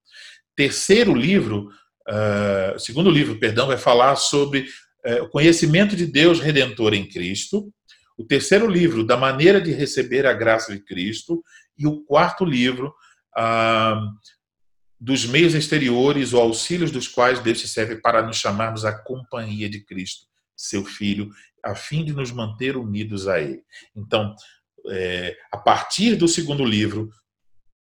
Terceiro 0.55 1.15
livro, 1.15 1.67
uh, 2.07 2.79
segundo 2.79 3.09
livro, 3.09 3.39
perdão, 3.39 3.65
vai 3.65 3.77
falar 3.77 4.15
sobre 4.17 4.67
uh, 5.03 5.23
o 5.23 5.29
conhecimento 5.29 5.95
de 5.95 6.05
Deus 6.05 6.39
redentor 6.39 6.93
em 6.93 7.09
Cristo. 7.09 7.73
O 8.15 8.23
terceiro 8.23 8.67
livro, 8.67 9.03
da 9.03 9.17
maneira 9.17 9.59
de 9.59 9.71
receber 9.71 10.27
a 10.27 10.33
graça 10.33 10.71
de 10.71 10.79
Cristo. 10.79 11.43
E 11.75 11.87
o 11.87 12.03
quarto 12.03 12.45
livro, 12.45 12.93
uh, 13.35 13.97
dos 15.03 15.25
meios 15.25 15.53
exteriores 15.53 16.31
ou 16.31 16.41
auxílios 16.41 16.89
dos 16.89 17.09
quais 17.09 17.41
Deus 17.41 17.59
se 17.59 17.67
serve 17.67 17.97
para 17.97 18.25
nos 18.25 18.37
chamarmos 18.37 18.85
à 18.85 18.97
companhia 18.97 19.69
de 19.69 19.83
Cristo, 19.83 20.27
seu 20.55 20.85
Filho, 20.85 21.29
a 21.61 21.75
fim 21.75 22.05
de 22.05 22.13
nos 22.13 22.31
manter 22.31 22.77
unidos 22.77 23.27
a 23.27 23.37
Ele. 23.41 23.61
Então, 23.93 24.33
é, 24.89 25.35
a 25.51 25.57
partir 25.57 26.15
do 26.15 26.25
segundo 26.25 26.63
livro, 26.63 27.09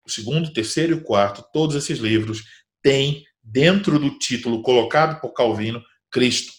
o 0.05 0.09
segundo, 0.09 0.53
terceiro 0.53 0.93
e 0.93 0.95
o 0.95 1.03
quarto, 1.03 1.43
todos 1.51 1.75
esses 1.75 1.99
livros 1.99 2.41
têm 2.81 3.25
dentro 3.43 3.99
do 3.99 4.17
título 4.17 4.61
colocado 4.61 5.19
por 5.19 5.33
Calvino 5.33 5.83
Cristo. 6.09 6.53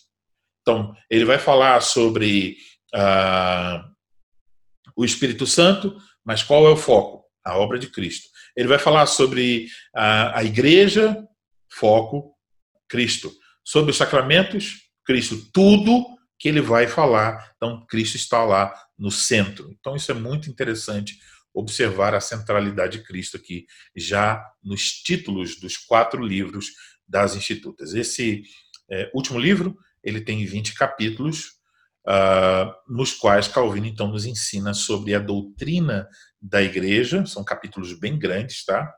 Então, 0.60 0.94
ele 1.08 1.24
vai 1.24 1.38
falar 1.38 1.80
sobre 1.80 2.58
ah, 2.94 3.82
o 4.94 5.06
Espírito 5.06 5.46
Santo, 5.46 5.96
mas 6.22 6.42
qual 6.42 6.66
é 6.66 6.70
o 6.70 6.76
foco? 6.76 7.24
A 7.42 7.56
obra 7.56 7.78
de 7.78 7.86
Cristo. 7.86 8.28
Ele 8.56 8.68
vai 8.68 8.78
falar 8.78 9.06
sobre 9.06 9.66
a, 9.94 10.38
a 10.38 10.44
igreja, 10.44 11.16
foco, 11.72 12.34
Cristo. 12.88 13.32
Sobre 13.64 13.90
os 13.90 13.96
sacramentos, 13.96 14.90
Cristo. 15.04 15.36
Tudo 15.52 16.04
que 16.38 16.48
ele 16.48 16.60
vai 16.60 16.86
falar, 16.86 17.52
então 17.56 17.84
Cristo 17.86 18.16
está 18.16 18.42
lá 18.44 18.74
no 18.98 19.10
centro. 19.10 19.70
Então 19.78 19.94
isso 19.94 20.10
é 20.10 20.14
muito 20.14 20.50
interessante 20.50 21.18
observar 21.52 22.14
a 22.14 22.20
centralidade 22.20 22.98
de 22.98 23.04
Cristo 23.04 23.36
aqui, 23.36 23.66
já 23.96 24.42
nos 24.62 25.02
títulos 25.02 25.58
dos 25.58 25.76
quatro 25.76 26.24
livros 26.24 26.68
das 27.06 27.34
Institutas. 27.34 27.92
Esse 27.92 28.42
é, 28.90 29.10
último 29.14 29.38
livro, 29.38 29.76
ele 30.02 30.20
tem 30.20 30.44
20 30.44 30.74
capítulos, 30.74 31.59
uh, 32.06 32.72
nos 32.88 33.12
quais 33.12 33.48
Calvino, 33.48 33.86
então, 33.86 34.08
nos 34.08 34.24
ensina 34.24 34.74
sobre 34.74 35.14
a 35.14 35.18
doutrina 35.18 36.08
da 36.40 36.62
igreja, 36.62 37.26
são 37.26 37.44
capítulos 37.44 37.98
bem 37.98 38.18
grandes, 38.18 38.64
tá? 38.64 38.92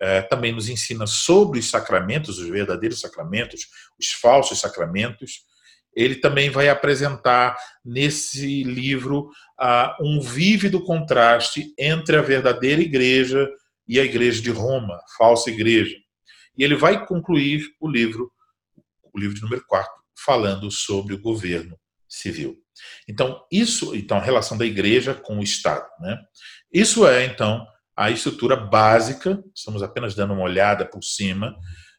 Uh, 0.00 0.28
também 0.28 0.52
nos 0.52 0.68
ensina 0.68 1.06
sobre 1.06 1.58
os 1.58 1.68
sacramentos, 1.68 2.38
os 2.38 2.48
verdadeiros 2.48 3.00
sacramentos, 3.00 3.66
os 3.98 4.12
falsos 4.12 4.60
sacramentos, 4.60 5.46
ele 5.94 6.16
também 6.16 6.48
vai 6.50 6.68
apresentar 6.68 7.56
nesse 7.84 8.62
livro 8.62 9.30
uh, 9.60 10.04
um 10.04 10.20
vívido 10.20 10.84
contraste 10.84 11.74
entre 11.76 12.16
a 12.16 12.22
verdadeira 12.22 12.80
igreja 12.80 13.48
e 13.86 13.98
a 13.98 14.04
igreja 14.04 14.40
de 14.40 14.50
Roma, 14.50 15.00
falsa 15.16 15.50
igreja. 15.50 15.96
E 16.56 16.62
ele 16.62 16.76
vai 16.76 17.04
concluir 17.04 17.64
o 17.80 17.88
livro, 17.88 18.30
o 19.12 19.18
livro 19.18 19.34
de 19.34 19.42
número 19.42 19.64
4, 19.66 19.90
falando 20.24 20.70
sobre 20.70 21.14
o 21.14 21.20
governo 21.20 21.76
civil. 22.08 22.56
Então, 23.08 23.44
isso, 23.50 23.94
então, 23.94 24.18
a 24.18 24.22
relação 24.22 24.56
da 24.56 24.64
igreja 24.64 25.14
com 25.14 25.38
o 25.38 25.42
Estado. 25.42 25.86
Né? 26.00 26.18
Isso 26.72 27.06
é, 27.06 27.24
então, 27.26 27.66
a 27.96 28.10
estrutura 28.10 28.56
básica, 28.56 29.42
estamos 29.54 29.82
apenas 29.82 30.14
dando 30.14 30.32
uma 30.32 30.44
olhada 30.44 30.86
por 30.86 31.02
cima, 31.02 31.56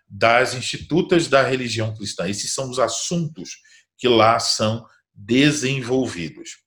das 0.10 0.54
institutas 0.54 1.28
da 1.28 1.44
religião 1.44 1.96
cristã. 1.96 2.28
Esses 2.28 2.54
são 2.54 2.70
os 2.70 2.80
assuntos 2.80 3.58
que 3.98 4.08
lá 4.08 4.40
são 4.40 4.86
desenvolvidos. 5.14 6.58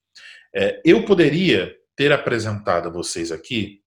É, 0.55 0.81
eu 0.85 1.05
poderia 1.05 1.75
ter 1.97 2.13
apresentado 2.13 2.89
a 2.89 2.93
vocês 2.93 3.33
aqui 3.33 3.81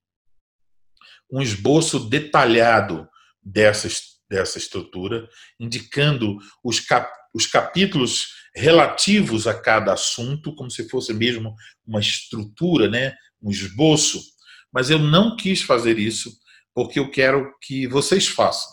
um 1.32 1.42
esboço 1.42 2.00
detalhado 2.10 3.08
dessa, 3.42 3.88
dessa 4.30 4.58
estrutura, 4.58 5.28
indicando 5.60 6.38
os, 6.64 6.80
cap, 6.80 7.12
os 7.34 7.46
capítulos 7.46 8.28
relativos 8.56 9.48
a 9.48 9.54
cada 9.54 9.94
assunto, 9.94 10.56
como 10.56 10.72
se 10.72 10.88
fosse 10.88 11.14
mesmo 11.14 11.54
uma 11.86 12.00
estrutura, 12.00 12.90
né? 12.90 13.14
um 13.42 13.52
esboço, 13.52 14.22
mas 14.72 14.90
eu 14.90 14.98
não 14.98 15.36
quis 15.36 15.62
fazer 15.62 16.00
isso 16.00 16.32
porque 16.74 17.00
eu 17.00 17.10
quero 17.10 17.54
que 17.62 17.88
vocês 17.88 18.28
façam. 18.28 18.70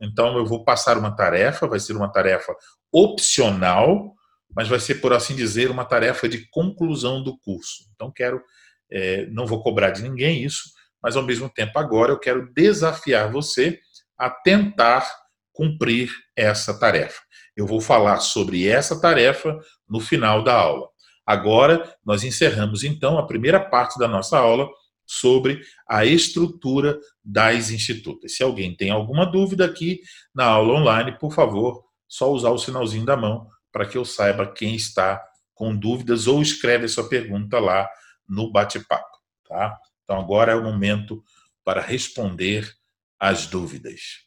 Então 0.00 0.36
eu 0.36 0.46
vou 0.46 0.64
passar 0.64 0.98
uma 0.98 1.14
tarefa, 1.14 1.66
vai 1.66 1.78
ser 1.78 1.94
uma 1.94 2.10
tarefa 2.10 2.54
opcional, 2.92 4.14
mas 4.54 4.68
vai 4.68 4.80
ser, 4.80 4.96
por 4.96 5.12
assim 5.12 5.34
dizer, 5.36 5.70
uma 5.70 5.84
tarefa 5.84 6.28
de 6.28 6.48
conclusão 6.50 7.22
do 7.22 7.38
curso. 7.38 7.84
Então 7.94 8.10
quero, 8.10 8.42
é, 8.90 9.26
não 9.26 9.46
vou 9.46 9.62
cobrar 9.62 9.90
de 9.90 10.02
ninguém 10.02 10.42
isso, 10.44 10.70
mas 11.02 11.16
ao 11.16 11.22
mesmo 11.22 11.48
tempo 11.48 11.78
agora 11.78 12.12
eu 12.12 12.18
quero 12.18 12.52
desafiar 12.52 13.30
você 13.30 13.78
a 14.18 14.30
tentar 14.30 15.08
cumprir 15.52 16.10
essa 16.34 16.78
tarefa. 16.78 17.20
Eu 17.56 17.66
vou 17.66 17.80
falar 17.80 18.20
sobre 18.20 18.68
essa 18.68 19.00
tarefa 19.00 19.58
no 19.88 19.98
final 19.98 20.44
da 20.44 20.54
aula. 20.54 20.88
Agora, 21.24 21.96
nós 22.04 22.22
encerramos 22.22 22.84
então 22.84 23.18
a 23.18 23.26
primeira 23.26 23.58
parte 23.58 23.98
da 23.98 24.06
nossa 24.06 24.38
aula 24.38 24.68
sobre 25.06 25.62
a 25.88 26.04
estrutura 26.04 27.00
das 27.24 27.70
institutas. 27.70 28.36
Se 28.36 28.42
alguém 28.42 28.76
tem 28.76 28.90
alguma 28.90 29.24
dúvida 29.24 29.64
aqui 29.64 30.00
na 30.34 30.44
aula 30.44 30.80
online, 30.80 31.18
por 31.18 31.32
favor, 31.32 31.84
só 32.08 32.30
usar 32.30 32.50
o 32.50 32.58
sinalzinho 32.58 33.04
da 33.04 33.16
mão 33.16 33.48
para 33.72 33.86
que 33.86 33.96
eu 33.96 34.04
saiba 34.04 34.52
quem 34.52 34.74
está 34.74 35.22
com 35.54 35.74
dúvidas 35.74 36.26
ou 36.26 36.42
escreve 36.42 36.84
a 36.84 36.88
sua 36.88 37.08
pergunta 37.08 37.58
lá 37.58 37.88
no 38.28 38.50
bate-papo, 38.50 39.16
tá? 39.48 39.78
Então 40.04 40.18
agora 40.20 40.52
é 40.52 40.54
o 40.56 40.62
momento 40.62 41.22
para 41.64 41.80
responder 41.80 42.70
as 43.18 43.46
dúvidas. 43.46 44.25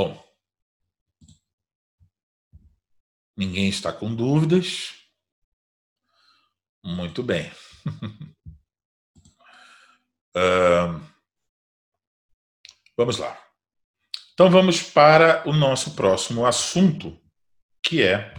Bom, 0.00 0.24
ninguém 3.36 3.68
está 3.68 3.92
com 3.92 4.14
dúvidas. 4.14 4.94
Muito 6.84 7.20
bem. 7.20 7.50
uh, 10.36 11.02
vamos 12.96 13.18
lá. 13.18 13.36
Então 14.34 14.48
vamos 14.48 14.80
para 14.84 15.42
o 15.48 15.52
nosso 15.52 15.96
próximo 15.96 16.46
assunto, 16.46 17.20
que 17.82 18.00
é 18.00 18.32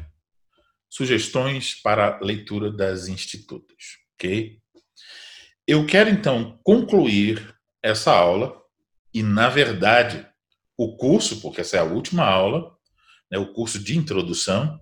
sugestões 0.89 1.75
para 1.75 2.21
leitura 2.21 2.71
das 2.71 3.09
institutas, 3.09 3.97
ok? 4.13 4.61
Eu 5.67 5.85
quero 5.85 6.09
então 6.09 6.57
concluir 6.63 7.53
essa 7.83 8.13
aula 8.13 8.57
e, 9.13 9.21
na 9.21 9.49
verdade, 9.49 10.28
o 10.79 10.95
curso, 10.95 11.41
porque 11.41 11.59
essa 11.59 11.75
é 11.75 11.79
a 11.81 11.83
última 11.83 12.23
aula, 12.23 12.73
né, 13.29 13.37
o 13.37 13.51
curso 13.51 13.77
de 13.77 13.97
introdução, 13.97 14.79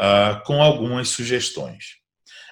uh, 0.00 0.42
com 0.46 0.62
algumas 0.62 1.10
sugestões. 1.10 1.98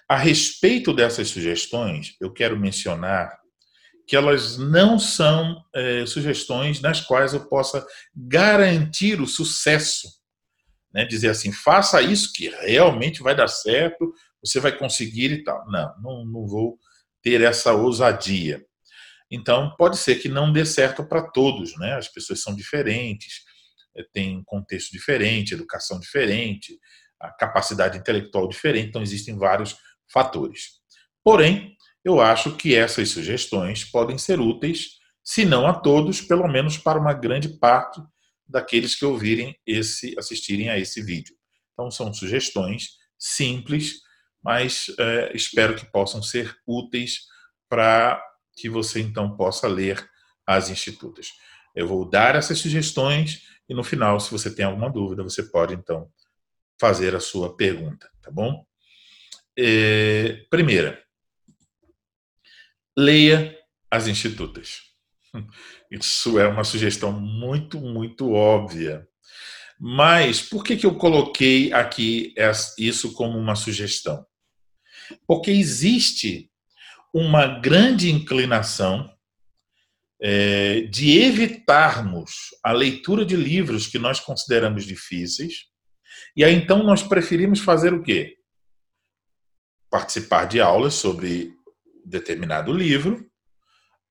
A 0.07 0.19
respeito 0.19 0.93
dessas 0.93 1.29
sugestões, 1.29 2.15
eu 2.21 2.31
quero 2.31 2.61
mencionar 2.61 3.35
que 4.07 4.15
elas 4.15 4.59
não 4.59 4.99
são 4.99 5.63
é, 5.75 6.05
sugestões 6.07 6.81
nas 6.81 7.01
quais 7.01 7.33
eu 7.33 7.47
possa 7.47 7.87
garantir 8.15 9.21
o 9.21 9.27
sucesso. 9.27 10.09
Né? 10.93 11.05
Dizer 11.05 11.31
assim, 11.31 11.53
faça 11.53 12.01
isso 12.03 12.33
que 12.33 12.49
realmente 12.49 13.23
vai 13.23 13.35
dar 13.35 13.49
certo, 13.49 14.13
você 14.43 14.61
vai 14.61 14.77
conseguir 14.77 15.31
e 15.33 15.43
tal. 15.43 15.63
Não, 15.71 15.95
não, 16.03 16.25
não 16.25 16.47
vou 16.47 16.79
ter 17.23 17.43
essa 17.43 17.75
ousadia. 17.75 18.65
Então, 19.31 19.75
pode 19.77 19.99
ser 19.99 20.17
que 20.17 20.29
não 20.29 20.53
dê 20.53 20.65
certo 20.65 21.05
para 21.05 21.23
todos, 21.23 21.77
né? 21.79 21.95
As 21.95 22.09
pessoas 22.09 22.41
são 22.41 22.55
diferentes, 22.55 23.43
eh, 23.97 24.05
têm 24.13 24.43
contexto 24.45 24.91
diferente, 24.91 25.55
educação 25.55 26.01
diferente, 26.01 26.79
capacidade 27.39 27.99
intelectual 27.99 28.49
diferente, 28.49 28.89
então 28.89 29.03
existem 29.03 29.37
vários 29.37 29.77
fatores. 30.13 30.79
Porém, 31.23 31.77
eu 32.05 32.21
acho 32.21 32.57
que 32.57 32.75
essas 32.75 33.11
sugestões 33.11 33.85
podem 33.85 34.17
ser 34.17 34.41
úteis, 34.41 34.99
se 35.23 35.45
não 35.45 35.67
a 35.67 35.75
todos, 35.75 36.21
pelo 36.21 36.49
menos 36.49 36.79
para 36.79 36.99
uma 36.99 37.13
grande 37.13 37.59
parte 37.59 38.01
daqueles 38.47 38.95
que 38.95 39.05
ouvirem 39.05 39.55
esse, 39.67 40.15
assistirem 40.19 40.71
a 40.71 40.79
esse 40.79 41.03
vídeo. 41.03 41.37
Então, 41.73 41.91
são 41.91 42.15
sugestões 42.15 42.93
simples, 43.19 44.01
mas 44.43 44.87
é, 44.99 45.33
espero 45.35 45.75
que 45.75 45.91
possam 45.91 46.23
ser 46.23 46.55
úteis 46.67 47.27
para 47.69 48.23
que 48.59 48.69
você 48.69 49.01
então 49.01 49.37
possa 49.37 49.69
ler 49.69 50.09
as 50.47 50.69
institutas. 50.69 51.33
Eu 51.75 51.87
vou 51.87 52.05
dar 52.05 52.35
essas 52.35 52.59
sugestões 52.59 53.43
e 53.69 53.75
no 53.75 53.85
final, 53.85 54.19
se 54.19 54.31
você 54.31 54.53
tem 54.53 54.65
alguma 54.65 54.91
dúvida, 54.91 55.23
você 55.23 55.43
pode 55.43 55.75
então 55.75 56.11
fazer 56.81 57.15
a 57.15 57.21
sua 57.21 57.57
pergunta, 57.57 58.11
tá 58.23 58.31
bom? 58.31 58.65
É, 59.57 60.45
primeira, 60.51 61.03
leia 62.97 63.57
as 63.91 64.07
institutas. 64.07 64.81
Isso 65.91 66.39
é 66.39 66.49
uma 66.49 66.65
sugestão 66.65 67.13
muito, 67.13 67.79
muito 67.79 68.33
óbvia. 68.33 69.07
Mas 69.79 70.43
por 70.43 70.65
que, 70.65 70.77
que 70.77 70.87
eu 70.87 70.97
coloquei 70.97 71.73
aqui 71.73 72.35
isso 72.77 73.13
como 73.13 73.39
uma 73.39 73.55
sugestão? 73.55 74.27
Porque 75.25 75.53
existe 75.53 76.51
uma 77.15 77.47
grande 77.61 78.11
inclinação 78.11 79.11
é, 80.21 80.83
de 80.83 81.19
evitarmos 81.19 82.49
a 82.65 82.73
leitura 82.73 83.25
de 83.25 83.37
livros 83.37 83.87
que 83.87 83.99
nós 83.99 84.21
consideramos 84.21 84.85
difíceis, 84.85 85.67
e 86.37 86.45
aí 86.45 86.55
então 86.55 86.83
nós 86.83 87.03
preferimos 87.03 87.61
fazer 87.61 87.93
o 87.93 88.03
quê? 88.03 88.37
Participar 89.91 90.47
de 90.47 90.61
aulas 90.61 90.95
sobre 90.95 91.53
determinado 92.05 92.73
livro, 92.73 93.27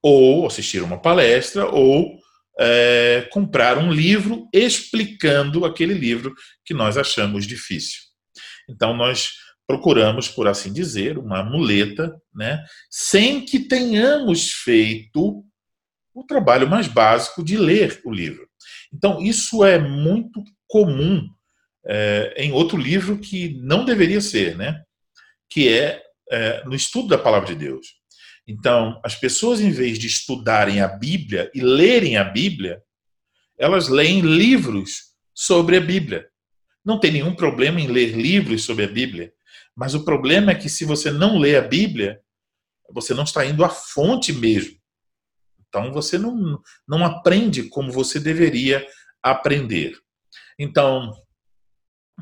ou 0.01 0.47
assistir 0.47 0.81
uma 0.81 1.01
palestra, 1.01 1.67
ou 1.67 2.17
é, 2.59 3.27
comprar 3.31 3.77
um 3.77 3.91
livro 3.91 4.47
explicando 4.53 5.65
aquele 5.65 5.93
livro 5.93 6.33
que 6.65 6.73
nós 6.73 6.97
achamos 6.97 7.45
difícil. 7.45 7.99
Então, 8.69 8.95
nós 8.95 9.29
procuramos, 9.67 10.29
por 10.29 10.47
assim 10.47 10.71
dizer, 10.71 11.17
uma 11.17 11.43
muleta, 11.43 12.19
né, 12.33 12.63
sem 12.89 13.43
que 13.43 13.59
tenhamos 13.59 14.51
feito 14.51 15.43
o 16.13 16.23
trabalho 16.23 16.67
mais 16.67 16.87
básico 16.87 17.43
de 17.43 17.57
ler 17.57 18.01
o 18.03 18.11
livro. 18.11 18.47
Então, 18.91 19.21
isso 19.21 19.63
é 19.63 19.77
muito 19.77 20.43
comum 20.67 21.27
é, 21.85 22.33
em 22.37 22.51
outro 22.51 22.77
livro 22.77 23.19
que 23.19 23.59
não 23.61 23.85
deveria 23.85 24.21
ser, 24.21 24.57
né? 24.57 24.81
que 25.49 25.69
é 25.69 26.01
é, 26.29 26.63
no 26.65 26.75
estudo 26.75 27.07
da 27.07 27.17
palavra 27.17 27.47
de 27.47 27.55
Deus. 27.55 27.87
Então, 28.45 28.99
as 29.03 29.15
pessoas, 29.15 29.59
em 29.59 29.71
vez 29.71 29.97
de 29.99 30.07
estudarem 30.07 30.81
a 30.81 30.87
Bíblia 30.87 31.51
e 31.53 31.61
lerem 31.61 32.17
a 32.17 32.23
Bíblia, 32.23 32.81
elas 33.57 33.87
leem 33.87 34.21
livros 34.21 35.13
sobre 35.33 35.77
a 35.77 35.81
Bíblia. 35.81 36.27
Não 36.83 36.99
tem 36.99 37.11
nenhum 37.11 37.35
problema 37.35 37.81
em 37.81 37.87
ler 37.87 38.15
livros 38.15 38.63
sobre 38.63 38.85
a 38.85 38.87
Bíblia, 38.87 39.31
mas 39.77 39.93
o 39.93 40.03
problema 40.03 40.51
é 40.51 40.55
que 40.55 40.69
se 40.69 40.83
você 40.83 41.11
não 41.11 41.37
lê 41.37 41.55
a 41.55 41.61
Bíblia, 41.61 42.19
você 42.89 43.13
não 43.13 43.23
está 43.23 43.45
indo 43.45 43.63
à 43.63 43.69
fonte 43.69 44.33
mesmo. 44.33 44.75
Então, 45.67 45.93
você 45.93 46.17
não, 46.17 46.59
não 46.87 47.05
aprende 47.05 47.63
como 47.69 47.91
você 47.91 48.19
deveria 48.19 48.83
aprender. 49.21 49.95
Então, 50.57 51.13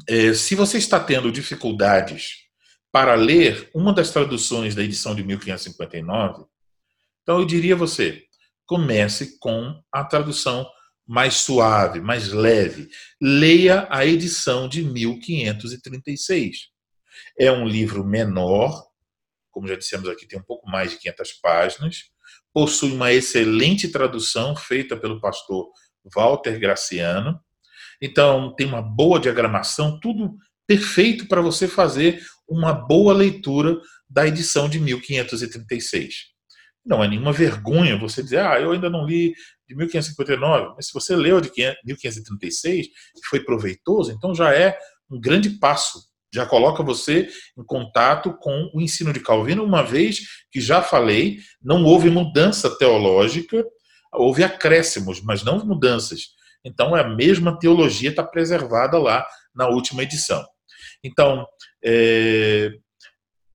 é, 0.09 0.33
se 0.33 0.53
você 0.53 0.77
está 0.77 0.99
tendo 0.99 1.31
dificuldades 1.31 2.43
para 2.91 3.15
ler 3.15 3.69
uma 3.73 3.93
das 3.93 4.09
traduções 4.09 4.75
da 4.75 4.83
edição 4.83 5.15
de 5.15 5.23
1559, 5.23 6.43
então 7.21 7.39
eu 7.39 7.45
diria 7.45 7.73
a 7.73 7.77
você, 7.77 8.25
comece 8.65 9.39
com 9.39 9.81
a 9.93 10.03
tradução 10.03 10.69
mais 11.07 11.35
suave, 11.35 12.01
mais 12.01 12.33
leve. 12.33 12.89
Leia 13.21 13.87
a 13.89 14.05
edição 14.05 14.67
de 14.67 14.83
1536. 14.83 16.74
É 17.37 17.51
um 17.51 17.67
livro 17.67 18.03
menor, 18.03 18.87
como 19.51 19.67
já 19.67 19.75
dissemos 19.75 20.09
aqui, 20.09 20.27
tem 20.27 20.39
um 20.39 20.43
pouco 20.43 20.69
mais 20.69 20.91
de 20.91 20.97
500 20.97 21.33
páginas, 21.33 22.03
possui 22.53 22.91
uma 22.93 23.11
excelente 23.11 23.89
tradução 23.89 24.55
feita 24.55 24.95
pelo 24.95 25.19
pastor 25.19 25.69
Walter 26.13 26.59
Graciano. 26.59 27.39
Então, 28.01 28.53
tem 28.55 28.67
uma 28.67 28.81
boa 28.81 29.19
diagramação, 29.19 29.99
tudo 29.99 30.35
perfeito 30.67 31.27
para 31.27 31.41
você 31.41 31.67
fazer 31.67 32.21
uma 32.47 32.73
boa 32.73 33.13
leitura 33.13 33.79
da 34.09 34.27
edição 34.27 34.69
de 34.69 34.79
1536. 34.79 36.35
Não 36.85 37.03
é 37.03 37.07
nenhuma 37.07 37.33
vergonha 37.33 37.97
você 37.97 38.21
dizer, 38.21 38.39
ah, 38.39 38.59
eu 38.59 38.71
ainda 38.71 38.89
não 38.89 39.05
li 39.05 39.33
de 39.67 39.75
1559, 39.75 40.75
mas 40.75 40.87
se 40.87 40.93
você 40.93 41.15
leu 41.15 41.41
de 41.41 41.51
1536 41.83 42.85
e 42.87 43.27
foi 43.27 43.39
proveitoso, 43.39 44.11
então 44.11 44.35
já 44.35 44.53
é 44.53 44.77
um 45.09 45.19
grande 45.19 45.49
passo. 45.49 45.99
Já 46.35 46.45
coloca 46.45 46.83
você 46.83 47.29
em 47.57 47.63
contato 47.63 48.33
com 48.39 48.69
o 48.73 48.81
ensino 48.81 49.13
de 49.13 49.21
Calvino, 49.21 49.63
uma 49.63 49.81
vez 49.81 50.19
que 50.51 50.59
já 50.59 50.81
falei, 50.81 51.39
não 51.61 51.85
houve 51.85 52.09
mudança 52.09 52.69
teológica, 52.77 53.65
houve 54.11 54.43
acréscimos, 54.43 55.21
mas 55.21 55.45
não 55.45 55.65
mudanças. 55.65 56.35
Então, 56.65 56.93
a 56.93 57.05
mesma 57.05 57.57
teologia 57.57 58.09
está 58.09 58.21
preservada 58.21 58.97
lá 58.97 59.25
na 59.55 59.69
última 59.69 60.03
edição. 60.03 60.45
Então, 61.01 61.47
é, 61.81 62.73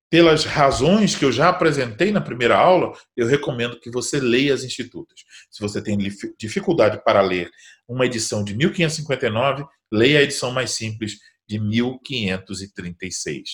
pelas 0.09 0.43
razões 0.43 1.15
que 1.15 1.23
eu 1.23 1.31
já 1.31 1.49
apresentei 1.49 2.11
na 2.11 2.19
primeira 2.19 2.57
aula, 2.57 2.93
eu 3.15 3.27
recomendo 3.27 3.79
que 3.79 3.91
você 3.91 4.19
leia 4.19 4.55
as 4.55 4.63
institutas. 4.63 5.19
Se 5.51 5.61
você 5.61 5.83
tem 5.83 5.95
dificuldade 6.35 7.03
para 7.03 7.21
ler 7.21 7.51
uma 7.87 8.07
edição 8.07 8.43
de 8.43 8.55
1559, 8.55 9.65
leia 9.93 10.17
a 10.17 10.23
edição 10.23 10.51
mais 10.51 10.71
simples 10.71 11.17
de 11.51 11.59
1536. 11.59 13.49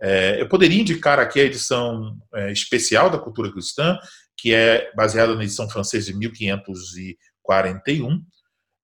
É, 0.00 0.40
eu 0.40 0.48
poderia 0.48 0.80
indicar 0.80 1.18
aqui 1.18 1.40
a 1.40 1.44
edição 1.44 2.16
é, 2.34 2.52
especial 2.52 3.10
da 3.10 3.18
cultura 3.18 3.52
cristã, 3.52 3.98
que 4.36 4.54
é 4.54 4.92
baseada 4.94 5.34
na 5.34 5.42
edição 5.42 5.68
francesa 5.68 6.12
de 6.12 6.16
1541, 6.16 8.24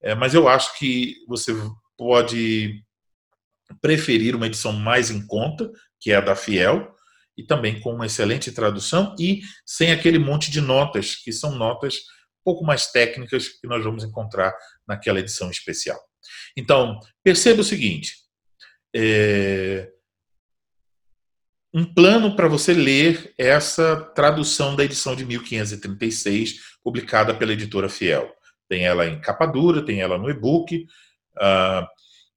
é, 0.03 0.13
mas 0.15 0.35
eu 0.35 0.49
acho 0.49 0.77
que 0.79 1.15
você 1.27 1.55
pode 1.97 2.83
preferir 3.81 4.37
uma 4.37 4.47
edição 4.47 4.73
mais 4.73 5.11
em 5.11 5.27
conta, 5.27 5.71
que 6.01 6.11
é 6.11 6.17
a 6.17 6.21
da 6.21 6.37
Fiel, 6.37 6.93
e 7.37 7.45
também 7.45 7.81
com 7.81 7.95
uma 7.95 8.07
excelente 8.07 8.53
tradução 8.53 9.15
e 9.19 9.41
sem 9.65 9.91
aquele 9.91 10.19
monte 10.19 10.51
de 10.51 10.61
notas, 10.61 11.17
que 11.17 11.33
são 11.33 11.57
notas 11.57 11.95
um 11.95 12.45
pouco 12.45 12.65
mais 12.65 12.91
técnicas 12.91 13.49
que 13.49 13.67
nós 13.67 13.83
vamos 13.83 14.05
encontrar 14.05 14.55
naquela 14.87 15.19
edição 15.19 15.51
especial. 15.51 15.99
Então, 16.57 16.99
perceba 17.23 17.61
o 17.61 17.65
seguinte: 17.65 18.24
é... 18.95 19.91
um 21.73 21.85
plano 21.85 22.37
para 22.37 22.49
você 22.49 22.73
ler 22.73 23.35
essa 23.37 23.97
tradução 24.15 24.77
da 24.77 24.85
edição 24.85 25.17
de 25.17 25.25
1536, 25.25 26.61
publicada 26.83 27.35
pela 27.35 27.53
editora 27.53 27.89
Fiel. 27.89 28.33
Tem 28.69 28.87
ela 28.87 29.07
em 29.07 29.21
capa 29.21 29.47
dura, 29.47 29.85
tem 29.85 30.01
ela 30.01 30.17
no 30.17 30.31
e-book. 30.31 30.87
Uh, 31.37 31.87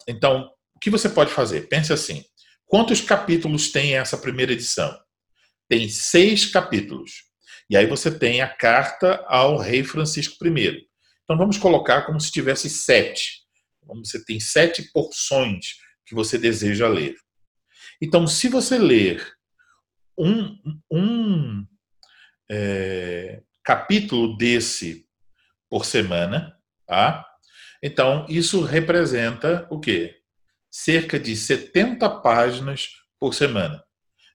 então, 0.08 0.52
o 0.76 0.80
que 0.80 0.90
você 0.90 1.10
pode 1.10 1.32
fazer? 1.32 1.68
Pense 1.68 1.94
assim: 1.94 2.24
quantos 2.66 3.02
capítulos 3.02 3.72
tem 3.72 3.96
essa 3.96 4.18
primeira 4.18 4.54
edição? 4.54 4.98
Tem 5.70 5.88
seis 5.90 6.46
capítulos. 6.46 7.28
E 7.70 7.76
aí 7.76 7.86
você 7.86 8.10
tem 8.10 8.42
a 8.42 8.48
carta 8.48 9.24
ao 9.28 9.58
rei 9.58 9.84
Francisco 9.84 10.36
I. 10.46 10.88
Então 11.24 11.38
vamos 11.38 11.58
colocar 11.58 12.04
como 12.04 12.20
se 12.20 12.32
tivesse 12.32 12.70
sete. 12.70 13.42
Você 14.04 14.24
tem 14.24 14.40
sete 14.40 14.84
porções 14.94 15.76
que 16.08 16.16
você 16.16 16.38
deseja 16.38 16.88
ler. 16.88 17.16
Então, 18.02 18.26
se 18.26 18.48
você 18.50 18.78
ler 18.78 19.28
um, 20.18 20.58
um 20.92 21.68
é, 22.50 23.44
capítulo 23.64 24.38
desse 24.38 25.06
por 25.70 25.86
semana, 25.86 26.58
tá? 26.88 27.26
Então, 27.84 28.26
isso 28.30 28.64
representa 28.64 29.68
o 29.70 29.80
quê? 29.80 30.18
cerca 30.78 31.20
de 31.20 31.36
70 31.36 32.08
páginas 32.22 32.90
por 33.20 33.34
semana. 33.34 33.84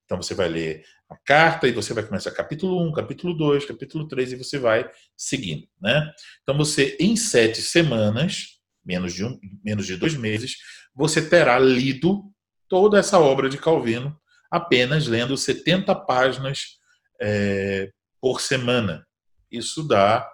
Então 0.04 0.20
você 0.20 0.34
vai 0.34 0.48
ler 0.48 0.84
a 1.08 1.16
carta 1.16 1.68
e 1.68 1.72
você 1.72 1.94
vai 1.94 2.04
começar 2.04 2.32
capítulo 2.32 2.82
1, 2.88 2.92
capítulo 2.92 3.34
2, 3.34 3.64
capítulo 3.64 4.08
3 4.08 4.32
e 4.32 4.36
você 4.36 4.58
vai 4.58 4.90
seguindo. 5.16 5.68
Né? 5.80 6.10
Então 6.42 6.56
você, 6.56 6.96
em 6.98 7.14
sete 7.16 7.62
semanas, 7.62 8.58
menos 8.84 9.14
de, 9.14 9.24
um, 9.24 9.38
menos 9.64 9.86
de 9.86 9.96
dois 9.96 10.14
meses, 10.14 10.56
você 10.94 11.26
terá 11.26 11.58
lido 11.58 12.24
toda 12.68 12.98
essa 12.98 13.18
obra 13.18 13.48
de 13.48 13.58
Calvino 13.58 14.16
apenas 14.50 15.06
lendo 15.06 15.36
70 15.36 15.94
páginas 15.94 16.78
é, 17.20 17.90
por 18.20 18.40
semana. 18.40 19.06
Isso 19.50 19.82
dá 19.82 20.28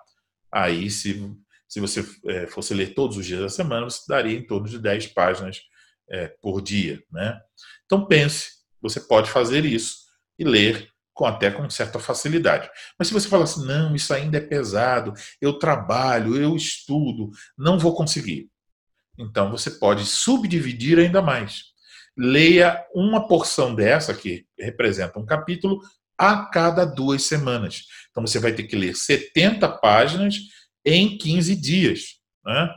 aí, 0.50 0.90
se, 0.90 1.32
se 1.68 1.80
você 1.80 2.04
é, 2.26 2.46
fosse 2.46 2.74
ler 2.74 2.94
todos 2.94 3.16
os 3.16 3.26
dias 3.26 3.40
da 3.40 3.48
semana, 3.48 3.88
você 3.88 4.00
daria 4.09 4.36
em 4.36 4.46
torno 4.46 4.68
de 4.68 4.78
10 4.78 5.09
páginas 5.09 5.61
é, 6.11 6.28
por 6.42 6.61
dia. 6.61 7.02
Né? 7.12 7.38
Então 7.86 8.06
pense, 8.06 8.50
você 8.80 9.00
pode 9.00 9.30
fazer 9.30 9.64
isso 9.64 9.98
e 10.38 10.44
ler 10.44 10.88
com 11.14 11.26
até 11.26 11.50
com 11.50 11.68
certa 11.68 11.98
facilidade. 11.98 12.70
Mas 12.96 13.09
se 13.09 13.14
você 13.14 13.28
fala 13.28 13.44
assim, 13.44 13.66
não, 13.66 13.94
isso 13.94 14.14
ainda 14.14 14.38
é 14.38 14.40
pesado, 14.40 15.12
eu 15.40 15.59
trabalho, 15.59 16.36
eu 16.36 16.54
estudo, 16.54 17.30
não 17.56 17.76
vou 17.76 17.94
conseguir. 17.94 18.48
Então 19.18 19.50
você 19.50 19.72
pode 19.72 20.06
subdividir 20.06 20.98
ainda 20.98 21.20
mais. 21.20 21.64
Leia 22.16 22.84
uma 22.94 23.26
porção 23.26 23.74
dessa, 23.74 24.14
que 24.14 24.46
representa 24.58 25.18
um 25.18 25.26
capítulo, 25.26 25.80
a 26.16 26.46
cada 26.46 26.84
duas 26.84 27.22
semanas. 27.22 27.82
Então 28.10 28.26
você 28.26 28.38
vai 28.38 28.52
ter 28.52 28.64
que 28.64 28.76
ler 28.76 28.94
70 28.94 29.68
páginas 29.78 30.36
em 30.84 31.16
15 31.18 31.54
dias. 31.56 32.18
Né? 32.44 32.68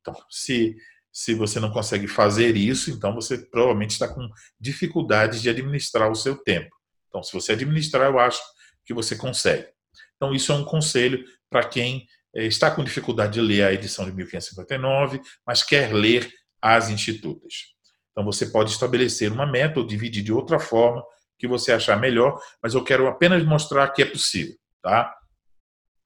Então, 0.00 0.14
se, 0.30 0.76
se 1.12 1.34
você 1.34 1.60
não 1.60 1.70
consegue 1.70 2.08
fazer 2.08 2.56
isso, 2.56 2.90
então 2.90 3.14
você 3.14 3.38
provavelmente 3.38 3.92
está 3.92 4.08
com 4.08 4.28
dificuldades 4.58 5.42
de 5.42 5.50
administrar 5.50 6.10
o 6.10 6.16
seu 6.16 6.36
tempo. 6.36 6.74
Então, 7.08 7.22
se 7.22 7.32
você 7.32 7.52
administrar, 7.52 8.10
eu 8.10 8.18
acho 8.18 8.40
que 8.84 8.94
você 8.94 9.16
consegue. 9.16 9.68
Então, 10.16 10.34
isso 10.34 10.50
é 10.50 10.54
um 10.54 10.64
conselho 10.64 11.24
para 11.50 11.64
quem 11.64 12.06
está 12.34 12.70
com 12.70 12.84
dificuldade 12.84 13.34
de 13.34 13.40
ler 13.40 13.64
a 13.64 13.72
edição 13.72 14.04
de 14.04 14.12
1559, 14.12 15.20
mas 15.46 15.62
quer 15.62 15.92
ler 15.92 16.30
as 16.60 16.90
institutas. 16.90 17.74
Então, 18.10 18.24
você 18.24 18.46
pode 18.46 18.70
estabelecer 18.70 19.32
uma 19.32 19.46
meta 19.46 19.80
ou 19.80 19.86
dividir 19.86 20.22
de 20.22 20.32
outra 20.32 20.58
forma 20.58 21.04
que 21.38 21.46
você 21.46 21.72
achar 21.72 21.98
melhor, 21.98 22.40
mas 22.62 22.74
eu 22.74 22.82
quero 22.82 23.06
apenas 23.06 23.44
mostrar 23.44 23.88
que 23.88 24.02
é 24.02 24.04
possível, 24.04 24.56
tá? 24.82 25.14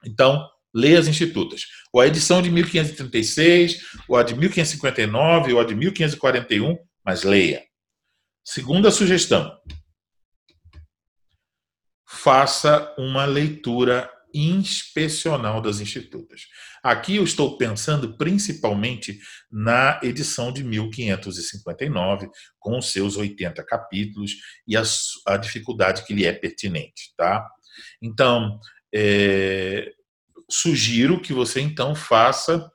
Então, 0.05 0.47
leia 0.73 0.99
as 0.99 1.07
institutas. 1.07 1.65
Ou 1.91 2.01
a 2.01 2.07
edição 2.07 2.41
de 2.41 2.51
1536, 2.51 3.81
ou 4.07 4.15
a 4.15 4.23
de 4.23 4.35
1559, 4.35 5.53
ou 5.53 5.59
a 5.59 5.63
de 5.63 5.75
1541, 5.75 6.77
mas 7.03 7.23
leia. 7.23 7.63
Segunda 8.45 8.91
sugestão: 8.91 9.57
faça 12.07 12.93
uma 12.97 13.25
leitura 13.25 14.09
inspecional 14.33 15.61
das 15.61 15.79
institutas. 15.79 16.47
Aqui 16.83 17.17
eu 17.17 17.23
estou 17.23 17.57
pensando 17.57 18.17
principalmente 18.17 19.19
na 19.51 19.99
edição 20.03 20.51
de 20.51 20.63
1559, 20.63 22.29
com 22.59 22.77
os 22.77 22.91
seus 22.91 23.15
80 23.15 23.63
capítulos 23.63 24.31
e 24.67 24.75
a, 24.75 24.83
a 25.27 25.37
dificuldade 25.37 26.03
que 26.05 26.13
lhe 26.13 26.25
é 26.25 26.33
pertinente. 26.33 27.13
Tá? 27.15 27.47
Então, 28.01 28.59
é, 28.93 29.91
sugiro 30.49 31.21
que 31.21 31.33
você 31.33 31.61
então 31.61 31.95
faça 31.95 32.69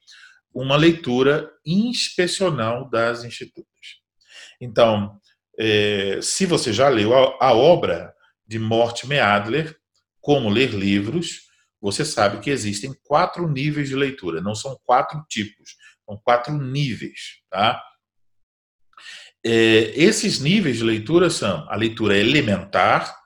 uma 0.55 0.77
leitura 0.77 1.51
inspecional 1.65 2.89
das 2.89 3.25
institutas. 3.25 3.69
Então, 4.61 5.21
é, 5.59 6.21
se 6.23 6.47
você 6.47 6.73
já 6.73 6.89
leu 6.89 7.15
a, 7.15 7.49
a 7.49 7.53
obra 7.53 8.15
de 8.47 8.59
Mortimer 8.59 9.23
Adler, 9.23 9.77
Como 10.21 10.49
Ler 10.49 10.71
Livros, 10.71 11.48
você 11.81 12.05
sabe 12.05 12.41
que 12.41 12.51
existem 12.51 12.93
quatro 13.05 13.49
níveis 13.49 13.89
de 13.89 13.95
leitura, 13.95 14.41
não 14.41 14.55
são 14.55 14.79
quatro 14.85 15.25
tipos, 15.29 15.77
são 16.05 16.17
quatro 16.17 16.53
níveis. 16.53 17.41
Tá? 17.51 17.81
É, 19.45 19.51
esses 19.95 20.41
níveis 20.41 20.79
de 20.79 20.85
leitura 20.85 21.31
são 21.31 21.69
a 21.71 21.77
leitura 21.77 22.17
elementar, 22.17 23.17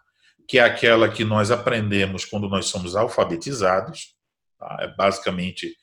que 0.46 0.58
é 0.58 0.62
aquela 0.62 1.08
que 1.08 1.24
nós 1.24 1.50
aprendemos 1.50 2.24
quando 2.24 2.48
nós 2.48 2.66
somos 2.66 2.94
alfabetizados, 2.94 4.14
tá? 4.58 4.76
é 4.80 4.88
basicamente 4.96 5.74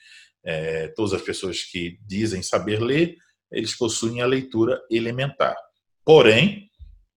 é, 0.45 0.89
todas 0.89 1.13
as 1.13 1.21
pessoas 1.21 1.63
que 1.63 1.97
dizem 2.05 2.43
saber 2.43 2.79
ler, 2.79 3.15
eles 3.51 3.75
possuem 3.75 4.21
a 4.21 4.27
leitura 4.27 4.79
elementar. 4.91 5.55
Porém, 6.05 6.69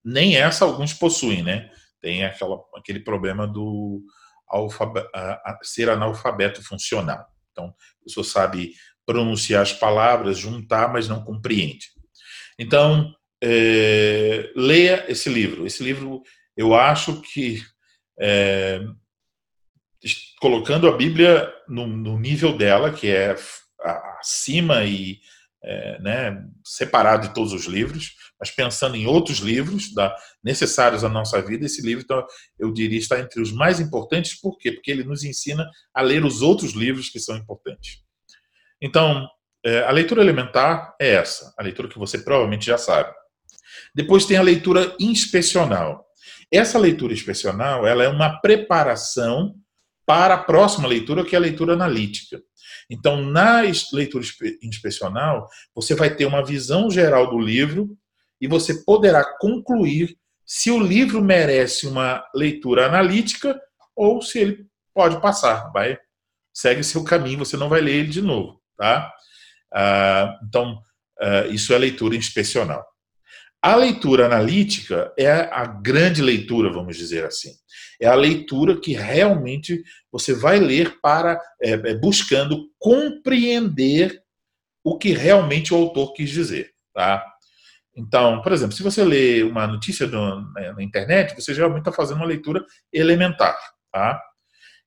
nem 0.02 0.36
essa 0.36 0.64
alguns 0.64 0.94
possuem, 0.94 1.42
né? 1.42 1.70
tem 2.00 2.24
aquela, 2.24 2.58
aquele 2.74 3.00
problema 3.00 3.46
do 3.46 4.02
a, 5.14 5.58
ser 5.62 5.88
analfabeto 5.88 6.62
funcional. 6.62 7.26
Então, 7.50 7.66
a 7.66 8.04
pessoa 8.04 8.24
sabe 8.24 8.74
pronunciar 9.06 9.62
as 9.62 9.72
palavras, 9.72 10.38
juntar, 10.38 10.92
mas 10.92 11.08
não 11.08 11.24
compreende. 11.24 11.86
Então, 12.58 13.14
é, 13.42 14.50
leia 14.54 15.04
esse 15.08 15.28
livro. 15.28 15.66
Esse 15.66 15.82
livro, 15.82 16.22
eu 16.56 16.74
acho 16.74 17.20
que, 17.20 17.62
é, 18.20 18.80
colocando 20.40 20.88
a 20.88 20.96
Bíblia 20.96 21.52
no, 21.68 21.86
no, 21.86 22.18
nível 22.18 22.56
dela, 22.56 22.92
que 22.92 23.08
é 23.08 23.36
acima 24.20 24.84
e 24.84 25.18
é, 25.64 25.98
né, 26.00 26.44
separado 26.64 27.28
de 27.28 27.34
todos 27.34 27.52
os 27.52 27.66
livros, 27.66 28.16
mas 28.38 28.50
pensando 28.50 28.96
em 28.96 29.06
outros 29.06 29.38
livros 29.38 29.94
da, 29.94 30.14
necessários 30.42 31.04
à 31.04 31.08
nossa 31.08 31.40
vida, 31.40 31.66
esse 31.66 31.82
livro, 31.82 32.04
então, 32.04 32.26
eu 32.58 32.72
diria, 32.72 32.98
está 32.98 33.20
entre 33.20 33.40
os 33.40 33.52
mais 33.52 33.78
importantes. 33.78 34.40
Por 34.40 34.58
quê? 34.58 34.72
Porque 34.72 34.90
ele 34.90 35.04
nos 35.04 35.22
ensina 35.22 35.68
a 35.94 36.02
ler 36.02 36.24
os 36.24 36.42
outros 36.42 36.72
livros 36.72 37.08
que 37.08 37.20
são 37.20 37.36
importantes. 37.36 38.02
Então, 38.80 39.28
é, 39.64 39.84
a 39.84 39.90
leitura 39.92 40.22
elementar 40.22 40.94
é 41.00 41.10
essa, 41.14 41.54
a 41.56 41.62
leitura 41.62 41.88
que 41.88 41.98
você 41.98 42.18
provavelmente 42.18 42.66
já 42.66 42.76
sabe. 42.76 43.12
Depois 43.94 44.26
tem 44.26 44.36
a 44.36 44.42
leitura 44.42 44.94
inspecional. 44.98 46.04
Essa 46.50 46.78
leitura 46.78 47.12
inspecional 47.12 47.86
ela 47.86 48.02
é 48.02 48.08
uma 48.08 48.40
preparação 48.40 49.54
para 50.06 50.34
a 50.34 50.42
próxima 50.42 50.88
leitura, 50.88 51.24
que 51.24 51.34
é 51.34 51.38
a 51.38 51.42
leitura 51.42 51.74
analítica. 51.74 52.42
Então, 52.90 53.22
na 53.22 53.62
leitura 53.92 54.24
inspecional, 54.62 55.48
você 55.74 55.94
vai 55.94 56.14
ter 56.14 56.26
uma 56.26 56.44
visão 56.44 56.90
geral 56.90 57.30
do 57.30 57.38
livro 57.38 57.96
e 58.40 58.48
você 58.48 58.82
poderá 58.84 59.24
concluir 59.38 60.16
se 60.44 60.70
o 60.70 60.78
livro 60.78 61.22
merece 61.22 61.86
uma 61.86 62.24
leitura 62.34 62.86
analítica 62.86 63.58
ou 63.94 64.20
se 64.20 64.38
ele 64.38 64.66
pode 64.92 65.20
passar, 65.20 65.70
vai 65.72 65.98
segue 66.52 66.84
seu 66.84 67.02
caminho, 67.02 67.38
você 67.38 67.56
não 67.56 67.68
vai 67.68 67.80
ler 67.80 67.94
ele 67.94 68.08
de 68.08 68.20
novo, 68.20 68.60
tá? 68.76 69.10
Ah, 69.72 70.38
então 70.46 70.78
ah, 71.18 71.46
isso 71.46 71.72
é 71.72 71.78
leitura 71.78 72.14
inspecional. 72.14 72.84
A 73.62 73.76
leitura 73.76 74.26
analítica 74.26 75.12
é 75.16 75.30
a 75.30 75.64
grande 75.64 76.20
leitura, 76.20 76.72
vamos 76.72 76.96
dizer 76.96 77.24
assim. 77.24 77.52
É 78.00 78.08
a 78.08 78.14
leitura 78.14 78.80
que 78.80 78.92
realmente 78.92 79.84
você 80.10 80.34
vai 80.34 80.58
ler 80.58 81.00
para 81.00 81.40
é, 81.62 81.70
é 81.70 81.94
buscando 81.94 82.68
compreender 82.76 84.20
o 84.84 84.98
que 84.98 85.12
realmente 85.12 85.72
o 85.72 85.76
autor 85.76 86.12
quis 86.12 86.30
dizer, 86.30 86.72
tá? 86.92 87.24
Então, 87.94 88.42
por 88.42 88.50
exemplo, 88.50 88.74
se 88.74 88.82
você 88.82 89.04
lê 89.04 89.44
uma 89.44 89.66
notícia 89.66 90.08
no, 90.08 90.52
né, 90.54 90.72
na 90.72 90.82
internet, 90.82 91.34
você 91.34 91.54
geralmente 91.54 91.82
está 91.82 91.92
fazendo 91.92 92.16
uma 92.16 92.26
leitura 92.26 92.64
elementar, 92.92 93.56
tá? 93.92 94.20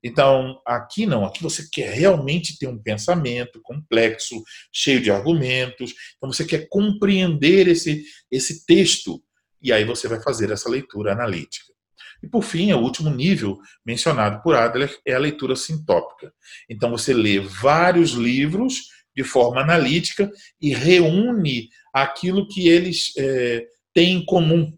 Então, 0.07 0.61
aqui 0.67 1.07
não, 1.07 1.25
aqui 1.25 1.41
você 1.41 1.67
quer 1.67 1.91
realmente 1.91 2.59
ter 2.59 2.67
um 2.67 2.77
pensamento 2.77 3.59
complexo, 3.63 4.39
cheio 4.71 5.01
de 5.01 5.09
argumentos, 5.09 5.95
então 6.15 6.31
você 6.31 6.45
quer 6.45 6.67
compreender 6.69 7.67
esse, 7.67 8.03
esse 8.29 8.67
texto, 8.67 9.19
e 9.59 9.73
aí 9.73 9.83
você 9.83 10.07
vai 10.07 10.21
fazer 10.21 10.51
essa 10.51 10.69
leitura 10.69 11.13
analítica. 11.13 11.73
E 12.21 12.27
por 12.27 12.43
fim, 12.43 12.71
o 12.71 12.81
último 12.81 13.09
nível 13.09 13.57
mencionado 13.83 14.43
por 14.43 14.55
Adler 14.55 14.95
é 15.07 15.15
a 15.15 15.19
leitura 15.19 15.55
sintópica. 15.55 16.31
Então 16.69 16.91
você 16.91 17.11
lê 17.11 17.39
vários 17.39 18.11
livros 18.11 18.89
de 19.15 19.23
forma 19.23 19.61
analítica 19.61 20.31
e 20.61 20.71
reúne 20.71 21.69
aquilo 21.91 22.47
que 22.47 22.67
eles 22.67 23.11
é, 23.17 23.65
têm 23.91 24.17
em 24.17 24.25
comum, 24.25 24.71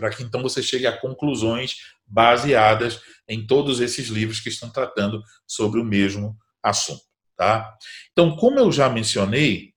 para 0.00 0.08
que 0.08 0.22
então 0.22 0.42
você 0.42 0.62
chegue 0.62 0.86
a 0.86 0.96
conclusões 0.96 1.76
baseadas 2.06 3.02
em 3.28 3.46
todos 3.46 3.80
esses 3.80 4.08
livros 4.08 4.40
que 4.40 4.48
estão 4.48 4.70
tratando 4.70 5.22
sobre 5.46 5.78
o 5.78 5.84
mesmo 5.84 6.34
assunto. 6.62 7.02
Tá? 7.36 7.70
Então, 8.10 8.34
como 8.34 8.58
eu 8.58 8.72
já 8.72 8.88
mencionei 8.88 9.74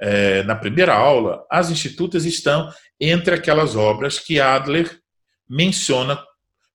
é, 0.00 0.42
na 0.44 0.56
primeira 0.56 0.94
aula, 0.94 1.44
as 1.50 1.70
institutas 1.70 2.24
estão 2.24 2.72
entre 2.98 3.34
aquelas 3.34 3.76
obras 3.76 4.18
que 4.18 4.40
Adler 4.40 4.98
menciona 5.46 6.18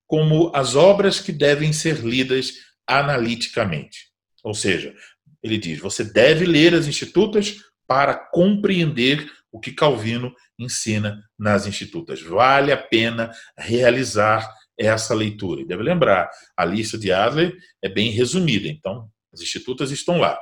como 0.05 0.51
as 0.55 0.75
obras 0.75 1.19
que 1.19 1.31
devem 1.31 1.73
ser 1.73 1.97
lidas 1.97 2.53
analiticamente. 2.85 4.11
Ou 4.43 4.53
seja, 4.53 4.93
ele 5.41 5.57
diz: 5.57 5.79
você 5.79 6.03
deve 6.03 6.45
ler 6.45 6.75
as 6.75 6.85
institutas 6.85 7.55
para 7.87 8.13
compreender 8.13 9.27
o 9.53 9.59
que 9.59 9.71
Calvino 9.71 10.33
ensina 10.57 11.23
nas 11.37 11.67
institutas. 11.67 12.21
Vale 12.23 12.71
a 12.71 12.77
pena 12.77 13.31
realizar 13.55 14.51
essa 14.75 15.13
leitura. 15.13 15.61
E 15.61 15.65
deve 15.65 15.83
lembrar, 15.83 16.27
a 16.57 16.65
lista 16.65 16.97
de 16.97 17.11
Adler 17.11 17.55
é 17.79 17.87
bem 17.87 18.09
resumida, 18.09 18.67
então 18.67 19.07
as 19.31 19.41
institutas 19.41 19.91
estão 19.91 20.17
lá. 20.17 20.39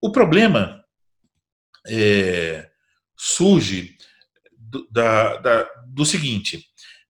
O 0.00 0.12
problema 0.12 0.80
é, 1.88 2.70
surge 3.18 3.96
do, 4.56 4.88
da, 4.90 5.36
da, 5.38 5.68
do 5.88 6.06
seguinte: 6.06 6.64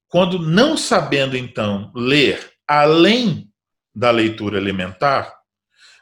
quando 0.09 0.39
não 0.39 0.75
sabendo 0.75 1.37
então 1.37 1.93
ler 1.95 2.51
além 2.67 3.53
da 3.95 4.11
leitura 4.11 4.57
elementar, 4.57 5.39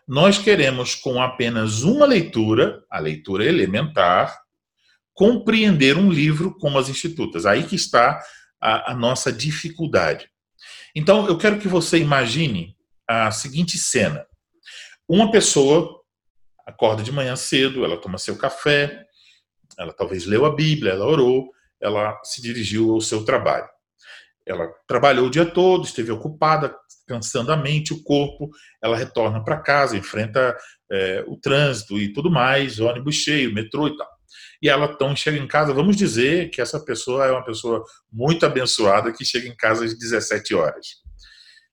nós 0.06 0.38
queremos 0.38 0.94
com 0.94 1.20
apenas 1.20 1.82
uma 1.82 2.06
leitura, 2.06 2.82
a 2.88 2.98
leitura 3.00 3.44
elementar, 3.44 4.38
compreender 5.18 5.98
um 5.98 6.12
livro 6.12 6.56
como 6.56 6.78
as 6.78 6.88
institutas. 6.88 7.44
Aí 7.44 7.64
que 7.64 7.74
está 7.74 8.22
a, 8.60 8.92
a 8.92 8.94
nossa 8.94 9.32
dificuldade. 9.32 10.30
Então, 10.94 11.26
eu 11.26 11.36
quero 11.36 11.58
que 11.58 11.66
você 11.66 11.98
imagine 11.98 12.76
a 13.06 13.32
seguinte 13.32 13.76
cena: 13.76 14.24
uma 15.08 15.32
pessoa 15.32 16.00
acorda 16.64 17.02
de 17.02 17.10
manhã 17.10 17.34
cedo, 17.34 17.84
ela 17.84 18.00
toma 18.00 18.16
seu 18.16 18.38
café, 18.38 19.04
ela 19.76 19.92
talvez 19.92 20.24
leu 20.24 20.46
a 20.46 20.54
Bíblia, 20.54 20.92
ela 20.92 21.06
orou, 21.06 21.50
ela 21.80 22.16
se 22.22 22.40
dirigiu 22.40 22.92
ao 22.92 23.00
seu 23.00 23.24
trabalho. 23.24 23.68
Ela 24.46 24.68
trabalhou 24.86 25.26
o 25.26 25.30
dia 25.30 25.44
todo, 25.44 25.84
esteve 25.84 26.12
ocupada, 26.12 26.74
cansando 27.08 27.52
a 27.52 27.56
mente, 27.56 27.92
o 27.92 28.04
corpo. 28.04 28.50
Ela 28.80 28.96
retorna 28.96 29.42
para 29.42 29.60
casa, 29.60 29.96
enfrenta 29.96 30.56
é, 30.90 31.24
o 31.26 31.36
trânsito 31.36 31.98
e 31.98 32.12
tudo 32.12 32.30
mais, 32.30 32.78
ônibus 32.78 33.16
cheio, 33.16 33.52
metrô 33.52 33.88
e 33.88 33.96
tal 33.96 34.17
e 34.60 34.68
ela 34.68 34.86
então 34.86 35.14
chega 35.14 35.38
em 35.38 35.46
casa, 35.46 35.72
vamos 35.72 35.96
dizer 35.96 36.50
que 36.50 36.60
essa 36.60 36.80
pessoa 36.84 37.26
é 37.26 37.30
uma 37.30 37.44
pessoa 37.44 37.84
muito 38.10 38.44
abençoada 38.44 39.12
que 39.12 39.24
chega 39.24 39.48
em 39.48 39.56
casa 39.56 39.84
às 39.84 39.96
17 39.96 40.54
horas. 40.54 40.86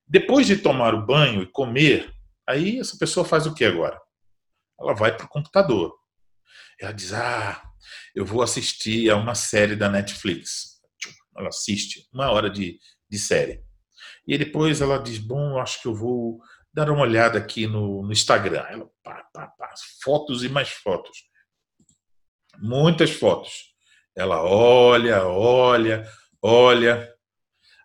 Depois 0.08 0.46
de 0.46 0.58
tomar 0.58 0.94
o 0.94 1.04
banho 1.04 1.42
e 1.42 1.52
comer, 1.52 2.14
aí 2.48 2.80
essa 2.80 2.96
pessoa 2.98 3.26
faz 3.26 3.48
o 3.48 3.54
que 3.54 3.66
agora? 3.66 4.00
Ela 4.80 4.94
vai 4.94 5.16
para 5.16 5.26
o 5.26 5.30
computador. 5.30 5.96
Ela 6.80 6.92
diz: 6.92 7.12
Ah, 7.12 7.62
eu 8.14 8.24
vou 8.24 8.44
assistir 8.44 9.10
a 9.10 9.16
uma 9.16 9.34
série 9.34 9.76
da 9.76 9.90
Netflix. 9.90 10.76
Ela 11.36 11.50
assiste 11.50 12.08
uma 12.14 12.30
hora 12.30 12.50
de, 12.50 12.80
de 13.10 13.18
série. 13.18 13.64
E 14.28 14.38
depois 14.38 14.80
ela 14.80 15.00
diz: 15.00 15.18
Bom, 15.18 15.58
acho 15.58 15.82
que 15.82 15.88
eu 15.88 15.96
vou 15.96 16.40
dar 16.72 16.90
uma 16.92 17.02
olhada 17.02 17.40
aqui 17.40 17.66
no, 17.66 18.04
no 18.04 18.12
Instagram. 18.12 18.64
Ela, 18.70 18.88
pá, 19.04 19.24
pá, 19.34 19.48
pá, 19.58 19.74
fotos 20.04 20.44
e 20.44 20.50
mais 20.50 20.70
fotos 20.70 21.26
muitas 22.60 23.12
fotos. 23.12 23.74
Ela 24.16 24.44
olha, 24.44 25.24
olha, 25.26 26.08
olha. 26.42 27.14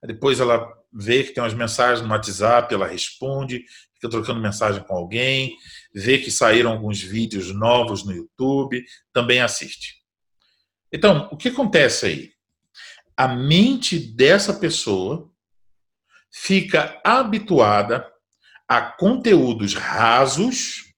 Depois 0.04 0.40
ela 0.40 0.72
vê 0.92 1.24
que 1.24 1.32
tem 1.32 1.42
umas 1.42 1.54
mensagens 1.54 2.00
no 2.00 2.12
WhatsApp, 2.12 2.72
ela 2.72 2.86
responde, 2.86 3.64
fica 3.94 4.08
trocando 4.08 4.40
mensagem 4.40 4.82
com 4.82 4.94
alguém, 4.94 5.56
vê 5.94 6.18
que 6.18 6.30
saíram 6.30 6.72
alguns 6.72 7.00
vídeos 7.00 7.54
novos 7.54 8.04
no 8.04 8.12
YouTube, 8.12 8.84
também 9.12 9.40
assiste. 9.40 10.00
Então, 10.92 11.28
o 11.30 11.36
que 11.36 11.48
acontece 11.48 12.06
aí? 12.06 12.32
A 13.16 13.28
mente 13.28 13.98
dessa 13.98 14.54
pessoa 14.54 15.30
fica 16.32 17.00
habituada 17.04 18.10
a 18.68 18.80
conteúdos 18.80 19.74
rasos, 19.74 20.94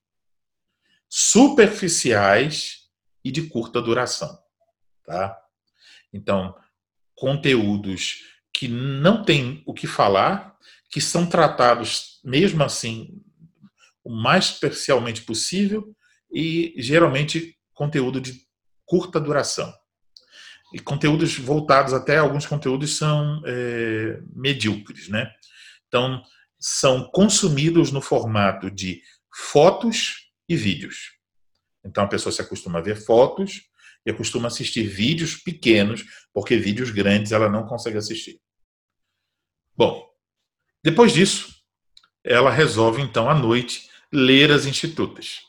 superficiais 1.08 2.81
e 3.24 3.30
de 3.30 3.42
curta 3.42 3.80
duração, 3.80 4.38
tá? 5.04 5.36
Então, 6.12 6.54
conteúdos 7.14 8.22
que 8.52 8.68
não 8.68 9.24
têm 9.24 9.62
o 9.66 9.72
que 9.72 9.86
falar, 9.86 10.56
que 10.90 11.00
são 11.00 11.26
tratados 11.26 12.20
mesmo 12.24 12.62
assim 12.62 13.22
o 14.04 14.10
mais 14.10 14.46
especialmente 14.46 15.22
possível 15.22 15.94
e 16.32 16.74
geralmente 16.78 17.56
conteúdo 17.72 18.20
de 18.20 18.40
curta 18.84 19.20
duração. 19.20 19.72
E 20.74 20.78
conteúdos 20.78 21.38
voltados 21.38 21.92
até 21.92 22.18
alguns 22.18 22.46
conteúdos 22.46 22.96
são 22.96 23.42
é, 23.46 24.20
medíocres, 24.34 25.08
né? 25.08 25.30
Então 25.86 26.22
são 26.58 27.10
consumidos 27.10 27.92
no 27.92 28.00
formato 28.00 28.70
de 28.70 29.02
fotos 29.34 30.30
e 30.48 30.56
vídeos. 30.56 31.12
Então 31.84 32.04
a 32.04 32.08
pessoa 32.08 32.32
se 32.32 32.40
acostuma 32.40 32.78
a 32.78 32.82
ver 32.82 32.96
fotos 32.96 33.62
e 34.04 34.10
acostuma 34.10 34.48
assistir 34.48 34.84
vídeos 34.84 35.36
pequenos, 35.36 36.04
porque 36.32 36.56
vídeos 36.56 36.90
grandes 36.90 37.32
ela 37.32 37.48
não 37.48 37.66
consegue 37.66 37.98
assistir. 37.98 38.40
Bom, 39.76 40.06
depois 40.82 41.12
disso, 41.12 41.54
ela 42.24 42.50
resolve 42.50 43.00
então 43.00 43.28
à 43.28 43.34
noite 43.34 43.88
ler 44.12 44.50
as 44.50 44.66
institutas. 44.66 45.40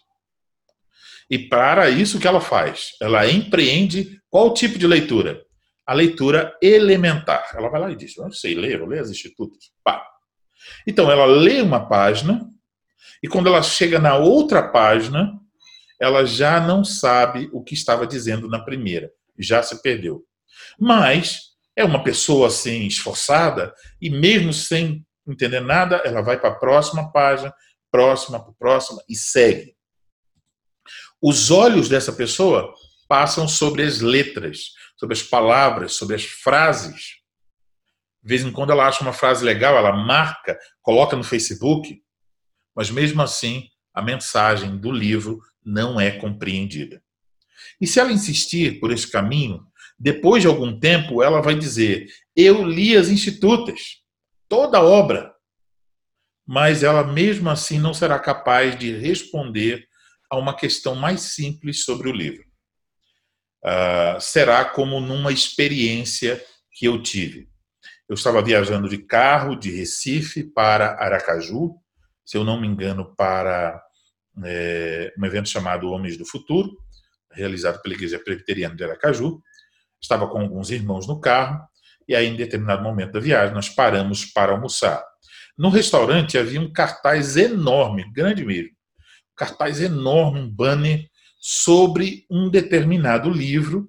E 1.29 1.37
para 1.37 1.89
isso 1.89 2.19
que 2.19 2.27
ela 2.27 2.41
faz? 2.41 2.91
Ela 3.01 3.27
empreende 3.27 4.21
qual 4.29 4.53
tipo 4.53 4.77
de 4.77 4.85
leitura? 4.85 5.43
A 5.85 5.93
leitura 5.93 6.57
elementar. 6.61 7.51
Ela 7.55 7.69
vai 7.69 7.81
lá 7.81 7.91
e 7.91 7.95
diz: 7.95 8.15
não 8.17 8.31
sei 8.31 8.55
ler, 8.55 8.79
vou 8.79 8.87
ler 8.87 8.99
as 8.99 9.09
institutas. 9.09 9.71
Pá. 9.83 10.05
Então 10.87 11.11
ela 11.11 11.25
lê 11.25 11.61
uma 11.61 11.87
página, 11.87 12.49
e 13.21 13.27
quando 13.27 13.47
ela 13.47 13.61
chega 13.61 13.99
na 13.99 14.15
outra 14.15 14.61
página, 14.69 15.39
ela 15.99 16.25
já 16.25 16.59
não 16.59 16.83
sabe 16.83 17.49
o 17.53 17.63
que 17.63 17.73
estava 17.73 18.05
dizendo 18.05 18.47
na 18.47 18.63
primeira, 18.63 19.11
já 19.37 19.61
se 19.63 19.81
perdeu. 19.81 20.23
Mas 20.79 21.53
é 21.75 21.83
uma 21.83 22.03
pessoa 22.03 22.47
assim 22.47 22.85
esforçada 22.85 23.73
e 24.01 24.09
mesmo 24.09 24.53
sem 24.53 25.05
entender 25.27 25.59
nada, 25.59 25.97
ela 25.97 26.21
vai 26.21 26.39
para 26.39 26.49
a 26.49 26.55
próxima 26.55 27.11
página, 27.11 27.53
próxima, 27.91 28.53
próxima 28.59 29.01
e 29.09 29.15
segue. 29.15 29.75
Os 31.21 31.51
olhos 31.51 31.87
dessa 31.87 32.11
pessoa 32.11 32.73
passam 33.07 33.47
sobre 33.47 33.83
as 33.83 34.01
letras, 34.01 34.71
sobre 34.97 35.15
as 35.15 35.23
palavras, 35.23 35.93
sobre 35.93 36.15
as 36.15 36.23
frases. 36.23 37.21
De 38.21 38.29
vez 38.29 38.43
em 38.43 38.51
quando 38.51 38.71
ela 38.71 38.87
acha 38.87 39.01
uma 39.01 39.13
frase 39.13 39.43
legal, 39.43 39.77
ela 39.77 39.93
marca, 39.93 40.57
coloca 40.81 41.15
no 41.15 41.23
Facebook, 41.23 42.01
mas 42.75 42.89
mesmo 42.89 43.21
assim 43.21 43.69
a 43.93 44.01
mensagem 44.01 44.77
do 44.77 44.91
livro 44.91 45.39
não 45.65 45.99
é 45.99 46.11
compreendida. 46.11 47.01
E 47.79 47.87
se 47.87 47.99
ela 47.99 48.11
insistir 48.11 48.79
por 48.79 48.91
esse 48.91 49.09
caminho, 49.09 49.65
depois 49.99 50.41
de 50.41 50.47
algum 50.47 50.79
tempo 50.79 51.23
ela 51.23 51.41
vai 51.41 51.55
dizer: 51.55 52.07
Eu 52.35 52.67
li 52.67 52.95
as 52.95 53.09
institutas, 53.09 54.01
toda 54.47 54.77
a 54.77 54.83
obra. 54.83 55.33
Mas 56.45 56.83
ela 56.83 57.05
mesmo 57.05 57.49
assim 57.49 57.79
não 57.79 57.93
será 57.93 58.19
capaz 58.19 58.77
de 58.77 58.91
responder 58.97 59.87
a 60.29 60.37
uma 60.37 60.55
questão 60.55 60.93
mais 60.93 61.21
simples 61.21 61.85
sobre 61.85 62.09
o 62.09 62.13
livro. 62.13 62.43
Uh, 63.63 64.19
será 64.19 64.65
como 64.65 64.99
numa 64.99 65.31
experiência 65.31 66.43
que 66.69 66.85
eu 66.85 67.01
tive. 67.01 67.47
Eu 68.09 68.15
estava 68.15 68.41
viajando 68.41 68.89
de 68.89 68.97
carro 68.97 69.55
de 69.55 69.71
Recife 69.71 70.43
para 70.43 71.01
Aracaju, 71.01 71.75
se 72.25 72.35
eu 72.35 72.43
não 72.43 72.59
me 72.59 72.67
engano, 72.67 73.15
para 73.15 73.81
é, 74.43 75.13
um 75.17 75.25
evento 75.25 75.49
chamado 75.49 75.89
Homens 75.89 76.17
do 76.17 76.25
Futuro, 76.25 76.77
realizado 77.31 77.81
pela 77.81 77.95
Igreja 77.95 78.19
Presbiteriana 78.19 78.75
de 78.75 78.83
Aracaju. 78.83 79.41
Estava 80.01 80.27
com 80.27 80.39
alguns 80.39 80.69
irmãos 80.69 81.07
no 81.07 81.19
carro 81.19 81.59
e 82.07 82.15
aí, 82.15 82.27
em 82.27 82.35
determinado 82.35 82.83
momento 82.83 83.13
da 83.13 83.19
viagem, 83.19 83.53
nós 83.53 83.69
paramos 83.69 84.25
para 84.25 84.51
almoçar. 84.51 85.03
No 85.57 85.69
restaurante 85.69 86.37
havia 86.37 86.59
um 86.59 86.71
cartaz 86.71 87.37
enorme, 87.37 88.11
grande 88.11 88.43
mesmo, 88.43 88.69
um 88.69 89.35
cartaz 89.35 89.81
enorme, 89.81 90.41
um 90.41 90.49
banner 90.49 91.07
sobre 91.39 92.25
um 92.29 92.49
determinado 92.49 93.29
livro 93.29 93.87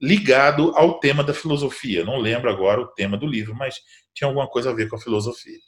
ligado 0.00 0.72
ao 0.74 0.98
tema 0.98 1.22
da 1.22 1.34
filosofia. 1.34 2.04
Não 2.04 2.18
lembro 2.18 2.50
agora 2.50 2.80
o 2.80 2.88
tema 2.88 3.16
do 3.16 3.26
livro, 3.26 3.54
mas 3.54 3.76
tinha 4.14 4.26
alguma 4.26 4.48
coisa 4.48 4.70
a 4.70 4.74
ver 4.74 4.88
com 4.88 4.96
a 4.96 5.00
filosofia. 5.00 5.58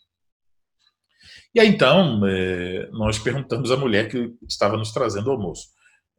E 1.55 1.61
aí 1.61 1.69
então 1.69 2.27
é, 2.27 2.89
nós 2.91 3.19
perguntamos 3.19 3.71
à 3.71 3.77
mulher 3.77 4.09
que 4.09 4.35
estava 4.49 4.77
nos 4.77 4.93
trazendo 4.93 5.29
o 5.29 5.33
almoço: 5.33 5.69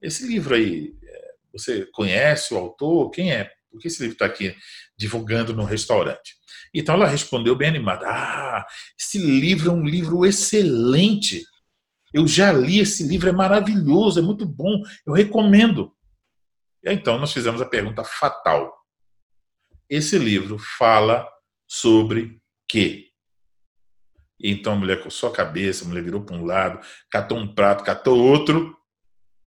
esse 0.01 0.25
livro 0.27 0.55
aí, 0.55 0.95
é, 1.03 1.31
você 1.51 1.85
conhece 1.87 2.53
o 2.53 2.57
autor? 2.57 3.09
Quem 3.11 3.31
é? 3.33 3.51
Por 3.69 3.81
que 3.81 3.87
esse 3.87 4.01
livro 4.01 4.13
está 4.13 4.25
aqui 4.25 4.55
divulgando 4.97 5.53
no 5.53 5.65
restaurante? 5.65 6.35
Então 6.73 6.95
ela 6.95 7.07
respondeu 7.07 7.55
bem 7.55 7.69
animada: 7.69 8.05
Ah, 8.07 8.65
esse 8.97 9.17
livro 9.17 9.71
é 9.71 9.73
um 9.73 9.83
livro 9.83 10.25
excelente. 10.25 11.43
Eu 12.13 12.25
já 12.25 12.53
li 12.53 12.79
esse 12.79 13.05
livro, 13.05 13.27
é 13.27 13.33
maravilhoso, 13.33 14.19
é 14.19 14.21
muito 14.21 14.45
bom, 14.45 14.81
eu 15.05 15.11
recomendo. 15.11 15.93
E 16.81 16.87
aí, 16.87 16.95
então 16.95 17.17
nós 17.17 17.33
fizemos 17.33 17.61
a 17.61 17.65
pergunta 17.65 18.05
fatal. 18.05 18.73
Esse 19.89 20.17
livro 20.17 20.57
fala 20.57 21.27
sobre 21.67 22.39
quê? 22.67 23.09
Então 24.39 24.73
a 24.73 24.75
mulher 24.75 25.01
coçou 25.01 25.29
a 25.29 25.33
cabeça, 25.33 25.85
a 25.85 25.87
mulher 25.87 26.03
virou 26.03 26.23
para 26.23 26.35
um 26.35 26.45
lado, 26.45 26.79
catou 27.09 27.37
um 27.37 27.53
prato, 27.53 27.83
catou 27.83 28.21
outro, 28.21 28.75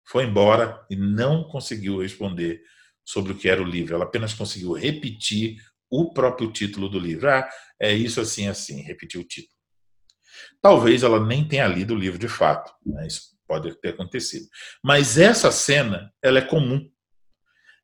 foi 0.07 0.25
embora 0.25 0.85
e 0.89 0.95
não 0.95 1.43
conseguiu 1.43 2.01
responder 2.01 2.61
sobre 3.03 3.31
o 3.31 3.37
que 3.37 3.49
era 3.49 3.61
o 3.61 3.65
livro. 3.65 3.95
Ela 3.95 4.05
apenas 4.05 4.33
conseguiu 4.33 4.73
repetir 4.73 5.57
o 5.89 6.13
próprio 6.13 6.51
título 6.51 6.89
do 6.89 6.99
livro. 6.99 7.29
Ah, 7.29 7.47
é 7.79 7.93
isso 7.93 8.21
assim, 8.21 8.47
assim, 8.47 8.81
repetir 8.81 9.19
o 9.19 9.23
título. 9.23 9.55
Talvez 10.61 11.03
ela 11.03 11.23
nem 11.23 11.47
tenha 11.47 11.67
lido 11.67 11.93
o 11.93 11.97
livro 11.97 12.19
de 12.19 12.27
fato, 12.27 12.71
né? 12.85 13.07
isso 13.07 13.35
pode 13.47 13.73
ter 13.79 13.89
acontecido. 13.89 14.47
Mas 14.83 15.17
essa 15.17 15.51
cena, 15.51 16.11
ela 16.21 16.39
é 16.39 16.41
comum. 16.41 16.89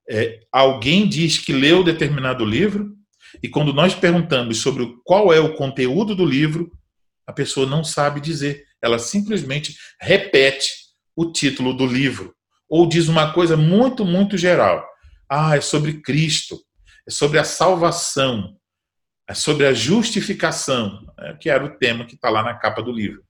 É, 0.09 0.39
alguém 0.51 1.07
diz 1.07 1.37
que 1.37 1.53
leu 1.53 1.83
determinado 1.83 2.43
livro 2.43 2.95
e 3.41 3.47
quando 3.47 3.73
nós 3.73 3.95
perguntamos 3.95 4.57
sobre 4.59 4.95
qual 5.05 5.31
é 5.31 5.39
o 5.39 5.55
conteúdo 5.55 6.15
do 6.15 6.25
livro, 6.25 6.71
a 7.25 7.33
pessoa 7.33 7.65
não 7.65 7.83
sabe 7.83 8.19
dizer. 8.19 8.65
Ela 8.81 8.99
simplesmente 8.99 9.75
repete 9.99 10.69
o 11.15 11.31
título 11.31 11.73
do 11.73 11.85
livro 11.85 12.35
ou 12.69 12.87
diz 12.87 13.07
uma 13.07 13.33
coisa 13.33 13.57
muito, 13.57 14.05
muito 14.05 14.37
geral. 14.37 14.87
Ah, 15.29 15.57
é 15.57 15.61
sobre 15.61 16.01
Cristo, 16.01 16.57
é 17.07 17.11
sobre 17.11 17.37
a 17.37 17.43
salvação, 17.43 18.57
é 19.27 19.33
sobre 19.33 19.65
a 19.65 19.73
justificação, 19.73 21.05
é, 21.19 21.33
que 21.33 21.49
era 21.49 21.63
o 21.63 21.77
tema 21.77 22.05
que 22.05 22.15
está 22.15 22.29
lá 22.29 22.43
na 22.43 22.53
capa 22.53 22.81
do 22.81 22.91
livro. 22.91 23.23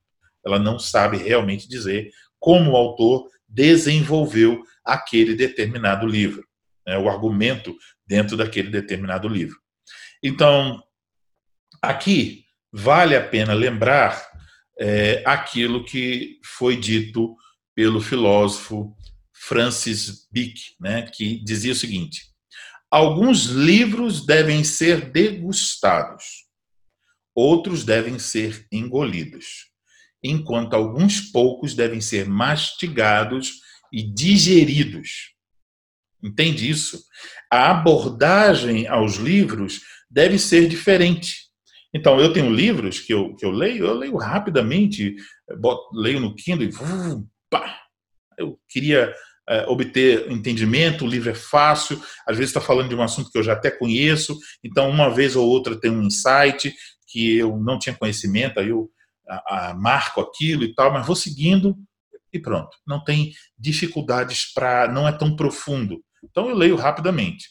Ela 0.44 0.58
não 0.58 0.78
sabe 0.78 1.16
realmente 1.16 1.68
dizer 1.68 2.10
como 2.38 2.72
o 2.72 2.76
autor 2.76 3.28
desenvolveu 3.48 4.62
aquele 4.84 5.34
determinado 5.34 6.06
livro, 6.06 6.46
né, 6.86 6.96
o 6.98 7.08
argumento 7.08 7.76
dentro 8.06 8.36
daquele 8.36 8.70
determinado 8.70 9.28
livro. 9.28 9.58
Então, 10.22 10.82
aqui 11.80 12.44
vale 12.72 13.14
a 13.14 13.22
pena 13.22 13.52
lembrar 13.52 14.26
é, 14.78 15.22
aquilo 15.26 15.84
que 15.84 16.40
foi 16.44 16.76
dito 16.76 17.36
pelo 17.74 18.00
filósofo 18.00 18.96
Francis 19.32 20.28
Bick, 20.30 20.60
né, 20.80 21.02
que 21.02 21.42
dizia 21.44 21.72
o 21.72 21.76
seguinte: 21.76 22.22
alguns 22.90 23.46
livros 23.46 24.24
devem 24.24 24.64
ser 24.64 25.10
degustados, 25.10 26.24
outros 27.34 27.84
devem 27.84 28.18
ser 28.18 28.66
engolidos, 28.70 29.70
enquanto 30.22 30.74
alguns 30.74 31.20
poucos 31.20 31.74
devem 31.74 32.00
ser 32.00 32.28
mastigados 32.28 33.60
e 33.92 34.02
digeridos. 34.02 35.32
Entende 36.22 36.70
isso? 36.70 37.04
A 37.50 37.72
abordagem 37.72 38.86
aos 38.86 39.16
livros 39.16 39.80
deve 40.08 40.38
ser 40.38 40.68
diferente. 40.68 41.41
Então, 41.94 42.18
eu 42.18 42.32
tenho 42.32 42.50
livros 42.50 43.00
que 43.00 43.12
eu, 43.12 43.34
que 43.34 43.44
eu 43.44 43.50
leio, 43.50 43.86
eu 43.86 43.94
leio 43.94 44.16
rapidamente, 44.16 45.14
boto, 45.58 45.94
leio 45.94 46.20
no 46.20 46.34
Kindle 46.34 46.68
e 46.68 46.72
pá, 47.50 47.80
eu 48.38 48.58
queria 48.68 49.14
é, 49.48 49.66
obter 49.66 50.30
entendimento, 50.30 51.04
o 51.04 51.08
livro 51.08 51.30
é 51.30 51.34
fácil, 51.34 52.00
às 52.26 52.36
vezes 52.36 52.50
está 52.50 52.60
falando 52.60 52.88
de 52.88 52.94
um 52.94 53.02
assunto 53.02 53.30
que 53.30 53.38
eu 53.38 53.42
já 53.42 53.52
até 53.52 53.70
conheço, 53.70 54.38
então 54.64 54.88
uma 54.88 55.10
vez 55.10 55.36
ou 55.36 55.46
outra 55.46 55.78
tem 55.78 55.90
um 55.90 56.02
insight 56.02 56.74
que 57.08 57.36
eu 57.36 57.58
não 57.58 57.78
tinha 57.78 57.94
conhecimento, 57.94 58.58
aí 58.58 58.68
eu 58.68 58.90
a, 59.28 59.70
a, 59.70 59.74
marco 59.74 60.20
aquilo 60.20 60.64
e 60.64 60.74
tal, 60.74 60.92
mas 60.92 61.06
vou 61.06 61.16
seguindo 61.16 61.76
e 62.32 62.38
pronto. 62.38 62.76
Não 62.86 63.02
tem 63.02 63.32
dificuldades 63.58 64.52
para. 64.52 64.88
não 64.88 65.06
é 65.06 65.12
tão 65.12 65.36
profundo. 65.36 66.02
Então 66.24 66.48
eu 66.48 66.56
leio 66.56 66.76
rapidamente. 66.76 67.50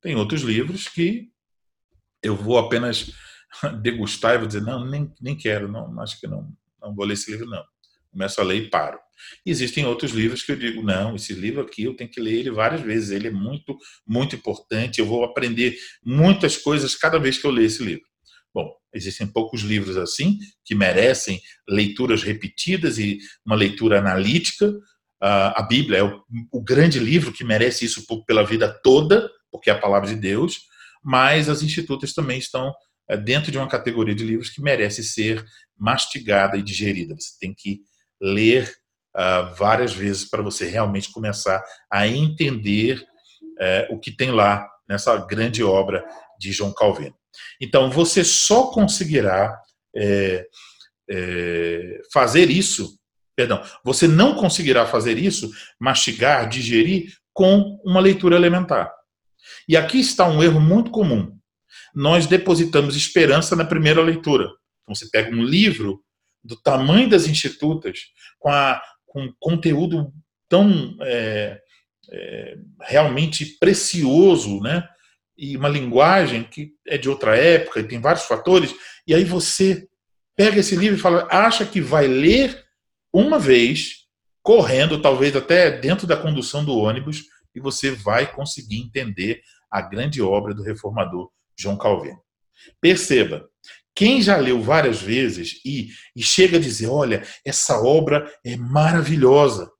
Tem 0.00 0.14
outros 0.14 0.42
livros 0.42 0.88
que 0.88 1.28
eu 2.22 2.34
vou 2.34 2.58
apenas 2.58 3.12
degustar 3.82 4.34
e 4.34 4.38
vou 4.38 4.46
dizer, 4.46 4.62
não, 4.62 4.84
nem, 4.84 5.12
nem 5.20 5.36
quero, 5.36 5.70
não, 5.70 6.00
acho 6.00 6.20
que 6.20 6.26
não, 6.26 6.48
não 6.80 6.94
vou 6.94 7.04
ler 7.04 7.14
esse 7.14 7.30
livro, 7.30 7.46
não. 7.46 7.62
Começo 8.10 8.40
a 8.40 8.44
ler 8.44 8.56
e 8.62 8.70
paro. 8.70 8.98
Existem 9.44 9.84
outros 9.86 10.12
livros 10.12 10.42
que 10.42 10.52
eu 10.52 10.56
digo, 10.56 10.82
não, 10.82 11.16
esse 11.16 11.32
livro 11.32 11.62
aqui 11.62 11.84
eu 11.84 11.96
tenho 11.96 12.10
que 12.10 12.20
ler 12.20 12.34
ele 12.34 12.50
várias 12.50 12.80
vezes, 12.80 13.10
ele 13.10 13.28
é 13.28 13.30
muito, 13.30 13.76
muito 14.06 14.36
importante, 14.36 15.00
eu 15.00 15.06
vou 15.06 15.24
aprender 15.24 15.76
muitas 16.04 16.56
coisas 16.56 16.94
cada 16.94 17.18
vez 17.18 17.38
que 17.38 17.46
eu 17.46 17.50
ler 17.50 17.64
esse 17.64 17.82
livro. 17.82 18.04
Bom, 18.52 18.72
existem 18.92 19.26
poucos 19.26 19.62
livros 19.62 19.96
assim, 19.96 20.38
que 20.64 20.74
merecem 20.74 21.40
leituras 21.68 22.22
repetidas 22.22 22.98
e 22.98 23.18
uma 23.44 23.56
leitura 23.56 23.98
analítica. 23.98 24.72
A 25.20 25.62
Bíblia 25.62 25.98
é 25.98 26.02
o 26.52 26.62
grande 26.62 27.00
livro 27.00 27.32
que 27.32 27.42
merece 27.42 27.84
isso 27.84 28.04
pela 28.24 28.44
vida 28.44 28.68
toda, 28.82 29.28
porque 29.50 29.70
é 29.70 29.72
a 29.72 29.78
palavra 29.78 30.08
de 30.08 30.16
Deus, 30.16 30.60
mas 31.02 31.48
as 31.48 31.62
institutas 31.62 32.12
também 32.12 32.38
estão 32.38 32.72
dentro 33.22 33.50
de 33.52 33.58
uma 33.58 33.68
categoria 33.68 34.14
de 34.14 34.24
livros 34.24 34.50
que 34.50 34.62
merece 34.62 35.02
ser 35.04 35.44
mastigada 35.76 36.56
e 36.56 36.62
digerida. 36.62 37.14
Você 37.14 37.38
tem 37.38 37.54
que 37.54 37.80
ler 38.20 38.72
uh, 39.16 39.54
várias 39.56 39.92
vezes 39.92 40.28
para 40.28 40.42
você 40.42 40.66
realmente 40.66 41.12
começar 41.12 41.62
a 41.90 42.06
entender 42.06 43.00
uh, 43.00 43.94
o 43.94 43.98
que 43.98 44.10
tem 44.10 44.30
lá 44.30 44.68
nessa 44.88 45.16
grande 45.16 45.62
obra 45.62 46.04
de 46.38 46.52
João 46.52 46.72
Calvino. 46.72 47.14
Então, 47.60 47.90
você 47.90 48.22
só 48.24 48.70
conseguirá 48.70 49.58
é, 49.96 50.46
é, 51.10 52.00
fazer 52.12 52.50
isso, 52.50 52.98
perdão, 53.36 53.62
você 53.84 54.06
não 54.06 54.34
conseguirá 54.34 54.86
fazer 54.86 55.18
isso, 55.18 55.50
mastigar, 55.80 56.48
digerir, 56.48 57.12
com 57.32 57.80
uma 57.84 58.00
leitura 58.00 58.36
elementar. 58.36 58.92
E 59.68 59.76
aqui 59.76 59.98
está 59.98 60.28
um 60.28 60.42
erro 60.42 60.60
muito 60.60 60.90
comum. 60.90 61.36
Nós 61.94 62.26
depositamos 62.26 62.96
esperança 62.96 63.54
na 63.54 63.64
primeira 63.64 64.02
leitura. 64.02 64.50
Então, 64.82 64.94
você 64.94 65.08
pega 65.10 65.30
um 65.30 65.42
livro 65.42 66.02
do 66.42 66.56
tamanho 66.56 67.08
das 67.08 67.26
institutas, 67.26 68.00
com, 68.38 68.50
a, 68.50 68.82
com 69.06 69.32
conteúdo 69.38 70.12
tão 70.48 70.96
é, 71.00 71.60
é, 72.10 72.56
realmente 72.82 73.56
precioso, 73.58 74.60
né? 74.60 74.86
E 75.36 75.56
uma 75.56 75.68
linguagem 75.68 76.44
que 76.44 76.72
é 76.86 76.98
de 76.98 77.08
outra 77.08 77.36
época 77.36 77.80
e 77.80 77.88
tem 77.88 78.00
vários 78.00 78.24
fatores. 78.24 78.74
E 79.06 79.14
aí 79.14 79.24
você 79.24 79.88
pega 80.36 80.60
esse 80.60 80.76
livro 80.76 80.96
e 80.96 81.00
fala, 81.00 81.26
acha 81.30 81.64
que 81.64 81.80
vai 81.80 82.06
ler 82.06 82.64
uma 83.12 83.38
vez, 83.38 84.04
correndo, 84.42 85.00
talvez 85.00 85.34
até 85.34 85.70
dentro 85.70 86.06
da 86.06 86.16
condução 86.16 86.64
do 86.64 86.76
ônibus, 86.76 87.24
e 87.54 87.60
você 87.60 87.90
vai 87.92 88.30
conseguir 88.32 88.80
entender 88.80 89.40
a 89.70 89.80
grande 89.80 90.20
obra 90.20 90.54
do 90.54 90.62
reformador 90.62 91.30
João 91.58 91.76
Calvino. 91.76 92.20
Perceba, 92.80 93.48
quem 93.94 94.20
já 94.20 94.36
leu 94.36 94.60
várias 94.60 95.00
vezes 95.00 95.60
e, 95.64 95.88
e 96.16 96.22
chega 96.22 96.56
a 96.56 96.60
dizer: 96.60 96.88
olha, 96.88 97.22
essa 97.44 97.80
obra 97.80 98.30
é 98.44 98.56
maravilhosa. 98.56 99.70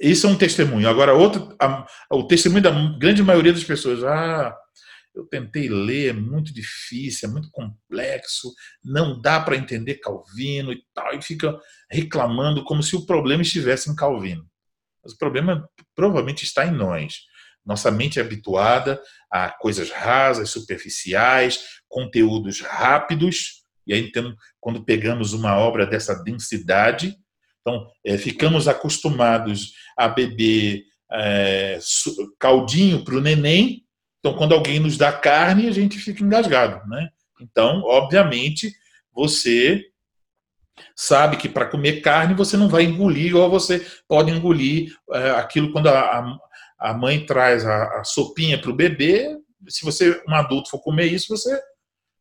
Isso 0.00 0.26
é 0.26 0.30
um 0.30 0.38
testemunho. 0.38 0.88
Agora, 0.88 1.14
outro, 1.14 1.54
a, 1.60 1.86
o 2.10 2.26
testemunho 2.26 2.62
da 2.62 2.70
grande 2.98 3.22
maioria 3.22 3.52
das 3.52 3.64
pessoas: 3.64 4.02
ah, 4.02 4.56
eu 5.14 5.26
tentei 5.26 5.68
ler, 5.68 6.10
é 6.10 6.12
muito 6.12 6.52
difícil, 6.52 7.28
é 7.28 7.32
muito 7.32 7.50
complexo, 7.50 8.52
não 8.82 9.20
dá 9.20 9.40
para 9.40 9.56
entender 9.56 9.96
Calvino 9.96 10.72
e 10.72 10.82
tal, 10.94 11.14
e 11.14 11.22
fica 11.22 11.58
reclamando 11.90 12.64
como 12.64 12.82
se 12.82 12.96
o 12.96 13.04
problema 13.04 13.42
estivesse 13.42 13.90
em 13.90 13.94
Calvino. 13.94 14.48
Mas 15.02 15.12
o 15.12 15.18
problema 15.18 15.68
provavelmente 15.94 16.44
está 16.44 16.66
em 16.66 16.72
nós. 16.72 17.20
Nossa 17.64 17.90
mente 17.90 18.18
é 18.18 18.22
habituada 18.22 19.00
a 19.30 19.50
coisas 19.50 19.90
rasas, 19.90 20.50
superficiais, 20.50 21.60
conteúdos 21.88 22.60
rápidos, 22.60 23.60
e 23.86 23.94
aí 23.94 24.00
então, 24.06 24.34
quando 24.60 24.84
pegamos 24.84 25.32
uma 25.32 25.56
obra 25.56 25.86
dessa 25.86 26.14
densidade, 26.14 27.16
então 27.60 27.86
é, 28.04 28.16
ficamos 28.16 28.68
acostumados 28.68 29.72
a 29.96 30.08
beber 30.08 30.84
é, 31.12 31.78
caldinho 32.38 33.04
para 33.04 33.16
o 33.16 33.20
neném, 33.20 33.84
então 34.18 34.34
quando 34.34 34.54
alguém 34.54 34.78
nos 34.78 34.96
dá 34.96 35.12
carne, 35.12 35.68
a 35.68 35.72
gente 35.72 35.98
fica 35.98 36.22
engasgado, 36.22 36.86
né? 36.88 37.08
Então, 37.40 37.82
obviamente, 37.84 38.72
você 39.12 39.82
sabe 40.94 41.36
que 41.36 41.48
para 41.48 41.66
comer 41.66 42.00
carne 42.00 42.34
você 42.34 42.56
não 42.56 42.68
vai 42.68 42.84
engolir 42.84 43.26
igual 43.26 43.50
você 43.50 43.84
pode 44.08 44.30
engolir 44.30 44.94
é, 45.12 45.30
aquilo 45.30 45.72
quando 45.72 45.88
a, 45.88 46.00
a, 46.00 46.38
a 46.80 46.94
mãe 46.94 47.24
traz 47.26 47.66
a, 47.66 48.00
a 48.00 48.04
sopinha 48.04 48.60
para 48.60 48.70
o 48.70 48.76
bebê, 48.76 49.36
se 49.68 49.84
você, 49.84 50.22
um 50.26 50.34
adulto, 50.34 50.70
for 50.70 50.80
comer 50.80 51.06
isso, 51.06 51.28
você 51.28 51.60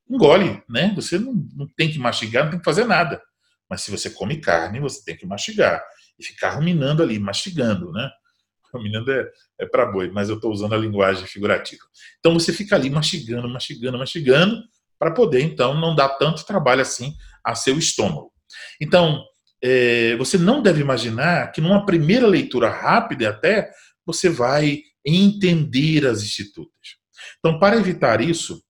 engole, 0.10 0.62
né? 0.68 0.91
Você 0.95 1.18
não, 1.18 1.34
não 1.55 1.68
tem 1.78 1.89
que 1.89 1.99
mastigar, 1.99 2.43
não 2.43 2.51
tem 2.51 2.60
que 2.60 2.66
fazer 2.66 2.86
nada. 2.86 3.22
Mas 3.70 3.82
se 3.82 3.91
você 3.91 4.10
come 4.10 4.41
carne, 4.41 4.80
você 4.80 5.03
tem 5.03 5.16
que 5.16 5.26
mastigar 5.26 5.82
e 6.18 6.26
ficar 6.26 6.51
ruminando 6.51 7.01
ali, 7.01 7.20
mastigando, 7.20 7.91
né? 7.91 8.10
Ruminando 8.74 9.12
é, 9.12 9.28
é 9.62 9.66
para 9.66 9.88
boi, 9.88 10.12
mas 10.12 10.30
eu 10.30 10.36
estou 10.36 10.51
usando 10.51 10.76
a 10.76 10.78
linguagem 10.78 11.26
figurativa. 11.26 11.82
Então 12.20 12.34
você 12.34 12.53
fica 12.53 12.76
ali 12.76 12.88
mastigando, 12.88 13.49
mastigando, 13.49 13.97
mastigando, 13.97 14.62
para 14.99 15.12
poder 15.12 15.41
então 15.41 15.74
não 15.74 15.95
dar 15.95 16.10
tanto 16.10 16.45
trabalho 16.45 16.82
assim 16.82 17.16
a 17.43 17.55
seu 17.55 17.80
estômago. 17.80 18.32
Então 18.80 19.24
é, 19.62 20.16
você 20.18 20.38
não 20.38 20.62
deve 20.62 20.82
imaginar 20.82 21.51
que 21.51 21.62
numa 21.62 21.86
primeira 21.86 22.28
leitura 22.28 22.70
rápida 22.70 23.30
até 23.30 23.72
você 24.14 24.30
vai 24.30 24.82
entender 25.05 26.07
as 26.07 26.24
institutas. 26.24 26.97
Então, 27.38 27.60
para 27.60 27.78
evitar 27.78 28.22
isso, 28.22 28.62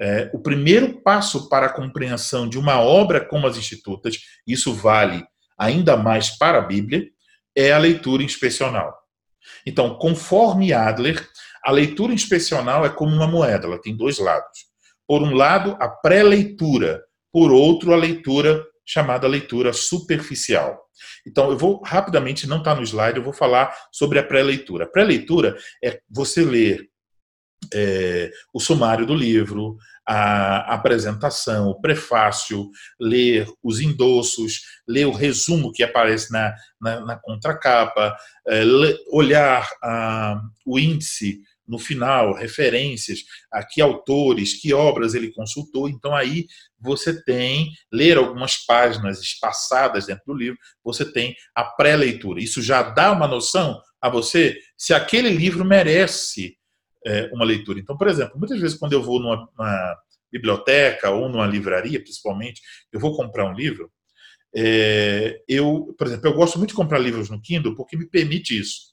é, 0.00 0.30
o 0.34 0.40
primeiro 0.40 1.00
passo 1.02 1.48
para 1.48 1.66
a 1.66 1.72
compreensão 1.72 2.48
de 2.48 2.58
uma 2.58 2.80
obra 2.80 3.24
como 3.24 3.46
as 3.46 3.56
institutas, 3.56 4.18
isso 4.46 4.74
vale 4.74 5.24
ainda 5.56 5.96
mais 5.96 6.36
para 6.36 6.58
a 6.58 6.62
Bíblia, 6.62 7.06
é 7.56 7.72
a 7.72 7.78
leitura 7.78 8.22
inspecional. 8.22 8.92
Então, 9.64 9.96
conforme 9.96 10.72
Adler, 10.72 11.28
A 11.64 11.70
leitura 11.70 12.12
inspecional 12.12 12.84
é 12.84 12.88
como 12.88 13.14
uma 13.14 13.26
moeda, 13.26 13.66
ela 13.66 13.80
tem 13.80 13.96
dois 13.96 14.18
lados. 14.18 14.66
Por 15.06 15.22
um 15.22 15.34
lado, 15.34 15.76
a 15.80 15.88
pré-leitura, 15.88 17.00
por 17.32 17.52
outro, 17.52 17.92
a 17.92 17.96
leitura 17.96 18.64
chamada 18.84 19.28
leitura 19.28 19.72
superficial. 19.72 20.82
Então, 21.26 21.50
eu 21.50 21.58
vou 21.58 21.82
rapidamente, 21.82 22.46
não 22.46 22.58
está 22.58 22.74
no 22.74 22.82
slide, 22.82 23.18
eu 23.18 23.24
vou 23.24 23.32
falar 23.32 23.74
sobre 23.90 24.18
a 24.18 24.22
pré-leitura. 24.22 24.86
Pré-leitura 24.86 25.56
é 25.82 26.00
você 26.10 26.44
ler 26.44 26.88
é, 27.72 28.30
o 28.52 28.60
sumário 28.60 29.06
do 29.06 29.14
livro, 29.14 29.76
a 30.06 30.74
apresentação, 30.74 31.68
o 31.68 31.80
prefácio, 31.80 32.68
ler 33.00 33.46
os 33.62 33.80
endossos, 33.80 34.62
ler 34.86 35.06
o 35.06 35.12
resumo 35.12 35.72
que 35.72 35.82
aparece 35.82 36.32
na, 36.32 36.54
na, 36.80 37.00
na 37.00 37.16
contracapa, 37.16 38.16
é, 38.48 38.62
olhar 39.12 39.68
a, 39.82 40.40
o 40.66 40.78
índice 40.78 41.40
no 41.66 41.78
final, 41.78 42.34
referências, 42.34 43.20
a 43.50 43.64
que 43.64 43.80
autores, 43.80 44.60
que 44.60 44.72
obras 44.72 45.14
ele 45.14 45.32
consultou. 45.32 45.88
Então, 45.88 46.14
aí 46.14 46.46
você 46.78 47.22
tem, 47.24 47.70
ler 47.92 48.16
algumas 48.18 48.56
páginas 48.64 49.20
espaçadas 49.20 50.06
dentro 50.06 50.24
do 50.26 50.34
livro, 50.34 50.58
você 50.82 51.10
tem 51.10 51.34
a 51.54 51.64
pré-leitura. 51.64 52.40
Isso 52.40 52.60
já 52.60 52.82
dá 52.82 53.12
uma 53.12 53.28
noção 53.28 53.80
a 54.00 54.08
você 54.08 54.58
se 54.76 54.92
aquele 54.92 55.30
livro 55.30 55.64
merece 55.64 56.56
é, 57.06 57.30
uma 57.32 57.44
leitura. 57.44 57.78
Então, 57.78 57.96
por 57.96 58.08
exemplo, 58.08 58.38
muitas 58.38 58.60
vezes 58.60 58.76
quando 58.76 58.92
eu 58.92 59.02
vou 59.02 59.20
numa, 59.20 59.48
numa 59.56 59.96
biblioteca 60.30 61.10
ou 61.10 61.28
numa 61.28 61.46
livraria, 61.46 62.00
principalmente, 62.00 62.60
eu 62.92 62.98
vou 62.98 63.16
comprar 63.16 63.44
um 63.44 63.54
livro, 63.54 63.90
é, 64.54 65.40
eu, 65.48 65.94
por 65.96 66.06
exemplo, 66.06 66.28
eu 66.28 66.34
gosto 66.34 66.58
muito 66.58 66.70
de 66.70 66.76
comprar 66.76 66.98
livros 66.98 67.30
no 67.30 67.40
Kindle 67.40 67.74
porque 67.74 67.96
me 67.96 68.06
permite 68.06 68.58
isso. 68.58 68.92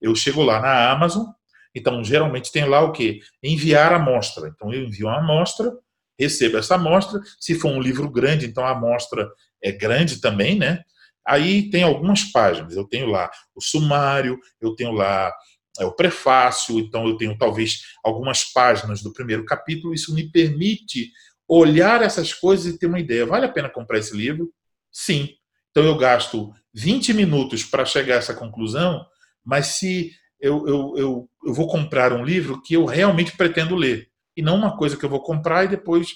Eu 0.00 0.14
chego 0.14 0.42
lá 0.42 0.60
na 0.60 0.90
Amazon, 0.90 1.26
então 1.74 2.02
geralmente 2.02 2.52
tem 2.52 2.64
lá 2.64 2.80
o 2.80 2.92
que? 2.92 3.20
Enviar 3.42 3.92
amostra. 3.92 4.48
Então 4.48 4.72
eu 4.72 4.84
envio 4.84 5.06
uma 5.06 5.18
amostra, 5.18 5.72
recebo 6.18 6.58
essa 6.58 6.74
amostra. 6.74 7.20
Se 7.38 7.54
for 7.54 7.70
um 7.70 7.80
livro 7.80 8.10
grande, 8.10 8.46
então 8.46 8.64
a 8.64 8.70
amostra 8.70 9.28
é 9.62 9.72
grande 9.72 10.20
também, 10.20 10.56
né? 10.58 10.82
Aí 11.26 11.68
tem 11.70 11.82
algumas 11.82 12.24
páginas. 12.24 12.74
Eu 12.74 12.84
tenho 12.84 13.06
lá 13.06 13.30
o 13.54 13.60
sumário, 13.60 14.38
eu 14.60 14.74
tenho 14.74 14.92
lá 14.92 15.32
é 15.78 15.84
o 15.84 15.92
prefácio, 15.92 16.78
então 16.78 17.06
eu 17.06 17.16
tenho 17.16 17.38
talvez 17.38 17.82
algumas 18.02 18.44
páginas 18.44 19.00
do 19.00 19.12
primeiro 19.12 19.44
capítulo. 19.44 19.94
Isso 19.94 20.12
me 20.12 20.28
permite 20.28 21.12
olhar 21.46 22.02
essas 22.02 22.34
coisas 22.34 22.66
e 22.74 22.78
ter 22.78 22.86
uma 22.86 22.98
ideia. 22.98 23.24
Vale 23.24 23.46
a 23.46 23.52
pena 23.52 23.70
comprar 23.70 23.98
esse 23.98 24.14
livro? 24.16 24.52
Sim. 24.92 25.30
Então 25.70 25.84
eu 25.84 25.96
gasto 25.96 26.52
20 26.74 27.14
minutos 27.14 27.64
para 27.64 27.84
chegar 27.84 28.16
a 28.16 28.18
essa 28.18 28.34
conclusão, 28.34 29.06
mas 29.44 29.66
se 29.66 30.12
eu, 30.40 30.66
eu, 30.66 30.94
eu, 30.96 31.30
eu 31.44 31.54
vou 31.54 31.66
comprar 31.66 32.12
um 32.12 32.24
livro 32.24 32.62
que 32.62 32.74
eu 32.74 32.84
realmente 32.84 33.36
pretendo 33.36 33.74
ler, 33.74 34.08
e 34.36 34.42
não 34.42 34.56
uma 34.56 34.76
coisa 34.76 34.96
que 34.96 35.04
eu 35.04 35.10
vou 35.10 35.22
comprar 35.22 35.64
e 35.64 35.68
depois 35.68 36.14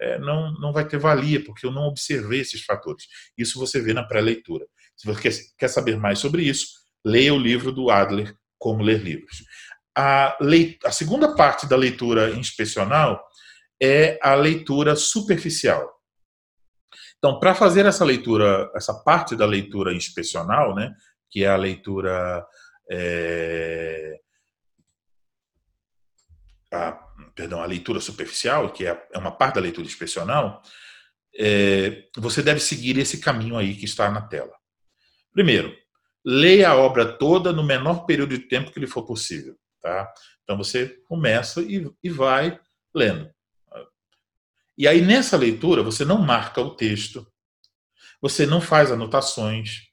é, 0.00 0.18
não, 0.18 0.52
não 0.54 0.72
vai 0.72 0.86
ter 0.86 0.98
valia, 0.98 1.42
porque 1.44 1.64
eu 1.64 1.70
não 1.70 1.84
observei 1.84 2.40
esses 2.40 2.64
fatores. 2.64 3.04
Isso 3.38 3.58
você 3.58 3.80
vê 3.80 3.94
na 3.94 4.02
pré-leitura. 4.02 4.66
Se 4.96 5.06
você 5.06 5.22
quer, 5.22 5.32
quer 5.58 5.68
saber 5.68 5.96
mais 5.96 6.18
sobre 6.18 6.42
isso, 6.42 6.66
leia 7.04 7.32
o 7.32 7.38
livro 7.38 7.72
do 7.72 7.90
Adler, 7.90 8.34
como 8.58 8.82
ler 8.82 9.00
livros. 9.00 9.44
A, 9.96 10.36
a 10.84 10.90
segunda 10.90 11.34
parte 11.34 11.66
da 11.66 11.76
leitura 11.76 12.30
inspecional 12.30 13.22
é 13.80 14.18
a 14.22 14.34
leitura 14.34 14.96
superficial. 14.96 15.90
Então, 17.18 17.38
para 17.38 17.54
fazer 17.54 17.86
essa 17.86 18.04
leitura, 18.04 18.70
essa 18.74 18.92
parte 18.92 19.36
da 19.36 19.46
leitura 19.46 19.94
inspecional, 19.94 20.74
né, 20.74 20.92
que 21.30 21.44
é 21.44 21.48
a 21.48 21.56
leitura. 21.56 22.44
É, 22.90 24.20
a, 26.72 26.92
perdão, 27.34 27.62
a 27.62 27.66
leitura 27.66 28.00
superficial, 28.00 28.72
que 28.72 28.86
é, 28.86 29.08
é 29.12 29.18
uma 29.18 29.32
parte 29.32 29.56
da 29.56 29.60
leitura 29.60 29.86
inspecional, 29.86 30.62
é, 31.38 32.08
você 32.16 32.42
deve 32.42 32.60
seguir 32.60 32.98
esse 32.98 33.18
caminho 33.18 33.56
aí 33.56 33.74
que 33.74 33.84
está 33.84 34.10
na 34.10 34.22
tela. 34.22 34.52
Primeiro, 35.32 35.74
leia 36.24 36.70
a 36.70 36.76
obra 36.76 37.16
toda 37.16 37.52
no 37.52 37.64
menor 37.64 38.04
período 38.06 38.36
de 38.36 38.46
tempo 38.46 38.70
que 38.70 38.80
lhe 38.80 38.86
for 38.86 39.04
possível. 39.04 39.56
Tá? 39.80 40.12
Então 40.42 40.56
você 40.56 40.88
começa 41.08 41.60
e, 41.62 41.90
e 42.02 42.10
vai 42.10 42.58
lendo. 42.94 43.30
E 44.76 44.86
aí 44.86 45.00
nessa 45.00 45.36
leitura 45.36 45.82
você 45.82 46.04
não 46.04 46.18
marca 46.18 46.60
o 46.60 46.74
texto, 46.74 47.26
você 48.20 48.46
não 48.46 48.60
faz 48.60 48.90
anotações, 48.90 49.88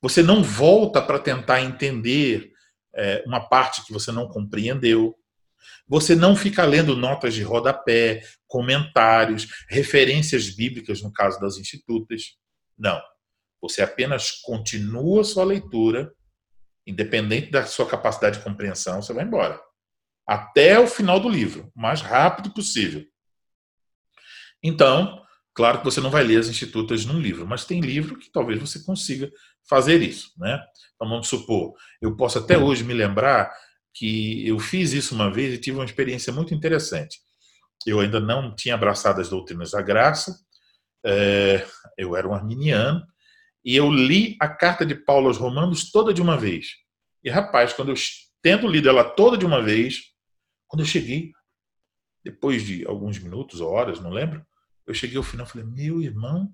você 0.00 0.22
não 0.22 0.42
volta 0.42 1.02
para 1.02 1.18
tentar 1.18 1.60
entender 1.62 2.52
é, 2.94 3.22
uma 3.26 3.48
parte 3.48 3.84
que 3.84 3.92
você 3.92 4.12
não 4.12 4.28
compreendeu. 4.28 5.14
Você 5.86 6.14
não 6.14 6.36
fica 6.36 6.64
lendo 6.64 6.96
notas 6.96 7.34
de 7.34 7.42
rodapé, 7.42 8.22
comentários, 8.46 9.48
referências 9.68 10.50
bíblicas, 10.50 11.02
no 11.02 11.12
caso 11.12 11.40
das 11.40 11.56
institutas. 11.56 12.36
Não. 12.76 13.00
Você 13.60 13.82
apenas 13.82 14.32
continua 14.42 15.24
sua 15.24 15.44
leitura, 15.44 16.12
independente 16.86 17.50
da 17.50 17.66
sua 17.66 17.86
capacidade 17.86 18.38
de 18.38 18.44
compreensão, 18.44 19.02
você 19.02 19.12
vai 19.12 19.24
embora. 19.24 19.60
Até 20.26 20.78
o 20.78 20.86
final 20.86 21.18
do 21.18 21.28
livro, 21.28 21.72
o 21.74 21.80
mais 21.80 22.00
rápido 22.00 22.50
possível. 22.50 23.04
Então, 24.62 25.22
claro 25.54 25.78
que 25.78 25.84
você 25.84 26.00
não 26.00 26.10
vai 26.10 26.22
ler 26.22 26.38
as 26.38 26.48
institutas 26.48 27.04
num 27.04 27.18
livro, 27.18 27.46
mas 27.46 27.64
tem 27.64 27.80
livro 27.80 28.18
que 28.18 28.30
talvez 28.30 28.60
você 28.60 28.84
consiga 28.84 29.30
fazer 29.68 30.02
isso. 30.02 30.32
Né? 30.38 30.62
Então, 30.94 31.08
vamos 31.08 31.28
supor, 31.28 31.74
eu 32.00 32.16
posso 32.16 32.38
até 32.38 32.58
hoje 32.58 32.84
me 32.84 32.94
lembrar 32.94 33.52
que 33.94 34.46
eu 34.46 34.58
fiz 34.58 34.92
isso 34.92 35.14
uma 35.14 35.30
vez 35.30 35.54
e 35.54 35.58
tive 35.58 35.78
uma 35.78 35.84
experiência 35.84 36.32
muito 36.32 36.54
interessante. 36.54 37.18
Eu 37.86 38.00
ainda 38.00 38.20
não 38.20 38.54
tinha 38.54 38.74
abraçado 38.74 39.20
as 39.20 39.28
doutrinas 39.28 39.70
da 39.70 39.82
graça, 39.82 40.38
é, 41.04 41.66
eu 41.96 42.16
era 42.16 42.28
um 42.28 42.34
arminiano, 42.34 43.04
e 43.64 43.76
eu 43.76 43.90
li 43.90 44.36
a 44.40 44.48
carta 44.48 44.84
de 44.84 44.94
Paulo 44.94 45.28
aos 45.28 45.36
Romanos 45.36 45.90
toda 45.90 46.14
de 46.14 46.22
uma 46.22 46.36
vez. 46.36 46.66
E 47.22 47.30
rapaz, 47.30 47.72
quando 47.72 47.90
eu 47.90 47.94
tendo 48.42 48.68
lido 48.68 48.88
ela 48.88 49.04
toda 49.04 49.36
de 49.36 49.44
uma 49.44 49.62
vez, 49.62 50.00
quando 50.66 50.80
eu 50.80 50.86
cheguei, 50.86 51.32
depois 52.24 52.64
de 52.64 52.86
alguns 52.86 53.18
minutos 53.18 53.60
ou 53.60 53.70
horas, 53.70 54.00
não 54.00 54.10
lembro, 54.10 54.44
eu 54.86 54.94
cheguei 54.94 55.16
ao 55.16 55.22
final 55.22 55.46
e 55.46 55.48
falei: 55.48 55.66
meu 55.66 56.02
irmão, 56.02 56.52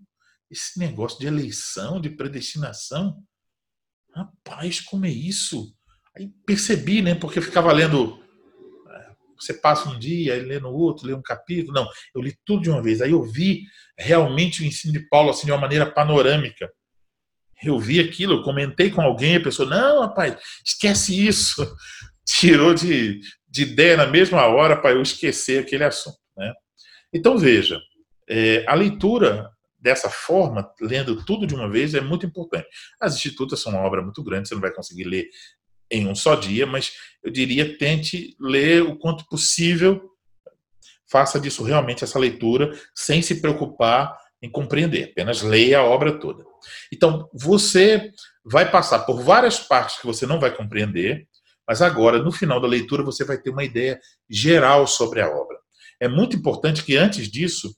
esse 0.50 0.78
negócio 0.78 1.18
de 1.18 1.26
eleição, 1.26 2.00
de 2.00 2.10
predestinação, 2.10 3.16
rapaz, 4.14 4.80
como 4.80 5.06
é 5.06 5.10
isso? 5.10 5.74
Aí 6.16 6.28
percebi, 6.46 7.02
né? 7.02 7.14
Porque 7.14 7.40
ficava 7.40 7.72
lendo. 7.72 8.22
É, 8.88 9.10
você 9.38 9.54
passa 9.54 9.88
um 9.88 9.98
dia, 9.98 10.40
lê 10.42 10.60
no 10.60 10.70
outro, 10.70 11.06
lê 11.06 11.14
um 11.14 11.22
capítulo. 11.22 11.72
Não, 11.72 11.88
eu 12.14 12.22
li 12.22 12.36
tudo 12.44 12.62
de 12.62 12.70
uma 12.70 12.82
vez. 12.82 13.02
Aí 13.02 13.10
eu 13.10 13.22
vi 13.22 13.62
realmente 13.98 14.62
o 14.62 14.64
ensino 14.64 14.92
de 14.92 15.08
Paulo 15.08 15.30
assim, 15.30 15.46
de 15.46 15.52
uma 15.52 15.60
maneira 15.60 15.90
panorâmica 15.90 16.70
eu 17.68 17.78
vi 17.78 18.00
aquilo, 18.00 18.34
eu 18.34 18.42
comentei 18.42 18.90
com 18.90 19.00
alguém, 19.00 19.36
a 19.36 19.42
pessoa, 19.42 19.68
não, 19.68 20.02
rapaz, 20.02 20.36
esquece 20.64 21.26
isso. 21.26 21.64
Tirou 22.26 22.74
de, 22.74 23.20
de 23.48 23.62
ideia 23.62 23.96
na 23.96 24.06
mesma 24.06 24.46
hora 24.46 24.80
para 24.80 24.92
eu 24.92 25.02
esquecer 25.02 25.60
aquele 25.60 25.84
assunto. 25.84 26.16
Né? 26.36 26.52
Então, 27.12 27.36
veja, 27.36 27.78
é, 28.28 28.64
a 28.66 28.74
leitura 28.74 29.50
dessa 29.84 30.08
forma, 30.08 30.66
lendo 30.80 31.22
tudo 31.26 31.46
de 31.46 31.54
uma 31.54 31.68
vez, 31.68 31.94
é 31.94 32.00
muito 32.00 32.24
importante. 32.24 32.66
As 32.98 33.14
institutas 33.16 33.60
são 33.60 33.72
uma 33.72 33.82
obra 33.82 34.00
muito 34.00 34.24
grande, 34.24 34.48
você 34.48 34.54
não 34.54 34.62
vai 34.62 34.72
conseguir 34.72 35.04
ler 35.04 35.28
em 35.90 36.08
um 36.08 36.14
só 36.14 36.34
dia, 36.34 36.66
mas 36.66 36.94
eu 37.22 37.30
diria 37.30 37.76
tente 37.76 38.34
ler 38.40 38.82
o 38.82 38.96
quanto 38.96 39.26
possível, 39.26 40.10
faça 41.06 41.38
disso 41.38 41.62
realmente 41.62 42.02
essa 42.02 42.18
leitura, 42.18 42.72
sem 42.94 43.20
se 43.20 43.42
preocupar 43.42 44.16
em 44.40 44.50
compreender, 44.50 45.10
apenas 45.10 45.42
leia 45.42 45.80
a 45.80 45.84
obra 45.84 46.18
toda. 46.18 46.42
Então, 46.90 47.28
você 47.34 48.10
vai 48.42 48.70
passar 48.70 49.00
por 49.00 49.22
várias 49.22 49.60
partes 49.60 49.98
que 50.00 50.06
você 50.06 50.26
não 50.26 50.40
vai 50.40 50.50
compreender, 50.50 51.28
mas 51.68 51.82
agora, 51.82 52.22
no 52.22 52.32
final 52.32 52.58
da 52.58 52.66
leitura, 52.66 53.02
você 53.02 53.22
vai 53.22 53.36
ter 53.36 53.50
uma 53.50 53.64
ideia 53.64 54.00
geral 54.30 54.86
sobre 54.86 55.20
a 55.20 55.28
obra. 55.28 55.58
É 56.00 56.08
muito 56.08 56.36
importante 56.36 56.82
que, 56.82 56.96
antes 56.96 57.30
disso, 57.30 57.74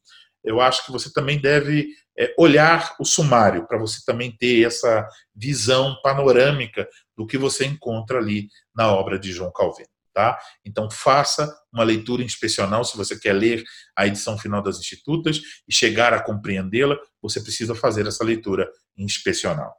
eu 0.47 0.61
acho 0.61 0.86
que 0.86 0.92
você 0.92 1.12
também 1.12 1.40
deve 1.40 1.88
é, 2.18 2.32
olhar 2.38 2.94
o 2.99 3.05
sumário, 3.05 3.66
para 3.66 3.78
você 3.78 4.01
também 4.07 4.34
ter 4.34 4.64
essa 4.64 5.07
visão 5.34 6.01
panorâmica 6.03 6.88
do 7.16 7.26
que 7.26 7.36
você 7.36 7.66
encontra 7.66 8.18
ali 8.18 8.49
na 8.74 8.90
obra 8.92 9.18
de 9.18 9.32
João 9.32 9.53
Calvino. 9.53 9.88
Tá? 10.14 10.38
Então, 10.64 10.90
faça 10.90 11.55
uma 11.70 11.84
leitura 11.84 12.22
inspecional 12.22 12.82
se 12.84 12.97
você 12.97 13.18
quer 13.18 13.34
ler 13.34 13.62
a 13.94 14.07
edição 14.07 14.38
final 14.38 14.62
das 14.62 14.78
Institutas 14.78 15.42
e 15.68 15.74
chegar 15.74 16.14
a 16.14 16.22
compreendê-la, 16.22 16.97
você 17.20 17.38
precisa 17.38 17.74
fazer 17.74 18.07
essa 18.07 18.24
leitura 18.24 18.66
inspecional. 18.97 19.74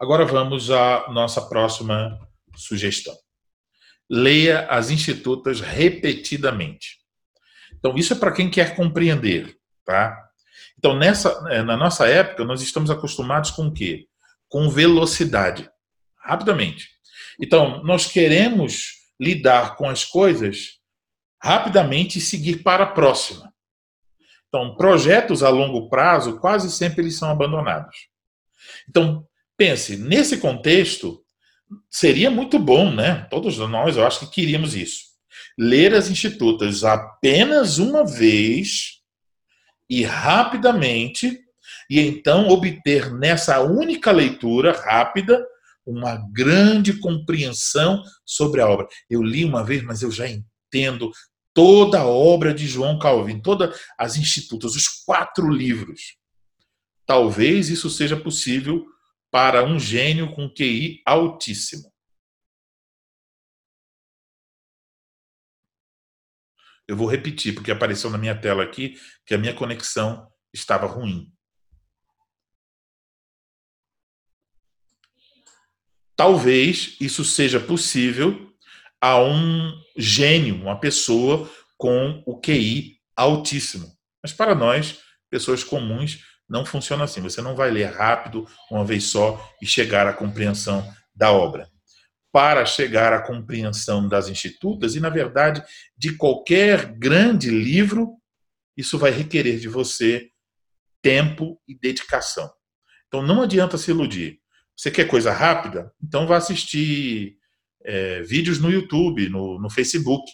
Agora 0.00 0.24
vamos 0.24 0.70
à 0.70 1.10
nossa 1.10 1.42
próxima 1.42 2.18
sugestão. 2.56 3.14
Leia 4.08 4.66
as 4.68 4.88
Institutas 4.88 5.60
repetidamente. 5.60 6.95
Então, 7.78 7.96
isso 7.96 8.12
é 8.12 8.16
para 8.16 8.32
quem 8.32 8.50
quer 8.50 8.74
compreender, 8.74 9.56
tá? 9.84 10.16
Então, 10.78 10.96
nessa, 10.96 11.46
eh, 11.50 11.62
na 11.62 11.76
nossa 11.76 12.06
época, 12.06 12.44
nós 12.44 12.60
estamos 12.60 12.90
acostumados 12.90 13.50
com 13.50 13.66
o 13.66 13.72
quê? 13.72 14.06
Com 14.48 14.68
velocidade. 14.68 15.68
Rapidamente. 16.18 16.88
Então, 17.40 17.82
nós 17.84 18.06
queremos 18.06 18.96
lidar 19.20 19.76
com 19.76 19.88
as 19.88 20.04
coisas 20.04 20.78
rapidamente 21.42 22.18
e 22.18 22.22
seguir 22.22 22.62
para 22.62 22.84
a 22.84 22.88
próxima. 22.88 23.52
Então, 24.48 24.76
projetos 24.76 25.42
a 25.42 25.48
longo 25.48 25.88
prazo, 25.88 26.38
quase 26.38 26.70
sempre 26.70 27.02
eles 27.02 27.16
são 27.16 27.30
abandonados. 27.30 28.08
Então, 28.88 29.26
pense, 29.56 29.96
nesse 29.96 30.38
contexto, 30.38 31.22
seria 31.90 32.30
muito 32.30 32.58
bom, 32.58 32.92
né? 32.92 33.26
Todos 33.30 33.58
nós, 33.58 33.96
eu 33.96 34.06
acho 34.06 34.20
que 34.20 34.30
queríamos 34.30 34.74
isso. 34.74 35.05
Ler 35.58 35.94
as 35.94 36.10
institutas 36.10 36.84
apenas 36.84 37.78
uma 37.78 38.04
vez 38.04 39.00
e 39.88 40.04
rapidamente, 40.04 41.40
e 41.88 42.00
então 42.00 42.48
obter 42.48 43.12
nessa 43.12 43.60
única 43.60 44.10
leitura 44.10 44.72
rápida 44.72 45.44
uma 45.86 46.16
grande 46.32 46.98
compreensão 46.98 48.02
sobre 48.24 48.60
a 48.60 48.68
obra. 48.68 48.88
Eu 49.08 49.22
li 49.22 49.44
uma 49.44 49.64
vez, 49.64 49.82
mas 49.82 50.02
eu 50.02 50.10
já 50.10 50.28
entendo 50.28 51.10
toda 51.54 52.00
a 52.00 52.06
obra 52.06 52.52
de 52.52 52.66
João 52.66 52.98
Calvin, 52.98 53.40
todas 53.40 53.80
as 53.96 54.16
institutas, 54.16 54.74
os 54.74 54.88
quatro 54.88 55.48
livros. 55.48 56.16
Talvez 57.06 57.70
isso 57.70 57.88
seja 57.88 58.16
possível 58.16 58.84
para 59.30 59.64
um 59.64 59.78
gênio 59.78 60.34
com 60.34 60.50
QI 60.50 61.00
altíssimo. 61.06 61.90
Eu 66.88 66.96
vou 66.96 67.08
repetir, 67.08 67.54
porque 67.54 67.70
apareceu 67.70 68.10
na 68.10 68.18
minha 68.18 68.34
tela 68.34 68.62
aqui 68.62 68.96
que 69.24 69.34
a 69.34 69.38
minha 69.38 69.54
conexão 69.54 70.26
estava 70.52 70.86
ruim. 70.86 71.32
Talvez 76.14 76.96
isso 77.00 77.24
seja 77.24 77.60
possível 77.60 78.50
a 79.00 79.20
um 79.20 79.72
gênio, 79.96 80.56
uma 80.56 80.80
pessoa 80.80 81.50
com 81.76 82.22
o 82.26 82.40
QI 82.40 82.98
altíssimo. 83.14 83.86
Mas 84.22 84.32
para 84.32 84.54
nós, 84.54 84.98
pessoas 85.28 85.62
comuns, 85.62 86.24
não 86.48 86.64
funciona 86.64 87.04
assim. 87.04 87.20
Você 87.20 87.42
não 87.42 87.54
vai 87.54 87.70
ler 87.70 87.92
rápido, 87.92 88.46
uma 88.70 88.84
vez 88.84 89.04
só, 89.04 89.38
e 89.60 89.66
chegar 89.66 90.06
à 90.06 90.12
compreensão 90.12 90.90
da 91.14 91.32
obra. 91.32 91.68
Para 92.36 92.66
chegar 92.66 93.14
à 93.14 93.22
compreensão 93.22 94.06
das 94.06 94.28
institutas, 94.28 94.94
e 94.94 95.00
na 95.00 95.08
verdade 95.08 95.64
de 95.96 96.14
qualquer 96.18 96.92
grande 96.98 97.48
livro, 97.48 98.20
isso 98.76 98.98
vai 98.98 99.10
requerer 99.10 99.58
de 99.58 99.68
você 99.68 100.28
tempo 101.00 101.58
e 101.66 101.74
dedicação. 101.74 102.52
Então 103.08 103.22
não 103.22 103.40
adianta 103.40 103.78
se 103.78 103.90
iludir. 103.90 104.38
Você 104.76 104.90
quer 104.90 105.06
coisa 105.06 105.32
rápida? 105.32 105.90
Então 106.04 106.26
vá 106.26 106.36
assistir 106.36 107.38
é, 107.82 108.20
vídeos 108.20 108.58
no 108.58 108.70
YouTube, 108.70 109.30
no, 109.30 109.58
no 109.58 109.70
Facebook. 109.70 110.30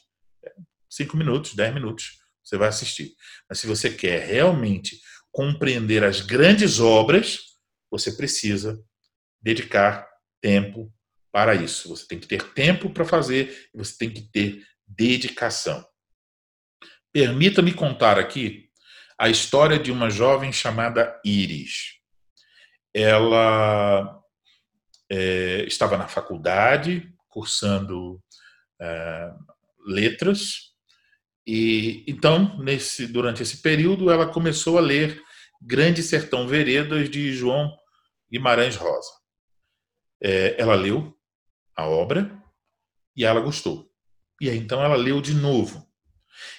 Cinco 0.90 1.16
minutos, 1.16 1.54
dez 1.54 1.72
minutos, 1.72 2.18
você 2.42 2.56
vai 2.56 2.66
assistir. 2.66 3.12
Mas 3.48 3.60
se 3.60 3.68
você 3.68 3.88
quer 3.88 4.26
realmente 4.26 4.98
compreender 5.30 6.02
as 6.02 6.20
grandes 6.20 6.80
obras, 6.80 7.38
você 7.88 8.10
precisa 8.10 8.84
dedicar 9.40 10.04
tempo 10.40 10.92
para 11.32 11.54
isso. 11.54 11.88
Você 11.88 12.06
tem 12.06 12.20
que 12.20 12.28
ter 12.28 12.52
tempo 12.52 12.90
para 12.90 13.04
fazer 13.04 13.68
você 13.74 13.96
tem 13.98 14.10
que 14.10 14.22
ter 14.30 14.64
dedicação. 14.86 15.84
Permita-me 17.12 17.72
contar 17.72 18.18
aqui 18.18 18.68
a 19.18 19.28
história 19.28 19.78
de 19.78 19.90
uma 19.90 20.10
jovem 20.10 20.52
chamada 20.52 21.18
Iris. 21.24 21.94
Ela 22.94 24.20
é, 25.10 25.64
estava 25.66 25.96
na 25.96 26.08
faculdade, 26.08 27.12
cursando 27.28 28.22
é, 28.80 29.30
letras, 29.86 30.72
e 31.46 32.04
então, 32.06 32.58
nesse, 32.58 33.06
durante 33.06 33.42
esse 33.42 33.60
período, 33.62 34.10
ela 34.10 34.26
começou 34.26 34.78
a 34.78 34.80
ler 34.80 35.20
Grande 35.60 36.02
Sertão 36.02 36.46
Veredas 36.46 37.10
de 37.10 37.32
João 37.32 37.76
Guimarães 38.30 38.76
Rosa. 38.76 39.10
É, 40.22 40.60
ela 40.60 40.74
leu 40.74 41.16
a 41.76 41.86
obra 41.86 42.30
e 43.16 43.24
ela 43.24 43.40
gostou. 43.40 43.90
E 44.40 44.48
aí, 44.48 44.58
então 44.58 44.82
ela 44.82 44.96
leu 44.96 45.20
de 45.20 45.34
novo. 45.34 45.86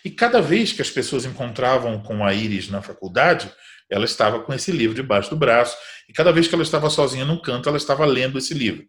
E 0.06 0.12
cada 0.12 0.42
vez 0.42 0.72
que 0.72 0.82
as 0.82 0.90
pessoas 0.90 1.26
encontravam 1.26 2.02
com 2.02 2.24
a 2.24 2.34
Iris 2.34 2.70
na 2.70 2.82
faculdade, 2.82 3.52
ela 3.90 4.06
estava 4.06 4.42
com 4.42 4.54
esse 4.54 4.72
livro 4.72 4.96
debaixo 4.96 5.30
do 5.30 5.36
braço. 5.36 5.78
E 6.08 6.14
cada 6.14 6.32
vez 6.32 6.48
que 6.48 6.56
ela 6.56 6.64
estava 6.64 6.90
sozinha 6.90 7.26
num 7.26 7.42
canto, 7.42 7.68
ela 7.68 7.78
estava 7.78 8.06
lendo 8.06 8.38
esse 8.38 8.54
livro. 8.54 8.88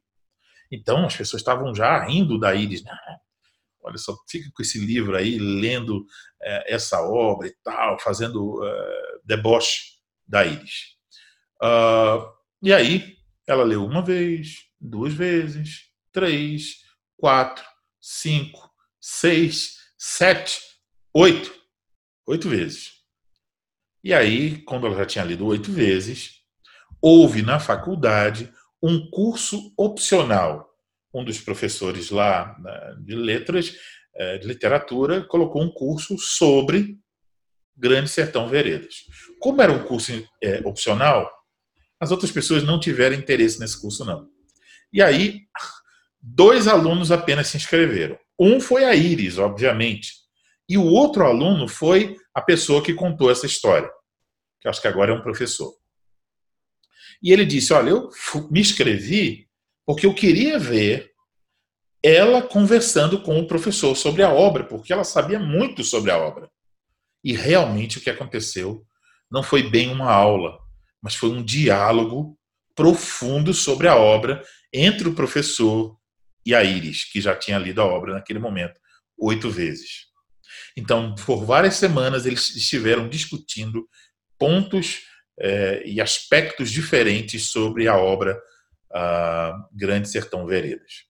Então 0.70 1.04
as 1.04 1.16
pessoas 1.16 1.40
estavam 1.40 1.74
já 1.74 2.04
rindo 2.04 2.38
da 2.38 2.54
Iris. 2.54 2.82
Olha 3.82 3.98
só, 3.98 4.16
fica 4.28 4.50
com 4.54 4.62
esse 4.62 4.78
livro 4.78 5.16
aí, 5.16 5.38
lendo 5.38 6.06
é, 6.42 6.74
essa 6.74 7.02
obra 7.02 7.48
e 7.48 7.54
tal, 7.62 7.98
fazendo 8.00 8.64
é, 8.64 9.18
deboche 9.24 9.94
da 10.26 10.44
Iris. 10.44 10.94
Uh, 11.62 12.26
e 12.62 12.72
aí, 12.72 13.16
ela 13.46 13.62
leu 13.62 13.84
uma 13.84 14.02
vez, 14.02 14.64
duas 14.80 15.12
vezes, 15.12 15.90
três, 16.14 16.76
quatro, 17.18 17.64
cinco, 18.00 18.70
seis, 18.98 19.76
sete, 19.98 20.58
oito. 21.12 21.52
Oito 22.26 22.48
vezes. 22.48 22.92
E 24.02 24.14
aí, 24.14 24.62
quando 24.62 24.86
ela 24.86 24.96
já 24.96 25.04
tinha 25.04 25.24
lido 25.24 25.44
oito 25.46 25.70
vezes, 25.70 26.40
houve 27.02 27.42
na 27.42 27.60
faculdade 27.60 28.50
um 28.82 29.10
curso 29.10 29.74
opcional 29.76 30.70
um 31.12 31.24
dos 31.24 31.40
professores 31.40 32.10
lá 32.10 32.56
né, 32.58 32.96
de 33.00 33.14
letras, 33.14 33.76
é, 34.14 34.38
de 34.38 34.48
literatura, 34.48 35.22
colocou 35.22 35.62
um 35.62 35.70
curso 35.70 36.18
sobre 36.18 36.98
Grande 37.76 38.08
Sertão 38.08 38.48
Veredas. 38.48 39.04
Como 39.38 39.62
era 39.62 39.72
um 39.72 39.84
curso 39.84 40.12
é, 40.42 40.60
opcional, 40.64 41.30
as 42.00 42.10
outras 42.10 42.32
pessoas 42.32 42.64
não 42.64 42.80
tiveram 42.80 43.14
interesse 43.14 43.60
nesse 43.60 43.80
curso, 43.80 44.04
não. 44.04 44.28
E 44.92 45.00
aí, 45.00 45.42
dois 46.24 46.66
alunos 46.66 47.12
apenas 47.12 47.48
se 47.48 47.56
inscreveram. 47.58 48.18
Um 48.38 48.58
foi 48.58 48.84
a 48.84 48.94
Iris, 48.94 49.36
obviamente, 49.36 50.12
e 50.66 50.78
o 50.78 50.84
outro 50.84 51.26
aluno 51.26 51.68
foi 51.68 52.16
a 52.34 52.40
pessoa 52.40 52.82
que 52.82 52.94
contou 52.94 53.30
essa 53.30 53.44
história, 53.44 53.90
que 54.60 54.66
acho 54.66 54.80
que 54.80 54.88
agora 54.88 55.12
é 55.12 55.14
um 55.14 55.22
professor. 55.22 55.74
E 57.22 57.30
ele 57.30 57.44
disse: 57.44 57.72
Olha, 57.74 57.90
eu 57.90 58.08
me 58.50 58.60
inscrevi 58.60 59.46
porque 59.86 60.06
eu 60.06 60.14
queria 60.14 60.58
ver 60.58 61.12
ela 62.02 62.42
conversando 62.42 63.22
com 63.22 63.38
o 63.38 63.46
professor 63.46 63.94
sobre 63.94 64.22
a 64.22 64.32
obra, 64.32 64.64
porque 64.64 64.92
ela 64.92 65.04
sabia 65.04 65.38
muito 65.38 65.84
sobre 65.84 66.10
a 66.10 66.18
obra. 66.18 66.50
E 67.22 67.34
realmente 67.34 67.98
o 67.98 68.00
que 68.00 68.10
aconteceu 68.10 68.84
não 69.30 69.42
foi 69.42 69.62
bem 69.62 69.90
uma 69.90 70.10
aula, 70.10 70.58
mas 71.02 71.14
foi 71.14 71.30
um 71.30 71.42
diálogo 71.42 72.38
profundo 72.74 73.54
sobre 73.54 73.88
a 73.88 73.96
obra 73.96 74.42
entre 74.72 75.08
o 75.08 75.14
professor 75.14 75.96
e 76.44 76.54
a 76.54 76.62
Iris, 76.62 77.04
que 77.04 77.20
já 77.20 77.34
tinha 77.34 77.58
lido 77.58 77.80
a 77.80 77.86
obra 77.86 78.14
naquele 78.14 78.38
momento 78.38 78.80
oito 79.18 79.50
vezes. 79.50 80.06
Então, 80.76 81.14
por 81.14 81.44
várias 81.44 81.76
semanas, 81.76 82.26
eles 82.26 82.54
estiveram 82.54 83.08
discutindo 83.08 83.88
pontos 84.38 85.02
eh, 85.40 85.82
e 85.86 86.00
aspectos 86.00 86.70
diferentes 86.70 87.50
sobre 87.50 87.88
a 87.88 87.96
obra 87.96 88.40
uh, 88.90 89.76
Grande 89.76 90.08
Sertão 90.08 90.46
Veredas. 90.46 91.04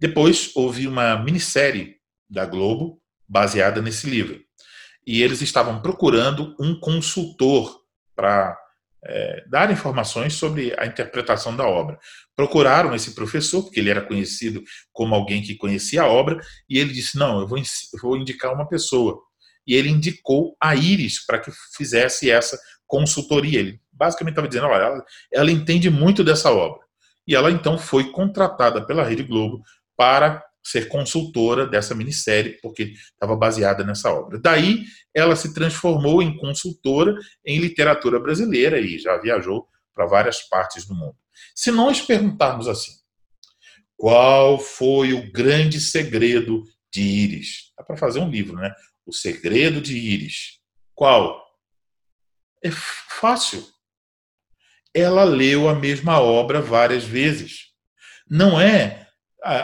Depois 0.00 0.52
houve 0.54 0.86
uma 0.86 1.18
minissérie 1.18 1.96
da 2.28 2.46
Globo 2.46 3.02
baseada 3.28 3.82
nesse 3.82 4.08
livro. 4.08 4.40
E 5.06 5.22
eles 5.22 5.42
estavam 5.42 5.82
procurando 5.82 6.54
um 6.60 6.78
consultor 6.78 7.80
para 8.14 8.56
é, 9.08 9.42
dar 9.48 9.70
informações 9.70 10.34
sobre 10.34 10.74
a 10.78 10.86
interpretação 10.86 11.56
da 11.56 11.66
obra. 11.66 11.98
Procuraram 12.36 12.94
esse 12.94 13.14
professor, 13.14 13.62
porque 13.62 13.80
ele 13.80 13.90
era 13.90 14.02
conhecido 14.02 14.62
como 14.92 15.14
alguém 15.14 15.42
que 15.42 15.56
conhecia 15.56 16.02
a 16.02 16.06
obra, 16.08 16.38
e 16.68 16.78
ele 16.78 16.92
disse: 16.92 17.18
Não, 17.18 17.40
eu 17.40 17.46
vou, 17.46 17.58
vou 18.02 18.16
indicar 18.16 18.52
uma 18.52 18.68
pessoa. 18.68 19.18
E 19.66 19.74
ele 19.74 19.88
indicou 19.88 20.56
a 20.62 20.74
Iris 20.74 21.24
para 21.24 21.38
que 21.38 21.50
fizesse 21.76 22.30
essa 22.30 22.58
consultoria. 22.86 23.60
Ele 23.60 23.80
basicamente 23.92 24.32
estava 24.32 24.48
dizendo: 24.48 24.66
Olha, 24.66 24.82
ela, 24.82 25.04
ela 25.32 25.50
entende 25.50 25.90
muito 25.90 26.22
dessa 26.22 26.52
obra. 26.52 26.80
E 27.26 27.34
ela 27.34 27.50
então 27.50 27.78
foi 27.78 28.10
contratada 28.10 28.86
pela 28.86 29.04
Rede 29.04 29.22
Globo 29.22 29.62
para 29.96 30.42
ser 30.70 30.88
consultora 30.88 31.66
dessa 31.66 31.94
minissérie, 31.94 32.58
porque 32.60 32.92
estava 32.94 33.36
baseada 33.36 33.84
nessa 33.84 34.12
obra. 34.12 34.38
Daí 34.38 34.84
ela 35.14 35.36
se 35.36 35.54
transformou 35.54 36.22
em 36.22 36.36
consultora 36.36 37.14
em 37.44 37.58
literatura 37.58 38.20
brasileira 38.20 38.78
e 38.78 38.98
já 38.98 39.16
viajou 39.18 39.66
para 39.94 40.06
várias 40.06 40.42
partes 40.48 40.86
do 40.86 40.94
mundo. 40.94 41.16
Se 41.54 41.70
nós 41.70 42.00
perguntarmos 42.00 42.68
assim, 42.68 42.92
qual 43.96 44.58
foi 44.58 45.12
o 45.12 45.32
grande 45.32 45.80
segredo 45.80 46.62
de 46.92 47.02
Íris? 47.02 47.72
Dá 47.76 47.82
para 47.82 47.96
fazer 47.96 48.20
um 48.20 48.30
livro, 48.30 48.56
né? 48.56 48.72
O 49.04 49.12
segredo 49.12 49.80
de 49.80 49.96
Íris. 49.96 50.58
Qual? 50.94 51.42
É 52.62 52.70
fácil 52.70 53.66
ela 54.94 55.24
leu 55.24 55.68
a 55.68 55.74
mesma 55.74 56.20
obra 56.20 56.60
várias 56.60 57.04
vezes. 57.04 57.68
Não 58.28 58.60
é 58.60 59.07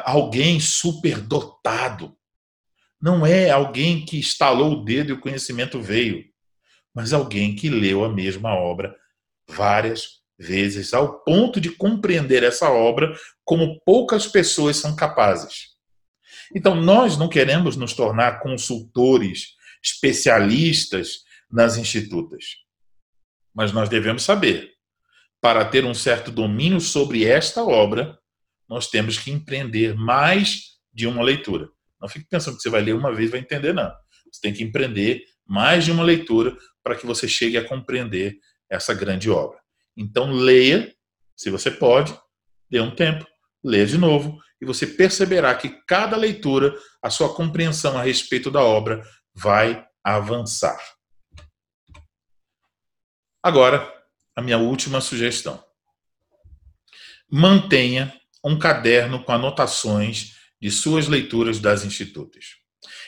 alguém 0.04 0.58
superdotado. 0.60 2.16
Não 3.00 3.26
é 3.26 3.50
alguém 3.50 4.04
que 4.04 4.18
estalou 4.18 4.72
o 4.72 4.84
dedo 4.84 5.10
e 5.10 5.12
o 5.12 5.20
conhecimento 5.20 5.80
veio, 5.80 6.24
mas 6.94 7.12
alguém 7.12 7.54
que 7.54 7.68
leu 7.68 8.04
a 8.04 8.08
mesma 8.08 8.54
obra 8.54 8.94
várias 9.48 10.22
vezes, 10.38 10.94
ao 10.94 11.22
ponto 11.22 11.60
de 11.60 11.70
compreender 11.70 12.42
essa 12.42 12.70
obra 12.70 13.14
como 13.44 13.80
poucas 13.84 14.26
pessoas 14.26 14.76
são 14.76 14.96
capazes. 14.96 15.74
Então, 16.54 16.74
nós 16.74 17.16
não 17.16 17.28
queremos 17.28 17.76
nos 17.76 17.94
tornar 17.94 18.40
consultores, 18.40 19.54
especialistas 19.82 21.24
nas 21.50 21.76
institutas, 21.76 22.44
mas 23.54 23.72
nós 23.72 23.88
devemos 23.88 24.22
saber, 24.22 24.72
para 25.40 25.64
ter 25.64 25.84
um 25.84 25.94
certo 25.94 26.30
domínio 26.30 26.80
sobre 26.80 27.24
esta 27.24 27.62
obra, 27.62 28.18
nós 28.74 28.88
temos 28.88 29.16
que 29.16 29.30
empreender 29.30 29.94
mais 29.94 30.72
de 30.92 31.06
uma 31.06 31.22
leitura. 31.22 31.68
Não 32.00 32.08
fique 32.08 32.26
pensando 32.28 32.56
que 32.56 32.62
você 32.62 32.68
vai 32.68 32.82
ler 32.82 32.96
uma 32.96 33.14
vez 33.14 33.28
e 33.28 33.30
vai 33.30 33.38
entender, 33.38 33.72
não. 33.72 33.88
Você 34.32 34.40
tem 34.42 34.52
que 34.52 34.64
empreender 34.64 35.22
mais 35.46 35.84
de 35.84 35.92
uma 35.92 36.02
leitura 36.02 36.56
para 36.82 36.96
que 36.96 37.06
você 37.06 37.28
chegue 37.28 37.56
a 37.56 37.64
compreender 37.64 38.36
essa 38.68 38.92
grande 38.92 39.30
obra. 39.30 39.60
Então, 39.96 40.32
leia, 40.32 40.92
se 41.36 41.50
você 41.50 41.70
pode, 41.70 42.18
dê 42.68 42.80
um 42.80 42.92
tempo, 42.92 43.24
leia 43.62 43.86
de 43.86 43.96
novo, 43.96 44.42
e 44.60 44.66
você 44.66 44.88
perceberá 44.88 45.54
que 45.54 45.68
cada 45.86 46.16
leitura, 46.16 46.76
a 47.00 47.10
sua 47.10 47.32
compreensão 47.32 47.96
a 47.96 48.02
respeito 48.02 48.50
da 48.50 48.64
obra 48.64 49.04
vai 49.32 49.86
avançar. 50.02 50.80
Agora, 53.40 53.88
a 54.34 54.42
minha 54.42 54.58
última 54.58 55.00
sugestão. 55.00 55.64
Mantenha 57.30 58.12
um 58.44 58.58
caderno 58.58 59.24
com 59.24 59.32
anotações 59.32 60.34
de 60.60 60.70
suas 60.70 61.08
leituras 61.08 61.58
das 61.58 61.84
institutas. 61.84 62.56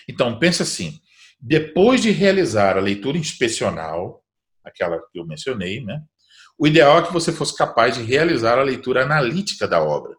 Então, 0.09 0.39
pense 0.39 0.63
assim: 0.63 0.99
depois 1.41 2.01
de 2.01 2.11
realizar 2.11 2.77
a 2.77 2.81
leitura 2.81 3.19
inspecional, 3.19 4.23
aquela 4.65 4.99
que 5.13 5.19
eu 5.19 5.27
mencionei, 5.27 5.85
né? 5.85 6.01
O 6.59 6.67
ideal 6.67 6.99
é 6.99 7.07
que 7.07 7.13
você 7.13 7.31
fosse 7.33 7.55
capaz 7.55 7.97
de 7.97 8.03
realizar 8.03 8.59
a 8.59 8.63
leitura 8.63 9.03
analítica 9.03 9.69
da 9.69 9.83
obra. 9.83 10.15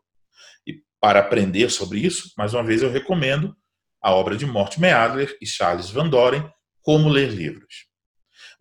E 0.67 0.75
para 1.01 1.19
aprender 1.19 1.69
sobre 1.71 1.99
isso, 1.99 2.31
mais 2.37 2.53
uma 2.53 2.63
vez 2.63 2.83
eu 2.83 2.91
recomendo 2.91 3.55
a 4.01 4.13
obra 4.13 4.37
de 4.37 4.45
Mortimer 4.45 4.95
Adler 4.95 5.35
e 5.41 5.47
Charles 5.47 5.89
Van 5.89 6.07
Doren, 6.07 6.47
Como 6.81 7.09
Ler 7.09 7.31
Livros. 7.31 7.87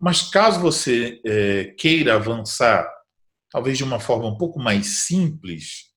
Mas 0.00 0.22
caso 0.22 0.60
você 0.60 1.20
é, 1.24 1.64
queira 1.78 2.14
avançar, 2.14 2.90
talvez 3.50 3.76
de 3.76 3.84
uma 3.84 4.00
forma 4.00 4.26
um 4.26 4.36
pouco 4.36 4.58
mais 4.58 5.04
simples, 5.04 5.94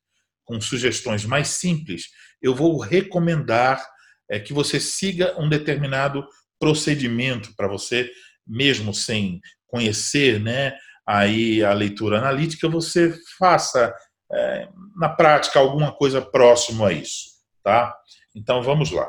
com 0.49 0.59
sugestões 0.59 1.23
mais 1.25 1.49
simples, 1.49 2.07
eu 2.41 2.55
vou 2.55 2.79
recomendar 2.79 3.85
é, 4.27 4.39
que 4.39 4.51
você 4.51 4.79
siga 4.79 5.39
um 5.39 5.47
determinado 5.47 6.27
procedimento 6.59 7.55
para 7.55 7.67
você, 7.67 8.11
mesmo 8.47 8.91
sem 8.91 9.39
conhecer 9.67 10.39
né, 10.39 10.75
aí 11.07 11.63
a 11.63 11.71
leitura 11.71 12.17
analítica, 12.17 12.67
você 12.67 13.15
faça 13.37 13.93
é, 14.33 14.67
na 14.95 15.09
prática 15.09 15.59
alguma 15.59 15.91
coisa 15.91 16.19
próximo 16.19 16.83
a 16.83 16.91
isso. 16.91 17.29
Tá? 17.63 17.95
Então 18.35 18.63
vamos 18.63 18.89
lá. 18.89 19.07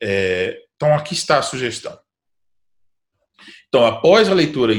É, 0.00 0.56
então 0.76 0.94
aqui 0.94 1.14
está 1.14 1.38
a 1.38 1.42
sugestão. 1.42 1.98
Então, 3.66 3.84
após 3.84 4.28
a 4.28 4.34
leitura 4.34 4.72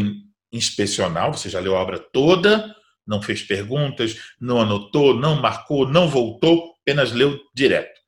inspecional, 0.54 1.34
você 1.34 1.50
já 1.50 1.60
leu 1.60 1.76
a 1.76 1.82
obra 1.82 2.00
toda, 2.00 2.74
não 3.06 3.22
fez 3.22 3.44
perguntas, 3.44 4.18
não 4.40 4.62
anotou, 4.62 5.14
não 5.14 5.40
marcou, 5.42 5.88
não 5.88 6.08
voltou, 6.08 6.74
apenas 6.82 7.12
leu 7.12 7.40
direto. 7.54 8.00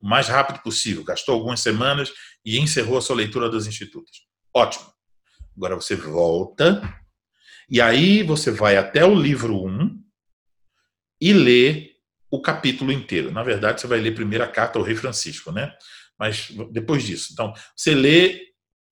O 0.00 0.08
mais 0.08 0.28
rápido 0.28 0.60
possível, 0.60 1.04
gastou 1.04 1.34
algumas 1.34 1.60
semanas 1.60 2.12
e 2.44 2.58
encerrou 2.58 2.98
a 2.98 3.02
sua 3.02 3.16
leitura 3.16 3.48
dos 3.48 3.66
institutos. 3.66 4.26
Ótimo. 4.54 4.86
Agora 5.56 5.74
você 5.74 5.96
volta 5.96 6.82
e 7.68 7.80
aí 7.80 8.22
você 8.22 8.50
vai 8.50 8.76
até 8.76 9.04
o 9.04 9.14
livro 9.14 9.64
1 9.64 10.02
e 11.20 11.32
lê 11.32 11.92
o 12.30 12.40
capítulo 12.40 12.92
inteiro. 12.92 13.32
Na 13.32 13.42
verdade, 13.42 13.80
você 13.80 13.86
vai 13.86 14.00
ler 14.00 14.14
primeiro 14.14 14.44
a 14.44 14.48
carta 14.48 14.78
ao 14.78 14.84
rei 14.84 14.94
Francisco, 14.94 15.50
né? 15.50 15.74
Mas 16.18 16.50
depois 16.70 17.02
disso. 17.04 17.30
Então, 17.32 17.52
você 17.74 17.94
lê 17.94 18.40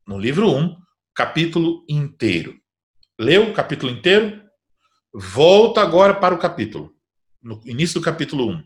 no 0.07 0.19
livro 0.19 0.51
1, 0.51 0.77
capítulo 1.15 1.85
inteiro. 1.89 2.59
Leu 3.19 3.51
o 3.51 3.53
capítulo 3.55 3.93
inteiro? 3.93 4.43
Volta 5.17 5.81
agora 5.81 6.13
para 6.13 6.35
o 6.35 6.39
capítulo, 6.39 6.93
no 7.41 7.63
início 7.65 8.01
do 8.01 8.05
capítulo 8.05 8.51
1. 8.51 8.65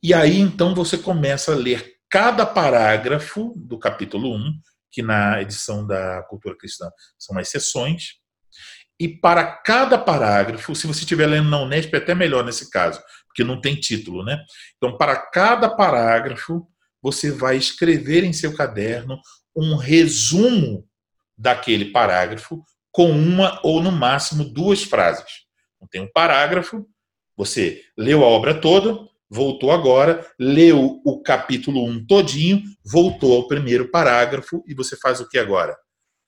E 0.00 0.14
aí 0.14 0.38
então 0.38 0.76
você 0.76 0.96
começa 0.96 1.50
a 1.50 1.56
ler 1.56 1.96
cada 2.08 2.46
parágrafo 2.46 3.52
do 3.56 3.76
capítulo 3.76 4.32
1, 4.36 4.60
que 4.92 5.02
na 5.02 5.42
edição 5.42 5.84
da 5.84 6.22
Cultura 6.28 6.56
Cristã 6.56 6.88
são 7.18 7.36
as 7.36 7.48
sessões. 7.48 8.20
E 8.96 9.08
para 9.08 9.44
cada 9.44 9.98
parágrafo, 9.98 10.72
se 10.76 10.86
você 10.86 11.00
estiver 11.00 11.26
lendo 11.26 11.50
na 11.50 11.60
Unesp, 11.60 11.92
é 11.92 11.96
até 11.96 12.14
melhor 12.14 12.44
nesse 12.44 12.70
caso, 12.70 13.02
porque 13.26 13.42
não 13.42 13.60
tem 13.60 13.74
título, 13.74 14.24
né? 14.24 14.40
Então, 14.76 14.96
para 14.96 15.16
cada 15.16 15.68
parágrafo, 15.68 16.64
você 17.02 17.32
vai 17.32 17.56
escrever 17.56 18.22
em 18.22 18.32
seu 18.32 18.54
caderno 18.56 19.20
um 19.56 19.74
resumo 19.74 20.88
daquele 21.36 21.86
parágrafo 21.86 22.64
com 22.92 23.10
uma 23.10 23.60
ou 23.64 23.82
no 23.82 23.90
máximo 23.90 24.44
duas 24.44 24.84
frases. 24.84 25.45
Tem 25.90 26.00
um 26.00 26.10
parágrafo, 26.12 26.86
você 27.36 27.82
leu 27.96 28.24
a 28.24 28.26
obra 28.26 28.58
toda, 28.58 28.98
voltou 29.28 29.70
agora, 29.70 30.26
leu 30.38 31.00
o 31.04 31.22
capítulo 31.22 31.84
1 31.86 32.06
todinho, 32.06 32.62
voltou 32.84 33.36
ao 33.36 33.48
primeiro 33.48 33.90
parágrafo 33.90 34.64
e 34.66 34.74
você 34.74 34.96
faz 34.96 35.20
o 35.20 35.28
que 35.28 35.38
agora? 35.38 35.76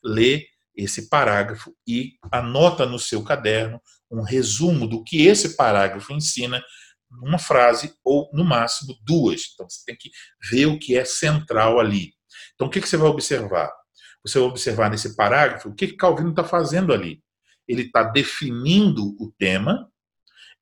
Lê 0.05 0.47
esse 0.77 1.09
parágrafo 1.09 1.75
e 1.87 2.13
anota 2.31 2.87
no 2.87 2.99
seu 2.99 3.25
caderno 3.25 3.81
um 4.11 4.23
resumo 4.23 4.87
do 4.87 5.03
que 5.03 5.27
esse 5.27 5.57
parágrafo 5.57 6.13
ensina 6.13 6.63
numa 7.11 7.39
frase 7.39 7.95
ou 8.05 8.31
no 8.33 8.45
máximo 8.45 8.95
duas. 9.03 9.43
Então 9.53 9.69
você 9.69 9.83
tem 9.87 9.97
que 9.97 10.11
ver 10.51 10.67
o 10.67 10.79
que 10.79 10.97
é 10.97 11.05
central 11.05 11.81
ali. 11.81 12.13
Então 12.55 12.69
o 12.69 12.71
que 12.71 12.81
você 12.81 12.97
vai 12.97 13.09
observar? 13.09 13.73
Você 14.25 14.39
vai 14.39 14.49
observar 14.49 14.91
nesse 14.91 15.17
parágrafo 15.17 15.69
o 15.71 15.75
que 15.75 15.89
Calvino 15.89 16.31
está 16.31 16.45
fazendo 16.45 16.93
ali 16.93 17.23
ele 17.69 17.83
está 17.83 18.03
definindo 18.03 19.15
o 19.21 19.33
tema, 19.39 19.89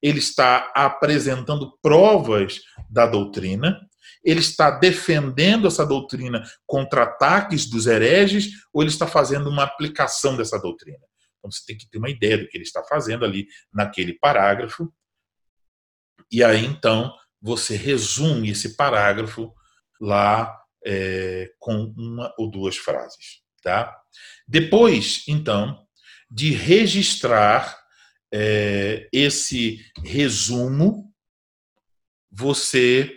ele 0.03 0.19
está 0.19 0.71
apresentando 0.75 1.79
provas 1.81 2.61
da 2.91 3.07
doutrina, 3.07 3.81
ele 4.25 4.41
está 4.41 4.71
defendendo 4.71 5.69
essa 5.69 5.87
doutrina 5.87 6.43
contra 6.67 7.05
ataques 7.05 7.71
dos 7.71 7.87
hereges, 7.87 8.51
ou 8.73 8.83
ele 8.83 8.91
está 8.91 9.07
fazendo 9.07 9.49
uma 9.49 9.63
aplicação 9.63 10.37
dessa 10.37 10.59
doutrina. 10.59 10.99
Então 11.39 11.51
você 11.51 11.65
tem 11.65 11.79
que 11.79 11.89
ter 11.89 11.99
uma 11.99 12.11
ideia 12.11 12.39
do 12.39 12.49
que 12.49 12.57
ele 12.57 12.65
está 12.65 12.83
fazendo 12.83 13.25
ali 13.25 13.47
naquele 13.73 14.15
parágrafo. 14.15 14.93
E 16.31 16.43
aí 16.43 16.65
então 16.65 17.15
você 17.41 17.77
resume 17.77 18.51
esse 18.51 18.77
parágrafo 18.77 19.55
lá 20.01 20.61
é, 20.85 21.53
com 21.59 21.95
uma 21.97 22.35
ou 22.37 22.51
duas 22.51 22.77
frases. 22.77 23.43
Tá? 23.63 23.97
Depois, 24.47 25.25
então, 25.29 25.86
de 26.37 26.53
registrar 26.53 27.74
é, 28.30 29.09
esse 29.11 29.82
resumo, 30.05 31.11
você 32.30 33.11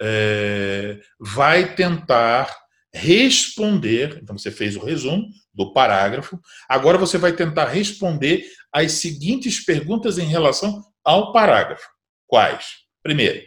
é, 0.00 1.00
vai 1.18 1.74
tentar 1.74 2.56
responder. 2.94 4.20
Então, 4.22 4.38
você 4.38 4.52
fez 4.52 4.76
o 4.76 4.84
resumo 4.84 5.26
do 5.52 5.72
parágrafo, 5.72 6.38
agora 6.68 6.96
você 6.96 7.18
vai 7.18 7.32
tentar 7.32 7.66
responder 7.66 8.46
as 8.72 8.92
seguintes 8.92 9.64
perguntas 9.64 10.16
em 10.16 10.26
relação 10.26 10.84
ao 11.04 11.32
parágrafo. 11.32 11.88
Quais? 12.28 12.64
Primeiro, 13.02 13.44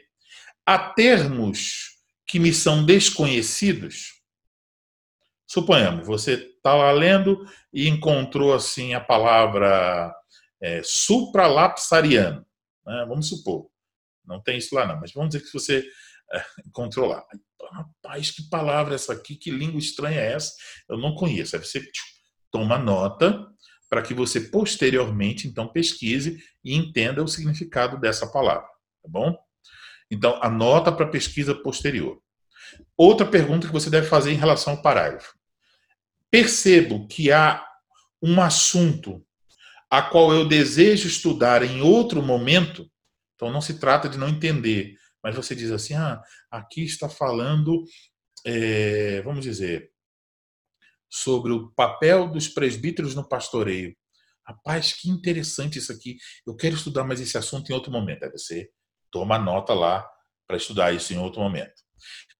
há 0.66 0.78
termos 0.78 2.02
que 2.28 2.38
me 2.38 2.54
são 2.54 2.86
desconhecidos? 2.86 4.15
Suponhamos, 5.56 6.06
você 6.06 6.34
estava 6.34 6.92
lendo 6.92 7.46
e 7.72 7.88
encontrou 7.88 8.54
assim 8.54 8.94
a 8.94 9.00
palavra 9.00 10.14
é, 10.62 10.82
supralapsariano. 10.84 12.46
Né? 12.86 13.06
Vamos 13.08 13.30
supor. 13.30 13.70
Não 14.26 14.44
tem 14.44 14.58
isso 14.58 14.76
lá, 14.76 14.86
não, 14.86 15.00
mas 15.00 15.14
vamos 15.14 15.30
dizer 15.30 15.46
que 15.46 15.54
você 15.54 15.82
é, 16.34 16.44
encontrou 16.68 17.08
lá. 17.08 17.24
Rapaz, 17.72 18.32
que 18.32 18.50
palavra 18.50 18.96
é 18.96 18.96
essa 18.96 19.14
aqui? 19.14 19.38
Que 19.38 19.50
língua 19.50 19.80
estranha 19.80 20.20
é 20.20 20.34
essa? 20.34 20.52
Eu 20.90 20.98
não 20.98 21.16
conheço. 21.16 21.56
Aí 21.56 21.64
você 21.64 21.82
toma 22.52 22.78
nota 22.78 23.48
para 23.90 24.02
que 24.02 24.14
você 24.14 24.42
posteriormente 24.42 25.48
então 25.48 25.70
pesquise 25.70 26.38
e 26.66 26.76
entenda 26.76 27.24
o 27.24 27.30
significado 27.30 27.98
dessa 27.98 28.28
palavra, 28.28 28.68
tá 29.02 29.08
bom? 29.08 29.34
Então 30.12 30.38
anota 30.44 30.92
para 30.92 31.08
pesquisa 31.08 31.56
posterior. 31.56 32.22
Outra 32.98 33.26
pergunta 33.26 33.68
que 33.68 33.74
você 33.74 33.90
deve 33.90 34.08
fazer 34.08 34.34
em 34.34 34.38
relação 34.38 34.74
ao 34.74 34.82
parágrafo 34.82 35.34
percebo 36.36 37.08
que 37.08 37.32
há 37.32 37.66
um 38.22 38.42
assunto 38.42 39.26
a 39.90 40.02
qual 40.02 40.34
eu 40.34 40.46
desejo 40.46 41.08
estudar 41.08 41.64
em 41.64 41.82
outro 41.82 42.22
momento, 42.22 42.92
então 43.36 43.50
não 43.50 43.62
se 43.62 43.80
trata 43.80 44.10
de 44.10 44.18
não 44.18 44.28
entender, 44.28 44.98
mas 45.24 45.34
você 45.34 45.56
diz 45.56 45.72
assim: 45.72 45.94
ah, 45.94 46.22
aqui 46.52 46.84
está 46.84 47.08
falando, 47.08 47.86
é, 48.46 49.22
vamos 49.22 49.46
dizer, 49.46 49.90
sobre 51.10 51.54
o 51.54 51.72
papel 51.72 52.28
dos 52.30 52.50
presbíteros 52.50 53.16
no 53.16 53.26
pastoreio. 53.26 53.96
Rapaz, 54.46 54.92
que 54.92 55.10
interessante 55.10 55.80
isso 55.80 55.94
aqui. 55.94 56.18
Eu 56.46 56.54
quero 56.58 56.76
estudar 56.76 57.06
mais 57.06 57.22
esse 57.22 57.38
assunto 57.38 57.70
em 57.70 57.74
outro 57.74 57.94
momento. 57.94 58.26
Aí 58.26 58.30
você 58.30 58.70
toma 59.10 59.40
nota 59.40 59.74
lá 59.74 60.06
para 60.46 60.58
estudar 60.58 60.94
isso 60.94 61.14
em 61.14 61.18
outro 61.18 61.40
momento. 61.40 61.82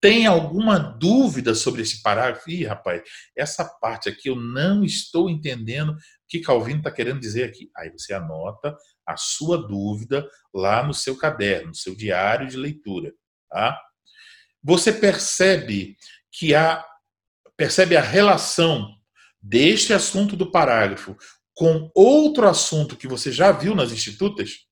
Tem 0.02 0.26
alguma 0.26 0.78
dúvida 0.78 1.56
sobre 1.56 1.82
esse 1.82 2.02
parágrafo? 2.02 2.50
Ih, 2.50 2.66
rapaz, 2.66 3.02
essa 3.36 3.66
parte 3.66 4.10
aqui 4.10 4.30
eu 4.30 4.36
não 4.36 4.84
estou 4.84 5.30
entendendo 5.30 5.92
o 5.92 5.98
que 6.28 6.42
Calvino 6.42 6.80
está 6.80 6.92
querendo 6.92 7.20
dizer 7.20 7.44
aqui. 7.44 7.70
Aí 7.76 7.90
você 7.90 8.14
anota 8.14 8.76
a 9.06 9.18
sua 9.18 9.58
dúvida 9.58 10.28
lá 10.54 10.86
no 10.86 10.94
seu 10.94 11.18
caderno, 11.18 11.70
no 11.70 11.76
seu 11.76 11.96
diário 11.96 12.48
de 12.48 12.58
leitura. 12.58 13.14
Tá? 13.50 13.80
Você 14.64 14.92
percebe 14.92 15.96
que 16.32 16.54
há 16.54 16.86
percebe 17.58 17.96
a 17.96 18.02
relação 18.02 18.94
deste 19.42 19.94
assunto 19.94 20.36
do 20.36 20.52
parágrafo 20.52 21.16
com 21.54 21.90
outro 21.96 22.48
assunto 22.48 22.98
que 22.98 23.08
você 23.08 23.32
já 23.32 23.52
viu 23.52 23.74
nas 23.74 23.92
institutas, 23.92 24.66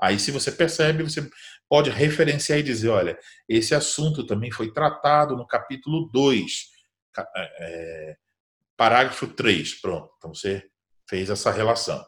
aí 0.00 0.18
se 0.18 0.30
você 0.30 0.50
percebe, 0.50 1.02
você 1.02 1.28
pode 1.70 1.88
referenciar 1.88 2.58
e 2.58 2.64
dizer, 2.64 2.88
olha, 2.88 3.16
esse 3.48 3.76
assunto 3.76 4.26
também 4.26 4.50
foi 4.50 4.72
tratado 4.72 5.36
no 5.36 5.46
capítulo 5.46 6.10
2, 6.12 6.68
é, 7.36 8.16
parágrafo 8.76 9.28
3, 9.28 9.80
pronto. 9.80 10.12
Então 10.18 10.34
você 10.34 10.66
fez 11.08 11.30
essa 11.30 11.52
relação. 11.52 12.04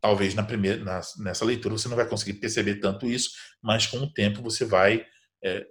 Talvez 0.00 0.34
na 0.34 0.42
primeira, 0.42 0.82
na, 0.82 1.00
nessa 1.18 1.44
leitura 1.44 1.78
você 1.78 1.88
não 1.88 1.96
vai 1.96 2.08
conseguir 2.08 2.34
perceber 2.40 2.80
tanto 2.80 3.06
isso, 3.06 3.30
mas 3.62 3.86
com 3.86 3.98
o 3.98 4.12
tempo 4.12 4.42
você 4.42 4.64
vai 4.64 5.06
é, 5.42 5.64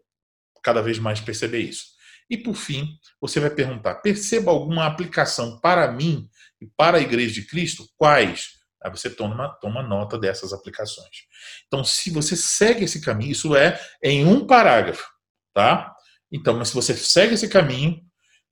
cada 0.63 0.81
vez 0.81 0.97
mais 0.97 1.19
perceber 1.19 1.59
isso. 1.59 1.87
E 2.29 2.37
por 2.37 2.55
fim, 2.55 2.87
você 3.19 3.37
vai 3.37 3.49
perguntar: 3.49 3.95
perceba 3.95 4.49
alguma 4.49 4.87
aplicação 4.87 5.59
para 5.59 5.91
mim 5.91 6.29
e 6.61 6.67
para 6.67 6.99
a 6.99 7.01
Igreja 7.01 7.33
de 7.33 7.45
Cristo? 7.45 7.85
Quais? 7.97 8.62
Aí 8.83 8.91
você 8.91 9.09
toma, 9.09 9.49
toma 9.61 9.81
nota 9.81 10.17
dessas 10.17 10.51
aplicações. 10.53 11.25
Então, 11.67 11.83
se 11.83 12.09
você 12.09 12.35
segue 12.35 12.83
esse 12.83 12.99
caminho, 13.01 13.31
isso 13.31 13.55
é 13.55 13.79
em 14.01 14.25
um 14.25 14.45
parágrafo, 14.45 15.07
tá? 15.53 15.93
Então, 16.31 16.57
mas 16.57 16.69
se 16.69 16.75
você 16.75 16.95
segue 16.95 17.35
esse 17.35 17.47
caminho 17.47 18.01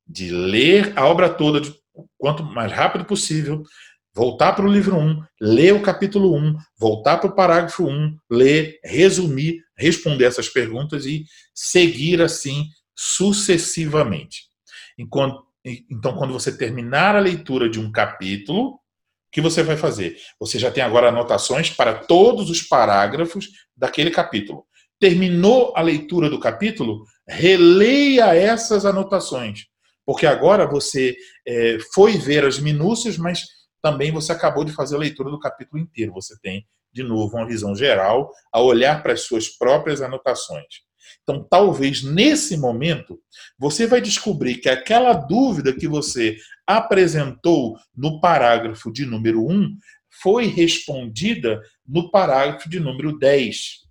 de 0.07 0.29
ler 0.29 0.93
a 0.97 1.05
obra 1.05 1.29
toda 1.29 1.59
de 1.59 1.73
quanto 2.17 2.43
mais 2.43 2.71
rápido 2.71 3.05
possível, 3.05 3.63
voltar 4.13 4.53
para 4.53 4.65
o 4.65 4.71
livro 4.71 4.97
1, 4.97 5.23
ler 5.39 5.73
o 5.73 5.81
capítulo 5.81 6.35
1, 6.35 6.57
voltar 6.77 7.17
para 7.17 7.29
o 7.29 7.35
parágrafo 7.35 7.85
1, 7.85 8.17
ler, 8.29 8.79
resumir, 8.83 9.63
responder 9.77 10.25
essas 10.25 10.49
perguntas 10.49 11.05
e 11.05 11.25
seguir 11.53 12.21
assim 12.21 12.67
sucessivamente. 12.95 14.43
Enquanto, 14.97 15.43
então, 15.65 16.15
quando 16.17 16.33
você 16.33 16.55
terminar 16.55 17.15
a 17.15 17.19
leitura 17.19 17.69
de 17.69 17.79
um 17.79 17.91
capítulo, 17.91 18.80
que 19.31 19.41
você 19.41 19.63
vai 19.63 19.77
fazer? 19.77 20.17
Você 20.39 20.59
já 20.59 20.69
tem 20.69 20.83
agora 20.83 21.09
anotações 21.09 21.69
para 21.69 21.93
todos 21.93 22.49
os 22.49 22.61
parágrafos 22.61 23.49
daquele 23.75 24.11
capítulo. 24.11 24.65
Terminou 24.99 25.73
a 25.75 25.81
leitura 25.81 26.29
do 26.29 26.39
capítulo, 26.39 27.05
releia 27.27 28.35
essas 28.35 28.85
anotações, 28.85 29.65
porque 30.05 30.25
agora 30.25 30.67
você 30.67 31.15
é, 31.47 31.77
foi 31.93 32.17
ver 32.17 32.45
as 32.45 32.59
minúcias, 32.59 33.17
mas 33.17 33.43
também 33.81 34.11
você 34.11 34.31
acabou 34.31 34.63
de 34.63 34.73
fazer 34.73 34.95
a 34.95 34.99
leitura 34.99 35.31
do 35.31 35.39
capítulo 35.39 35.81
inteiro. 35.81 36.13
Você 36.13 36.37
tem, 36.41 36.67
de 36.93 37.01
novo, 37.01 37.37
uma 37.37 37.47
visão 37.47 37.75
geral 37.75 38.31
a 38.53 38.61
olhar 38.61 39.01
para 39.01 39.13
as 39.13 39.21
suas 39.21 39.47
próprias 39.47 40.01
anotações. 40.01 40.90
Então, 41.23 41.45
talvez 41.49 42.03
nesse 42.03 42.57
momento, 42.57 43.19
você 43.57 43.85
vai 43.87 44.01
descobrir 44.01 44.57
que 44.57 44.69
aquela 44.69 45.13
dúvida 45.13 45.73
que 45.73 45.87
você 45.87 46.37
apresentou 46.65 47.77
no 47.95 48.19
parágrafo 48.19 48.91
de 48.91 49.05
número 49.05 49.45
1 49.47 49.77
foi 50.21 50.47
respondida 50.47 51.61
no 51.87 52.11
parágrafo 52.11 52.69
de 52.69 52.79
número 52.79 53.17
10. 53.17 53.81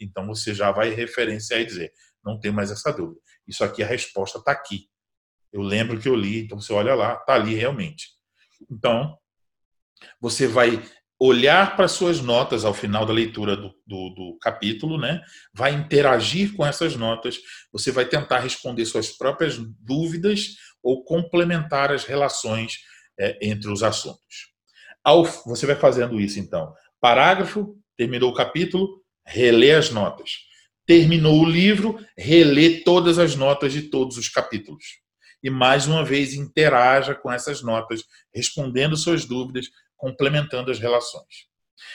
Então, 0.00 0.26
você 0.26 0.54
já 0.54 0.70
vai 0.70 0.90
referenciar 0.90 1.60
e 1.60 1.66
dizer: 1.66 1.92
não 2.24 2.38
tem 2.38 2.50
mais 2.50 2.70
essa 2.70 2.92
dúvida. 2.92 3.20
Isso 3.46 3.64
aqui, 3.64 3.82
a 3.82 3.86
resposta 3.86 4.38
está 4.38 4.52
aqui. 4.52 4.88
Eu 5.52 5.60
lembro 5.60 6.00
que 6.00 6.08
eu 6.08 6.14
li, 6.14 6.44
então 6.44 6.60
você 6.60 6.72
olha 6.72 6.94
lá, 6.94 7.14
está 7.14 7.34
ali 7.34 7.54
realmente. 7.54 8.08
Então, 8.70 9.16
você 10.20 10.46
vai 10.46 10.82
olhar 11.24 11.76
para 11.76 11.86
suas 11.86 12.20
notas 12.20 12.64
ao 12.64 12.74
final 12.74 13.06
da 13.06 13.12
leitura 13.12 13.56
do, 13.56 13.72
do, 13.86 14.08
do, 14.10 14.38
capítulo, 14.40 14.98
né? 14.98 15.22
vai 15.54 15.72
interagir 15.72 16.52
com 16.56 16.66
essas 16.66 16.96
notas, 16.96 17.38
você 17.72 17.92
vai 17.92 18.04
tentar 18.04 18.40
responder 18.40 18.84
suas 18.86 19.10
próprias 19.10 19.56
dúvidas 19.56 20.56
ou 20.82 21.04
complementar 21.04 21.92
as 21.92 22.02
relações 22.02 22.78
é, 23.16 23.38
entre 23.40 23.70
os 23.70 23.84
assuntos. 23.84 24.50
Ao, 25.04 25.22
você 25.46 25.64
vai 25.64 25.76
fazendo 25.76 26.20
isso, 26.20 26.40
então. 26.40 26.74
Parágrafo, 27.00 27.76
terminou 27.96 28.30
o 28.32 28.34
capítulo, 28.34 29.00
relê 29.24 29.74
as 29.74 29.92
notas. 29.92 30.30
Terminou 30.84 31.40
o 31.40 31.48
livro, 31.48 32.04
relê 32.18 32.80
todas 32.80 33.20
as 33.20 33.36
notas 33.36 33.72
de 33.72 33.82
todos 33.82 34.16
os 34.16 34.28
capítulos. 34.28 34.84
E 35.40 35.48
mais 35.50 35.86
uma 35.86 36.04
vez 36.04 36.34
interaja 36.34 37.14
com 37.14 37.30
essas 37.30 37.62
notas, 37.62 38.02
respondendo 38.34 38.96
suas 38.96 39.24
dúvidas, 39.24 39.68
complementando 40.02 40.68
as 40.68 40.80
relações. 40.80 41.46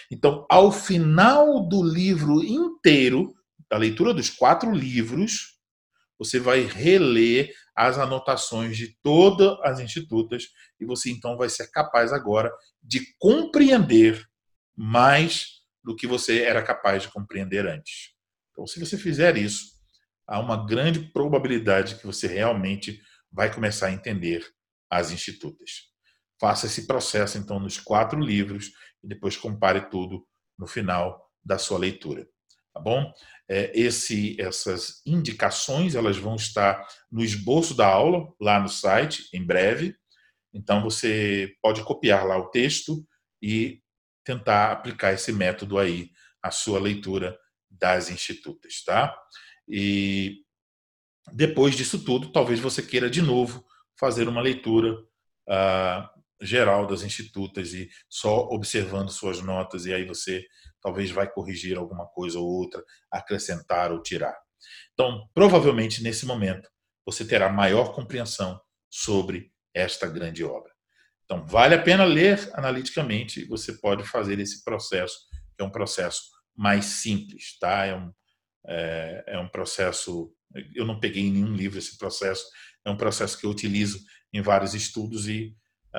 Então, 0.09 0.47
ao 0.49 0.71
final 0.71 1.67
do 1.67 1.83
livro 1.83 2.41
inteiro, 2.41 3.35
da 3.69 3.77
leitura 3.77 4.13
dos 4.13 4.29
quatro 4.29 4.71
livros, 4.71 5.57
você 6.17 6.39
vai 6.39 6.61
reler 6.61 7.53
as 7.75 7.97
anotações 7.97 8.77
de 8.77 8.97
todas 9.03 9.59
as 9.61 9.81
institutas 9.81 10.45
e 10.79 10.85
você 10.85 11.11
então 11.11 11.35
vai 11.35 11.49
ser 11.49 11.69
capaz 11.69 12.13
agora 12.13 12.49
de 12.81 13.01
compreender 13.19 14.25
mais 14.73 15.57
do 15.83 15.93
que 15.93 16.07
você 16.07 16.43
era 16.43 16.63
capaz 16.63 17.03
de 17.03 17.09
compreender 17.09 17.67
antes. 17.67 18.13
Então, 18.51 18.65
se 18.65 18.79
você 18.79 18.97
fizer 18.97 19.35
isso, 19.35 19.65
há 20.25 20.39
uma 20.39 20.65
grande 20.65 21.11
probabilidade 21.11 21.95
que 21.95 22.05
você 22.05 22.25
realmente 22.25 23.01
vai 23.29 23.53
começar 23.53 23.87
a 23.87 23.91
entender 23.91 24.47
as 24.89 25.11
institutas. 25.11 25.96
Faça 26.39 26.67
esse 26.67 26.85
processo, 26.85 27.37
então, 27.37 27.59
nos 27.59 27.79
quatro 27.79 28.19
livros 28.19 28.71
e 29.03 29.07
depois 29.07 29.35
compare 29.35 29.89
tudo 29.89 30.25
no 30.57 30.67
final 30.67 31.29
da 31.43 31.57
sua 31.57 31.77
leitura. 31.77 32.27
Tá 32.73 32.79
bom? 32.79 33.11
É, 33.49 33.71
esse, 33.77 34.39
essas 34.39 35.01
indicações 35.05 35.95
elas 35.95 36.17
vão 36.17 36.35
estar 36.35 36.85
no 37.11 37.23
esboço 37.23 37.73
da 37.73 37.87
aula, 37.87 38.31
lá 38.39 38.59
no 38.59 38.69
site, 38.69 39.27
em 39.33 39.43
breve. 39.43 39.95
Então, 40.53 40.81
você 40.83 41.55
pode 41.61 41.83
copiar 41.83 42.25
lá 42.25 42.37
o 42.37 42.49
texto 42.49 43.05
e 43.41 43.81
tentar 44.23 44.71
aplicar 44.71 45.13
esse 45.13 45.31
método 45.31 45.79
aí 45.79 46.11
à 46.43 46.51
sua 46.51 46.79
leitura 46.79 47.37
das 47.69 48.09
institutas, 48.09 48.83
tá? 48.83 49.17
E 49.67 50.43
depois 51.33 51.75
disso 51.75 52.03
tudo, 52.03 52.31
talvez 52.31 52.59
você 52.59 52.81
queira 52.81 53.09
de 53.09 53.21
novo 53.21 53.65
fazer 53.99 54.27
uma 54.27 54.41
leitura 54.41 54.93
uh, 55.49 56.16
geral 56.41 56.85
das 56.85 57.01
institutas 57.01 57.73
e 57.73 57.89
só 58.09 58.47
observando 58.49 59.09
suas 59.09 59.41
notas 59.41 59.85
e 59.85 59.93
aí 59.93 60.05
você 60.05 60.43
talvez 60.81 61.11
vai 61.11 61.29
corrigir 61.29 61.77
alguma 61.77 62.05
coisa 62.07 62.39
ou 62.39 62.45
outra, 62.45 62.83
acrescentar 63.11 63.91
ou 63.91 64.01
tirar. 64.01 64.35
Então, 64.93 65.27
provavelmente 65.33 66.03
nesse 66.03 66.25
momento 66.25 66.69
você 67.05 67.25
terá 67.25 67.49
maior 67.49 67.93
compreensão 67.93 68.59
sobre 68.89 69.51
esta 69.73 70.07
grande 70.07 70.43
obra. 70.43 70.71
Então, 71.23 71.45
vale 71.45 71.75
a 71.75 71.81
pena 71.81 72.03
ler 72.03 72.49
analiticamente, 72.53 73.45
você 73.45 73.73
pode 73.73 74.03
fazer 74.03 74.39
esse 74.39 74.63
processo, 74.63 75.17
que 75.55 75.63
é 75.63 75.65
um 75.65 75.69
processo 75.69 76.21
mais 76.55 76.85
simples, 76.85 77.57
tá? 77.59 77.85
É 77.85 77.95
um, 77.95 78.11
é, 78.67 79.23
é 79.27 79.39
um 79.39 79.49
processo, 79.49 80.33
eu 80.73 80.85
não 80.85 80.99
peguei 80.99 81.23
em 81.23 81.31
nenhum 81.31 81.53
livro 81.53 81.77
esse 81.77 81.97
processo, 81.97 82.45
é 82.85 82.89
um 82.89 82.97
processo 82.97 83.37
que 83.37 83.45
eu 83.45 83.49
utilizo 83.49 83.99
em 84.33 84.41
vários 84.41 84.73
estudos 84.73 85.27
e 85.27 85.53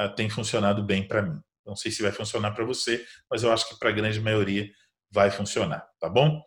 uh, 0.05 0.15
tem 0.15 0.29
funcionado 0.29 0.83
bem 0.83 1.07
para 1.07 1.23
mim. 1.23 1.41
Não 1.67 1.77
sei 1.77 1.91
se 1.91 2.03
vai 2.03 2.13
funcionar 2.13 2.53
para 2.53 2.65
você, 2.65 3.05
mas 3.31 3.43
eu 3.43 3.53
acho 3.53 3.69
que 3.69 3.79
para 3.79 3.91
a 3.91 3.93
grande 3.93 4.21
maioria 4.21 4.71
vai 5.11 5.31
funcionar, 5.31 5.87
tá 6.01 6.09
bom? 6.09 6.43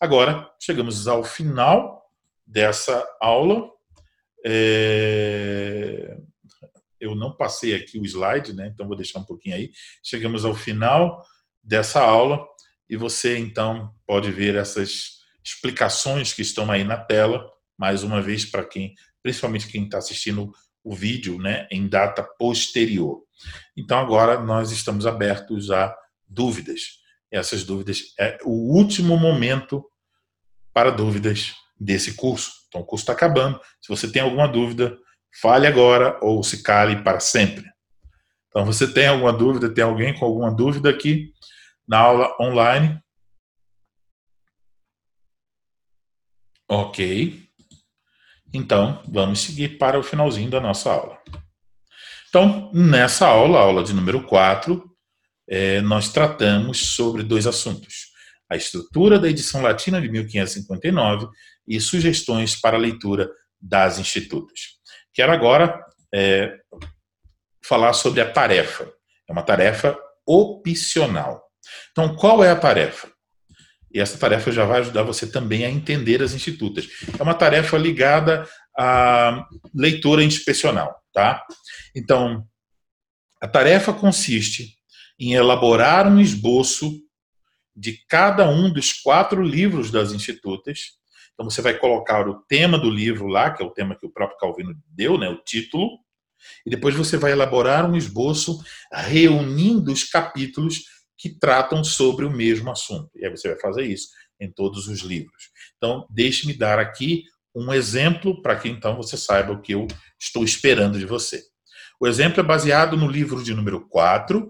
Agora, 0.00 0.48
chegamos 0.60 1.08
ao 1.08 1.24
final 1.24 2.02
dessa 2.46 3.06
aula. 3.20 3.68
É... 4.44 6.18
Eu 7.00 7.14
não 7.14 7.36
passei 7.36 7.74
aqui 7.74 7.98
o 7.98 8.04
slide, 8.04 8.52
né? 8.52 8.68
Então 8.68 8.86
vou 8.86 8.96
deixar 8.96 9.20
um 9.20 9.24
pouquinho 9.24 9.56
aí. 9.56 9.70
Chegamos 10.02 10.44
ao 10.44 10.54
final 10.54 11.24
dessa 11.62 12.02
aula 12.02 12.44
e 12.88 12.96
você 12.96 13.38
então 13.38 13.94
pode 14.06 14.30
ver 14.30 14.56
essas 14.56 15.18
explicações 15.44 16.32
que 16.32 16.42
estão 16.42 16.70
aí 16.70 16.84
na 16.84 16.96
tela, 16.96 17.50
mais 17.76 18.02
uma 18.02 18.20
vez 18.20 18.44
para 18.44 18.64
quem, 18.64 18.94
principalmente 19.22 19.68
quem 19.68 19.84
está 19.84 19.98
assistindo 19.98 20.52
o 20.88 20.94
vídeo 20.94 21.38
né, 21.38 21.68
em 21.70 21.86
data 21.86 22.22
posterior. 22.22 23.22
Então 23.76 23.98
agora 23.98 24.40
nós 24.40 24.72
estamos 24.72 25.04
abertos 25.06 25.70
a 25.70 25.94
dúvidas. 26.26 26.80
Essas 27.30 27.62
dúvidas 27.62 28.14
é 28.18 28.38
o 28.42 28.74
último 28.74 29.18
momento 29.18 29.84
para 30.72 30.90
dúvidas 30.90 31.52
desse 31.78 32.14
curso. 32.14 32.50
Então, 32.68 32.80
o 32.80 32.84
curso 32.84 33.02
está 33.02 33.12
acabando. 33.12 33.60
Se 33.80 33.88
você 33.88 34.10
tem 34.10 34.22
alguma 34.22 34.48
dúvida, 34.48 34.96
fale 35.42 35.66
agora 35.66 36.18
ou 36.22 36.42
se 36.42 36.62
cale 36.62 37.02
para 37.02 37.20
sempre. 37.20 37.64
Então, 38.48 38.64
você 38.64 38.90
tem 38.90 39.08
alguma 39.08 39.32
dúvida, 39.32 39.72
tem 39.72 39.84
alguém 39.84 40.18
com 40.18 40.24
alguma 40.24 40.50
dúvida 40.50 40.88
aqui 40.88 41.32
na 41.86 41.98
aula 41.98 42.34
online? 42.40 42.98
Ok. 46.66 47.47
Então, 48.52 49.02
vamos 49.06 49.40
seguir 49.40 49.78
para 49.78 49.98
o 49.98 50.02
finalzinho 50.02 50.50
da 50.50 50.60
nossa 50.60 50.90
aula. 50.90 51.18
Então, 52.28 52.70
nessa 52.72 53.26
aula, 53.26 53.58
aula 53.58 53.82
de 53.82 53.92
número 53.92 54.22
4, 54.24 54.82
é, 55.48 55.80
nós 55.80 56.10
tratamos 56.12 56.94
sobre 56.94 57.22
dois 57.22 57.46
assuntos: 57.46 58.08
a 58.50 58.56
estrutura 58.56 59.18
da 59.18 59.28
edição 59.28 59.62
latina 59.62 60.00
de 60.00 60.08
1559 60.08 61.28
e 61.66 61.80
sugestões 61.80 62.58
para 62.58 62.76
a 62.76 62.80
leitura 62.80 63.30
das 63.60 63.98
institutas. 63.98 64.78
Quero 65.12 65.32
agora 65.32 65.84
é, 66.14 66.58
falar 67.64 67.92
sobre 67.92 68.20
a 68.20 68.30
tarefa. 68.30 68.90
É 69.28 69.32
uma 69.32 69.42
tarefa 69.42 69.98
opcional. 70.26 71.42
Então, 71.90 72.14
qual 72.14 72.42
é 72.42 72.50
a 72.50 72.56
tarefa? 72.56 73.10
E 73.92 74.00
essa 74.00 74.18
tarefa 74.18 74.52
já 74.52 74.64
vai 74.64 74.80
ajudar 74.80 75.02
você 75.02 75.26
também 75.26 75.64
a 75.64 75.70
entender 75.70 76.22
as 76.22 76.34
institutas. 76.34 76.88
É 77.18 77.22
uma 77.22 77.34
tarefa 77.34 77.76
ligada 77.78 78.48
à 78.76 79.46
leitura 79.74 80.22
inspecional, 80.22 80.94
tá? 81.12 81.42
Então, 81.94 82.46
a 83.40 83.48
tarefa 83.48 83.92
consiste 83.92 84.76
em 85.18 85.34
elaborar 85.34 86.06
um 86.06 86.20
esboço 86.20 86.92
de 87.74 88.04
cada 88.08 88.48
um 88.48 88.72
dos 88.72 88.92
quatro 88.92 89.42
livros 89.42 89.90
das 89.90 90.12
institutas. 90.12 90.98
Então, 91.32 91.48
você 91.48 91.62
vai 91.62 91.74
colocar 91.78 92.28
o 92.28 92.42
tema 92.42 92.76
do 92.78 92.90
livro 92.90 93.26
lá, 93.26 93.50
que 93.50 93.62
é 93.62 93.66
o 93.66 93.70
tema 93.70 93.96
que 93.96 94.06
o 94.06 94.10
próprio 94.10 94.38
Calvino 94.38 94.74
deu, 94.88 95.16
né, 95.16 95.28
o 95.28 95.42
título, 95.42 95.88
e 96.66 96.70
depois 96.70 96.94
você 96.94 97.16
vai 97.16 97.32
elaborar 97.32 97.88
um 97.88 97.96
esboço 97.96 98.62
reunindo 98.92 99.92
os 99.92 100.04
capítulos 100.04 100.84
que 101.18 101.28
tratam 101.28 101.82
sobre 101.82 102.24
o 102.24 102.30
mesmo 102.30 102.70
assunto. 102.70 103.10
E 103.16 103.26
aí 103.26 103.30
você 103.30 103.48
vai 103.48 103.60
fazer 103.60 103.84
isso 103.84 104.08
em 104.40 104.50
todos 104.50 104.86
os 104.86 105.00
livros. 105.00 105.50
Então, 105.76 106.06
deixe-me 106.08 106.54
dar 106.54 106.78
aqui 106.78 107.24
um 107.54 107.72
exemplo 107.72 108.40
para 108.40 108.56
que 108.56 108.68
então 108.68 108.96
você 108.96 109.16
saiba 109.16 109.52
o 109.52 109.60
que 109.60 109.74
eu 109.74 109.88
estou 110.18 110.44
esperando 110.44 110.98
de 110.98 111.04
você. 111.04 111.42
O 112.00 112.06
exemplo 112.06 112.40
é 112.40 112.44
baseado 112.44 112.96
no 112.96 113.08
livro 113.08 113.42
de 113.42 113.52
número 113.52 113.88
4, 113.88 114.48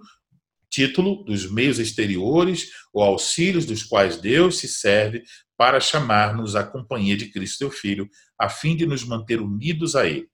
título 0.71 1.25
dos 1.25 1.51
meios 1.51 1.79
exteriores 1.79 2.69
ou 2.93 3.03
auxílios 3.03 3.65
dos 3.65 3.83
quais 3.83 4.21
Deus 4.21 4.59
se 4.59 4.69
serve 4.69 5.23
para 5.57 5.81
chamar-nos 5.81 6.55
à 6.55 6.63
companhia 6.63 7.17
de 7.17 7.31
Cristo, 7.31 7.59
seu 7.59 7.71
Filho, 7.71 8.09
a 8.39 8.51
fim 8.51 8.77
de 8.77 8.85
nos 8.85 9.03
manter 9.03 9.41
unidos 9.41 9.97
a 9.97 10.07
Ele. 10.07 10.29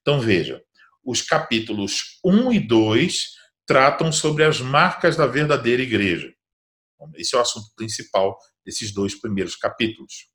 Então 0.00 0.18
veja, 0.18 0.62
os 1.04 1.20
capítulos 1.20 2.18
1 2.24 2.52
e 2.52 2.60
2 2.60 3.35
tratam 3.66 4.12
sobre 4.12 4.44
as 4.44 4.60
marcas 4.60 5.16
da 5.16 5.26
verdadeira 5.26 5.82
igreja. 5.82 6.32
Esse 7.14 7.34
é 7.34 7.38
o 7.38 7.42
assunto 7.42 7.68
principal 7.76 8.38
desses 8.64 8.92
dois 8.92 9.14
primeiros 9.14 9.56
capítulos. 9.56 10.28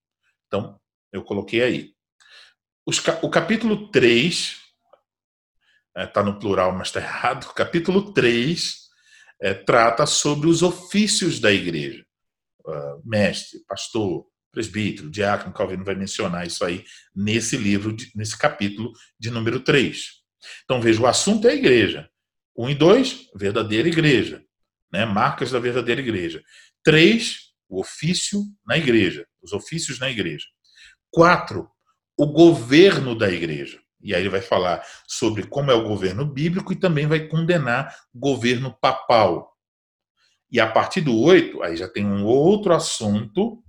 Então, 0.47 0.79
eu 1.11 1.23
coloquei 1.23 1.61
aí. 1.61 1.93
o 3.21 3.29
capítulo 3.29 3.89
3, 3.89 4.57
está 5.97 6.21
é, 6.21 6.23
no 6.23 6.39
plural, 6.39 6.71
mas 6.73 6.87
está 6.87 6.99
errado. 6.99 7.45
O 7.45 7.53
capítulo 7.53 8.13
3 8.13 8.81
é, 9.41 9.53
trata 9.53 10.05
sobre 10.05 10.47
os 10.47 10.61
ofícios 10.61 11.39
da 11.39 11.51
igreja. 11.51 12.05
Uh, 12.63 13.01
mestre, 13.03 13.59
pastor, 13.67 14.27
presbítero, 14.51 15.09
diácono, 15.09 15.51
Calvino 15.51 15.83
vai 15.83 15.95
mencionar 15.95 16.45
isso 16.45 16.63
aí 16.63 16.85
nesse 17.15 17.57
livro, 17.57 17.95
nesse 18.13 18.37
capítulo 18.37 18.91
de 19.19 19.31
número 19.31 19.61
3. 19.61 20.21
Então, 20.63 20.79
veja, 20.79 21.01
o 21.01 21.07
assunto 21.07 21.47
é 21.47 21.51
a 21.51 21.55
igreja. 21.55 22.10
Um 22.57 22.69
e 22.69 22.75
dois, 22.75 23.29
verdadeira 23.35 23.87
igreja, 23.87 24.43
né? 24.91 25.05
marcas 25.05 25.51
da 25.51 25.59
verdadeira 25.59 26.01
igreja. 26.01 26.43
Três, 26.83 27.51
o 27.69 27.79
ofício 27.79 28.43
na 28.65 28.77
igreja, 28.77 29.25
os 29.41 29.53
ofícios 29.53 29.99
na 29.99 30.09
igreja. 30.09 30.45
Quatro, 31.09 31.69
o 32.17 32.27
governo 32.27 33.17
da 33.17 33.29
igreja. 33.29 33.81
E 34.03 34.15
aí 34.15 34.21
ele 34.21 34.29
vai 34.29 34.41
falar 34.41 34.83
sobre 35.07 35.45
como 35.47 35.71
é 35.71 35.73
o 35.73 35.87
governo 35.87 36.25
bíblico 36.25 36.73
e 36.73 36.79
também 36.79 37.07
vai 37.07 37.27
condenar 37.27 37.95
o 38.13 38.19
governo 38.19 38.75
papal. 38.81 39.55
E 40.51 40.59
a 40.59 40.69
partir 40.69 41.01
do 41.01 41.17
oito, 41.17 41.61
aí 41.63 41.77
já 41.77 41.87
tem 41.87 42.05
um 42.05 42.25
outro 42.25 42.73
assunto 42.73 43.63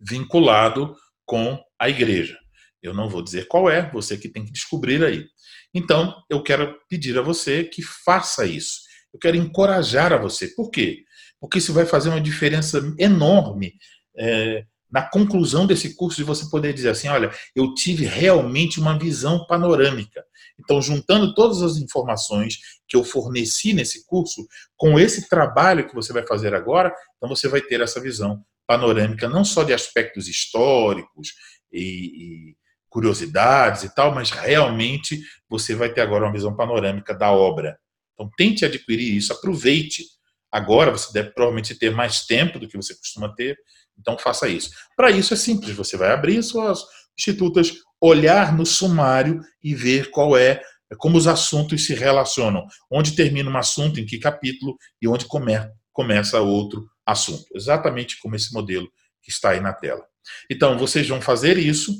vinculado 0.00 0.96
com 1.24 1.62
a 1.78 1.88
igreja. 1.88 2.38
Eu 2.82 2.94
não 2.94 3.08
vou 3.08 3.22
dizer 3.22 3.46
qual 3.46 3.70
é, 3.70 3.88
você 3.90 4.16
que 4.16 4.28
tem 4.28 4.44
que 4.44 4.50
descobrir 4.50 5.04
aí. 5.04 5.26
Então, 5.74 6.14
eu 6.28 6.42
quero 6.42 6.76
pedir 6.88 7.18
a 7.18 7.22
você 7.22 7.64
que 7.64 7.82
faça 7.82 8.44
isso. 8.46 8.80
Eu 9.12 9.18
quero 9.18 9.36
encorajar 9.36 10.12
a 10.12 10.16
você. 10.16 10.48
Por 10.48 10.70
quê? 10.70 11.04
Porque 11.40 11.58
isso 11.58 11.72
vai 11.72 11.86
fazer 11.86 12.08
uma 12.10 12.20
diferença 12.20 12.80
enorme 12.98 13.74
é, 14.16 14.64
na 14.90 15.02
conclusão 15.02 15.66
desse 15.66 15.94
curso 15.94 16.16
de 16.16 16.24
você 16.24 16.48
poder 16.50 16.74
dizer 16.74 16.90
assim, 16.90 17.08
olha, 17.08 17.30
eu 17.54 17.72
tive 17.74 18.04
realmente 18.04 18.80
uma 18.80 18.98
visão 18.98 19.46
panorâmica. 19.46 20.24
Então, 20.58 20.82
juntando 20.82 21.34
todas 21.34 21.62
as 21.62 21.76
informações 21.76 22.58
que 22.88 22.96
eu 22.96 23.04
forneci 23.04 23.72
nesse 23.72 24.04
curso, 24.04 24.46
com 24.76 24.98
esse 24.98 25.28
trabalho 25.28 25.88
que 25.88 25.94
você 25.94 26.12
vai 26.12 26.26
fazer 26.26 26.54
agora, 26.54 26.92
então 27.16 27.28
você 27.28 27.48
vai 27.48 27.60
ter 27.60 27.80
essa 27.80 28.00
visão 28.00 28.44
panorâmica, 28.66 29.28
não 29.28 29.44
só 29.44 29.62
de 29.62 29.72
aspectos 29.72 30.28
históricos 30.28 31.32
e, 31.72 31.80
e 31.80 32.56
curiosidades 32.90 33.84
e 33.84 33.94
tal, 33.94 34.14
mas 34.14 34.30
realmente 34.30 35.22
você 35.48 35.74
vai 35.74 35.92
ter 35.92 36.02
agora 36.02 36.24
uma 36.24 36.32
visão 36.32 36.54
panorâmica 36.54 37.14
da 37.14 37.30
obra. 37.30 37.78
Então 38.12 38.30
tente 38.36 38.64
adquirir 38.64 39.16
isso, 39.16 39.32
aproveite. 39.32 40.04
Agora 40.52 40.90
você 40.90 41.12
deve 41.12 41.30
provavelmente 41.30 41.74
ter 41.76 41.92
mais 41.92 42.26
tempo 42.26 42.58
do 42.58 42.68
que 42.68 42.76
você 42.76 42.94
costuma 42.94 43.32
ter, 43.34 43.56
então 43.98 44.18
faça 44.18 44.48
isso. 44.48 44.70
Para 44.96 45.10
isso 45.10 45.32
é 45.32 45.36
simples, 45.36 45.74
você 45.74 45.96
vai 45.96 46.10
abrir 46.10 46.42
suas 46.42 46.82
institutas, 47.16 47.72
olhar 48.00 48.54
no 48.54 48.66
sumário 48.66 49.40
e 49.62 49.74
ver 49.74 50.10
qual 50.10 50.36
é 50.36 50.60
como 50.98 51.16
os 51.16 51.26
assuntos 51.26 51.86
se 51.86 51.94
relacionam, 51.94 52.66
onde 52.90 53.12
termina 53.14 53.48
um 53.48 53.56
assunto, 53.56 54.00
em 54.00 54.06
que 54.06 54.18
capítulo 54.18 54.76
e 55.00 55.06
onde 55.06 55.24
come, 55.26 55.52
começa 55.92 56.40
outro 56.40 56.88
assunto. 57.06 57.44
Exatamente 57.54 58.18
como 58.18 58.34
esse 58.34 58.52
modelo 58.52 58.90
que 59.22 59.30
está 59.30 59.50
aí 59.50 59.60
na 59.60 59.72
tela. 59.72 60.04
Então, 60.50 60.76
vocês 60.78 61.08
vão 61.08 61.20
fazer 61.20 61.58
isso 61.58 61.92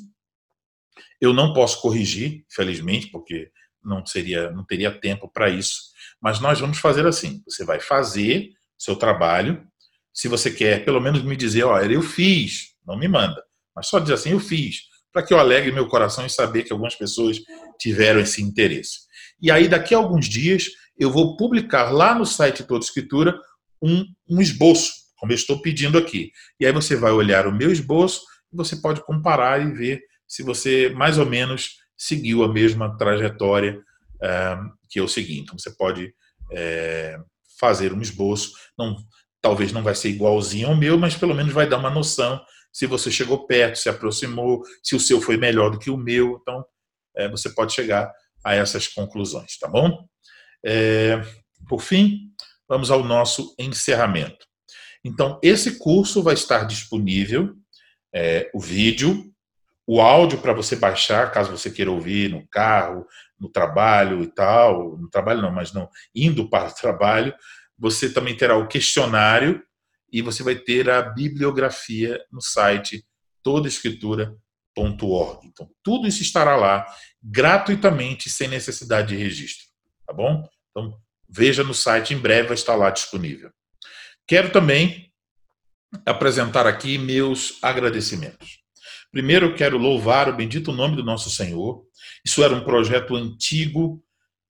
eu 1.21 1.33
não 1.33 1.53
posso 1.53 1.81
corrigir, 1.81 2.45
felizmente, 2.49 3.09
porque 3.09 3.51
não 3.85 4.05
seria, 4.05 4.51
não 4.51 4.65
teria 4.65 4.91
tempo 4.91 5.29
para 5.29 5.49
isso. 5.49 5.91
Mas 6.21 6.41
nós 6.41 6.61
vamos 6.61 6.79
fazer 6.79 7.07
assim: 7.07 7.43
você 7.47 7.65
vai 7.65 7.81
fazer 7.81 8.51
seu 8.79 8.97
trabalho. 8.97 9.67
Se 10.13 10.29
você 10.29 10.51
quer, 10.51 10.85
pelo 10.85 11.01
menos 11.01 11.23
me 11.23 11.37
dizer, 11.37 11.65
olha, 11.65 11.93
eu 11.93 12.03
fiz, 12.03 12.75
não 12.87 12.99
me 12.99 13.07
manda, 13.07 13.43
mas 13.75 13.87
só 13.87 13.99
dizer 14.01 14.15
assim, 14.15 14.31
eu 14.31 14.41
fiz, 14.41 14.81
para 15.13 15.23
que 15.23 15.33
eu 15.33 15.39
alegre 15.39 15.71
meu 15.71 15.87
coração 15.87 16.27
e 16.27 16.31
saber 16.31 16.65
que 16.65 16.73
algumas 16.73 16.97
pessoas 16.97 17.39
tiveram 17.79 18.21
esse 18.21 18.43
interesse. 18.43 19.01
E 19.41 19.51
aí, 19.51 19.69
daqui 19.69 19.95
a 19.95 19.99
alguns 19.99 20.29
dias, 20.29 20.67
eu 20.99 21.11
vou 21.11 21.37
publicar 21.37 21.91
lá 21.91 22.15
no 22.15 22.27
site 22.27 22.65
Toda 22.65 22.85
Escritura 22.85 23.39
um, 23.83 24.05
um 24.29 24.41
esboço, 24.41 24.93
como 25.17 25.33
eu 25.33 25.37
estou 25.37 25.63
pedindo 25.63 25.97
aqui. 25.97 26.31
E 26.59 26.67
aí 26.67 26.73
você 26.73 26.97
vai 26.97 27.13
olhar 27.13 27.47
o 27.47 27.53
meu 27.53 27.71
esboço 27.71 28.23
e 28.53 28.57
você 28.57 28.77
pode 28.77 29.03
comparar 29.05 29.63
e 29.63 29.73
ver 29.73 30.03
se 30.31 30.45
você 30.45 30.91
mais 30.91 31.19
ou 31.19 31.27
menos 31.27 31.79
seguiu 31.99 32.45
a 32.45 32.49
mesma 32.49 32.97
trajetória 32.97 33.83
é, 34.23 34.57
que 34.89 35.01
eu 35.01 35.09
segui. 35.09 35.41
Então 35.41 35.59
você 35.59 35.71
pode 35.73 36.15
é, 36.53 37.19
fazer 37.59 37.93
um 37.93 38.01
esboço, 38.01 38.53
não, 38.79 38.97
talvez 39.43 39.73
não 39.73 39.83
vai 39.83 39.95
ser 39.95 40.11
igualzinho 40.11 40.69
ao 40.69 40.77
meu, 40.77 40.97
mas 40.97 41.17
pelo 41.17 41.35
menos 41.35 41.53
vai 41.53 41.69
dar 41.69 41.79
uma 41.79 41.91
noção 41.91 42.41
se 42.73 42.87
você 42.87 43.11
chegou 43.11 43.49
perto, 43.49 43.77
se 43.77 43.89
aproximou, 43.89 44.63
se 44.81 44.95
o 44.95 45.01
seu 45.01 45.21
foi 45.21 45.37
melhor 45.37 45.71
do 45.71 45.79
que 45.79 45.91
o 45.91 45.97
meu. 45.97 46.39
Então 46.41 46.65
é, 47.17 47.29
você 47.29 47.51
pode 47.51 47.75
chegar 47.75 48.11
a 48.45 48.55
essas 48.55 48.87
conclusões, 48.87 49.59
tá 49.59 49.69
bom? 49.69 50.07
É, 50.65 51.21
por 51.69 51.83
fim, 51.83 52.31
vamos 52.69 52.91
ao 52.91 53.03
nosso 53.03 53.53
encerramento. 53.59 54.47
Então, 55.05 55.41
esse 55.43 55.79
curso 55.79 56.23
vai 56.23 56.35
estar 56.35 56.65
disponível, 56.65 57.55
é, 58.15 58.51
o 58.55 58.61
vídeo, 58.61 59.30
o 59.93 60.01
áudio 60.01 60.39
para 60.39 60.53
você 60.53 60.77
baixar, 60.77 61.33
caso 61.33 61.51
você 61.51 61.69
queira 61.69 61.91
ouvir 61.91 62.31
no 62.31 62.47
carro, 62.47 63.05
no 63.41 63.49
trabalho 63.49 64.23
e 64.23 64.29
tal, 64.29 64.97
no 64.97 65.11
trabalho 65.11 65.43
não, 65.43 65.51
mas 65.51 65.73
não, 65.73 65.91
indo 66.15 66.49
para 66.49 66.69
o 66.69 66.75
trabalho, 66.75 67.35
você 67.77 68.09
também 68.09 68.37
terá 68.37 68.57
o 68.57 68.69
questionário 68.69 69.61
e 70.13 70.23
você 70.23 70.45
vai 70.45 70.55
ter 70.55 70.89
a 70.89 71.03
bibliografia 71.03 72.25
no 72.31 72.41
site 72.41 73.05
todaescritura.org. 73.43 75.49
Então, 75.49 75.69
tudo 75.83 76.07
isso 76.07 76.23
estará 76.23 76.55
lá 76.55 76.87
gratuitamente, 77.21 78.31
sem 78.31 78.47
necessidade 78.47 79.09
de 79.09 79.17
registro, 79.17 79.67
tá 80.07 80.13
bom? 80.13 80.49
Então, 80.71 80.97
veja 81.29 81.65
no 81.65 81.75
site, 81.75 82.15
em 82.15 82.19
breve 82.19 82.47
vai 82.47 82.55
estar 82.55 82.77
lá 82.77 82.91
disponível. 82.91 83.51
Quero 84.25 84.53
também 84.53 85.13
apresentar 86.07 86.65
aqui 86.65 86.97
meus 86.97 87.59
agradecimentos. 87.61 88.60
Primeiro, 89.13 89.47
eu 89.47 89.55
quero 89.55 89.77
louvar 89.77 90.29
o 90.29 90.37
bendito 90.37 90.73
nome 90.73 90.97
do 90.97 91.05
nosso 91.05 91.31
Senhor. 91.31 91.85
Isso 92.25 92.43
era 92.45 92.55
um 92.55 92.63
projeto 92.63 93.17
antigo. 93.17 94.03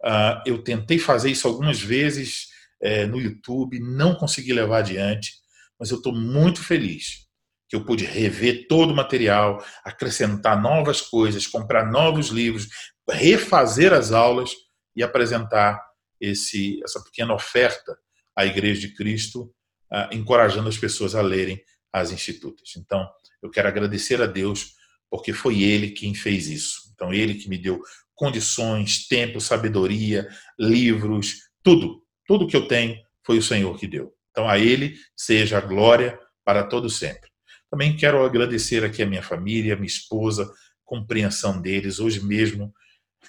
Uh, 0.03 0.43
eu 0.45 0.62
tentei 0.62 0.99
fazer 0.99 1.31
isso 1.31 1.49
algumas 1.49 1.81
vezes 1.81 2.49
é, 2.81 3.07
no 3.07 3.20
YouTube, 3.20 3.78
não 3.78 4.15
consegui 4.15 4.53
levar 4.53 4.78
adiante, 4.78 5.35
mas 5.78 5.91
eu 5.91 5.99
estou 5.99 6.15
muito 6.15 6.62
feliz 6.62 7.28
que 7.69 7.77
eu 7.77 7.85
pude 7.85 8.05
rever 8.05 8.66
todo 8.66 8.91
o 8.91 8.97
material, 8.97 9.65
acrescentar 9.85 10.61
novas 10.61 11.01
coisas, 11.01 11.47
comprar 11.47 11.89
novos 11.89 12.28
livros, 12.28 12.69
refazer 13.09 13.93
as 13.93 14.11
aulas 14.11 14.51
e 14.97 15.05
apresentar 15.05 15.81
esse, 16.20 16.81
essa 16.82 17.01
pequena 17.01 17.32
oferta 17.32 17.97
à 18.35 18.45
Igreja 18.45 18.81
de 18.81 18.95
Cristo, 18.95 19.55
uh, 19.93 20.12
encorajando 20.12 20.69
as 20.69 20.77
pessoas 20.77 21.15
a 21.15 21.23
lerem 21.23 21.62
as 21.93 22.11
institutas. 22.11 22.74
Então, 22.77 23.09
eu 23.43 23.51
quero 23.51 23.69
agradecer 23.69 24.21
a 24.21 24.27
Deus 24.27 24.75
porque 25.11 25.33
foi 25.33 25.62
Ele 25.62 25.91
quem 25.91 26.15
fez 26.15 26.49
isso. 26.49 26.93
Então, 26.95 27.12
Ele 27.12 27.35
que 27.35 27.49
me 27.49 27.59
deu 27.59 27.81
condições, 28.15 29.09
tempo, 29.09 29.41
sabedoria, 29.41 30.29
livros, 30.59 31.49
tudo. 31.62 32.03
Tudo 32.27 32.47
que 32.47 32.57
eu 32.57 32.69
tenho 32.69 32.97
foi 33.25 33.39
o 33.39 33.43
Senhor 33.43 33.77
que 33.79 33.87
deu. 33.87 34.12
Então, 34.31 34.49
a 34.49 34.59
Ele 34.59 34.95
seja 35.17 35.59
a 35.59 35.61
glória 35.61 36.19
para 36.45 36.62
todo 36.62 36.89
sempre. 36.89 37.31
Também 37.71 37.97
quero 37.97 38.25
agradecer 38.25 38.85
aqui 38.85 39.03
a 39.03 39.07
minha 39.07 39.23
família, 39.23 39.75
a 39.75 39.77
minha 39.77 39.87
esposa, 39.87 40.53
compreensão 40.85 41.61
deles. 41.61 41.99
Hoje 41.99 42.25
mesmo, 42.25 42.73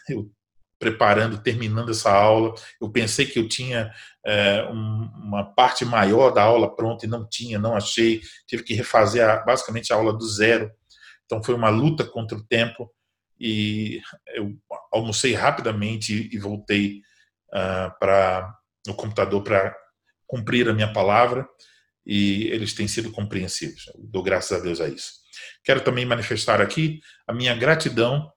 eu 0.10 0.32
preparando, 0.82 1.38
terminando 1.38 1.91
essa 1.91 2.12
aula, 2.12 2.56
eu 2.82 2.90
pensei 2.90 3.28
que 3.28 3.38
eu 3.38 3.48
tinha 3.48 3.94
é, 4.26 4.64
um, 4.64 5.12
uma 5.16 5.45
parte 5.53 5.86
maior 5.86 6.32
da 6.32 6.41
aula 6.41 6.76
pronta 6.76 7.06
e 7.06 7.10
não 7.10 7.30
tinha, 7.30 7.60
não 7.60 7.76
achei. 7.76 8.20
Tive 8.48 8.64
que 8.64 8.74
refazer 8.74 9.24
a, 9.24 9.38
basicamente 9.44 9.94
a 9.94 9.95
aula 9.95 10.12
do 10.12 10.28
zero. 10.28 10.72
Então 11.24 11.44
foi 11.44 11.53
uma 11.53 11.70
luta 11.70 12.03
contra 12.03 12.36
o 12.36 12.44
tempo 12.44 12.91
e 13.40 14.02
eu 14.34 14.58
almocei 14.91 15.36
rapidamente 15.36 16.28
e 16.34 16.40
voltei 16.40 17.02
uh, 17.53 17.94
para 17.99 18.52
o 18.88 18.95
computador 18.95 19.44
para 19.44 19.78
cumprir 20.26 20.68
a 20.68 20.74
minha 20.74 20.91
palavra 20.91 21.48
e 22.03 22.48
eles 22.48 22.74
têm 22.74 22.88
sido 22.88 23.12
compreensivos. 23.12 23.86
Eu 23.94 23.99
dou 23.99 24.24
graças 24.24 24.60
a 24.60 24.64
Deus 24.64 24.82
a 24.82 24.88
isso. 24.88 25.12
Quero 25.64 25.82
também 25.82 26.08
manifestar 26.08 26.60
aqui 26.60 26.99
a 27.28 27.34
minha 27.34 27.53
gratidão 27.53 28.32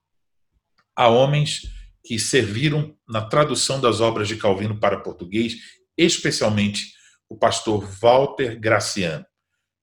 a 0.94 1.08
homens 1.08 1.62
que 2.04 2.18
serviram 2.18 2.94
na 3.08 3.22
tradução 3.22 3.80
das 3.80 4.00
obras 4.00 4.28
de 4.28 4.36
Calvino 4.36 4.78
para 4.78 5.00
português, 5.00 5.54
especialmente 5.96 6.92
o 7.28 7.36
pastor 7.36 7.84
Walter 8.00 8.60
Graciano. 8.60 9.24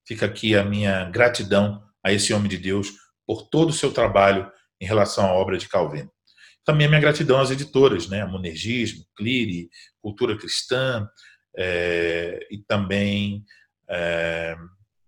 Fica 0.08 0.28
aqui 0.28 0.56
a 0.56 0.64
minha 0.64 1.10
gratidão 1.10 1.84
a 2.04 2.14
esse 2.14 2.34
homem 2.34 2.48
de 2.48 2.58
Deus 2.58 2.92
por 3.26 3.50
todo 3.50 3.70
o 3.70 3.74
seu 3.74 3.92
trabalho 3.92 4.52
em 4.80 4.86
relação 4.86 5.26
à 5.26 5.34
obra 5.34 5.58
de 5.58 5.68
Calvino. 5.68 6.12
Também 6.64 6.86
a 6.86 6.90
minha 6.90 7.02
gratidão 7.02 7.40
às 7.40 7.50
editoras, 7.50 8.08
né? 8.08 8.24
Monergismo, 8.26 9.04
Clire, 9.16 9.70
Cultura 10.00 10.38
Cristã 10.38 11.08
é, 11.58 12.48
e 12.52 12.60
também 12.60 13.44
é, 13.90 14.56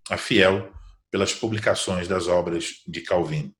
a 0.09 0.17
Fiel 0.17 0.73
pelas 1.11 1.33
publicações 1.33 2.07
das 2.07 2.27
obras 2.27 2.81
de 2.87 3.01
Calvino. 3.01 3.53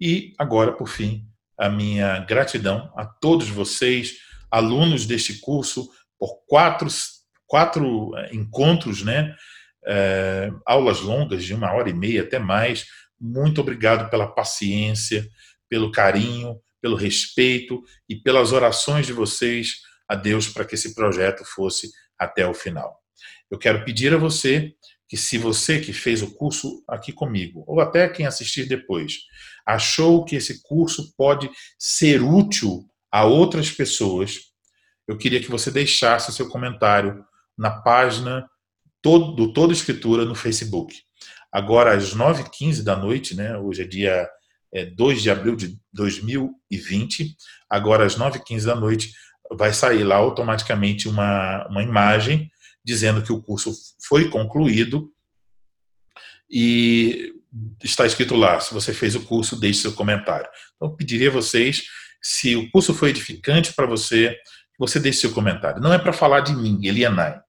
E 0.00 0.32
agora, 0.38 0.72
por 0.72 0.88
fim, 0.88 1.26
a 1.64 1.68
minha 1.70 2.18
gratidão 2.18 2.92
a 2.94 3.06
todos 3.06 3.48
vocês, 3.48 4.18
alunos 4.50 5.06
deste 5.06 5.40
curso, 5.40 5.88
por 6.18 6.44
quatro, 6.46 6.86
quatro 7.46 8.14
é, 8.18 8.34
encontros, 8.34 9.02
né? 9.02 9.34
É, 9.86 10.50
aulas 10.66 11.00
longas 11.00 11.42
de 11.42 11.54
uma 11.54 11.72
hora 11.72 11.88
e 11.88 11.94
meia 11.94 12.20
até 12.20 12.38
mais. 12.38 12.84
Muito 13.18 13.62
obrigado 13.62 14.10
pela 14.10 14.26
paciência, 14.26 15.26
pelo 15.66 15.90
carinho, 15.90 16.60
pelo 16.82 16.96
respeito 16.96 17.82
e 18.06 18.14
pelas 18.14 18.52
orações 18.52 19.06
de 19.06 19.14
vocês 19.14 19.76
a 20.06 20.14
Deus 20.14 20.46
para 20.46 20.66
que 20.66 20.74
esse 20.74 20.94
projeto 20.94 21.46
fosse 21.46 21.88
até 22.18 22.46
o 22.46 22.52
final. 22.52 22.94
Eu 23.50 23.56
quero 23.56 23.82
pedir 23.86 24.12
a 24.12 24.18
você 24.18 24.74
que, 25.08 25.16
se 25.16 25.38
você 25.38 25.80
que 25.80 25.94
fez 25.94 26.20
o 26.20 26.34
curso 26.34 26.84
aqui 26.86 27.10
comigo, 27.10 27.64
ou 27.66 27.80
até 27.80 28.06
quem 28.06 28.26
assistir 28.26 28.66
depois, 28.66 29.20
achou 29.66 30.24
que 30.24 30.36
esse 30.36 30.62
curso 30.62 31.14
pode 31.16 31.50
ser 31.78 32.22
útil 32.22 32.84
a 33.10 33.24
outras 33.24 33.70
pessoas, 33.70 34.40
eu 35.06 35.16
queria 35.16 35.40
que 35.40 35.50
você 35.50 35.70
deixasse 35.70 36.32
seu 36.32 36.48
comentário 36.48 37.24
na 37.56 37.70
página 37.70 38.48
do 39.02 39.52
Toda 39.52 39.72
Escritura 39.72 40.24
no 40.24 40.34
Facebook. 40.34 40.96
Agora, 41.52 41.94
às 41.94 42.14
9h15 42.14 42.82
da 42.82 42.96
noite, 42.96 43.36
né, 43.36 43.56
hoje 43.56 43.82
é 43.82 43.86
dia 43.86 44.28
é, 44.72 44.86
2 44.86 45.22
de 45.22 45.30
abril 45.30 45.54
de 45.54 45.78
2020, 45.92 47.36
agora 47.70 48.04
às 48.04 48.16
9h15 48.16 48.64
da 48.64 48.74
noite, 48.74 49.12
vai 49.52 49.72
sair 49.72 50.02
lá 50.02 50.16
automaticamente 50.16 51.08
uma, 51.08 51.66
uma 51.68 51.82
imagem 51.82 52.50
dizendo 52.84 53.22
que 53.22 53.32
o 53.32 53.40
curso 53.40 53.72
foi 54.08 54.28
concluído 54.28 55.10
e 56.50 57.32
está 57.82 58.06
escrito 58.06 58.34
lá, 58.34 58.60
se 58.60 58.74
você 58.74 58.92
fez 58.92 59.14
o 59.14 59.20
curso, 59.20 59.58
deixe 59.58 59.82
seu 59.82 59.92
comentário. 59.92 60.48
Então, 60.76 60.88
eu 60.88 60.96
pediria 60.96 61.28
a 61.28 61.32
vocês, 61.32 61.84
se 62.22 62.56
o 62.56 62.70
curso 62.70 62.94
foi 62.94 63.10
edificante 63.10 63.72
para 63.72 63.86
você, 63.86 64.36
você 64.78 64.98
deixe 64.98 65.20
seu 65.20 65.32
comentário. 65.32 65.80
Não 65.80 65.92
é 65.92 65.98
para 65.98 66.12
falar 66.12 66.40
de 66.40 66.54
mim, 66.54 66.80
Elianai, 66.84 67.32
é 67.32 67.40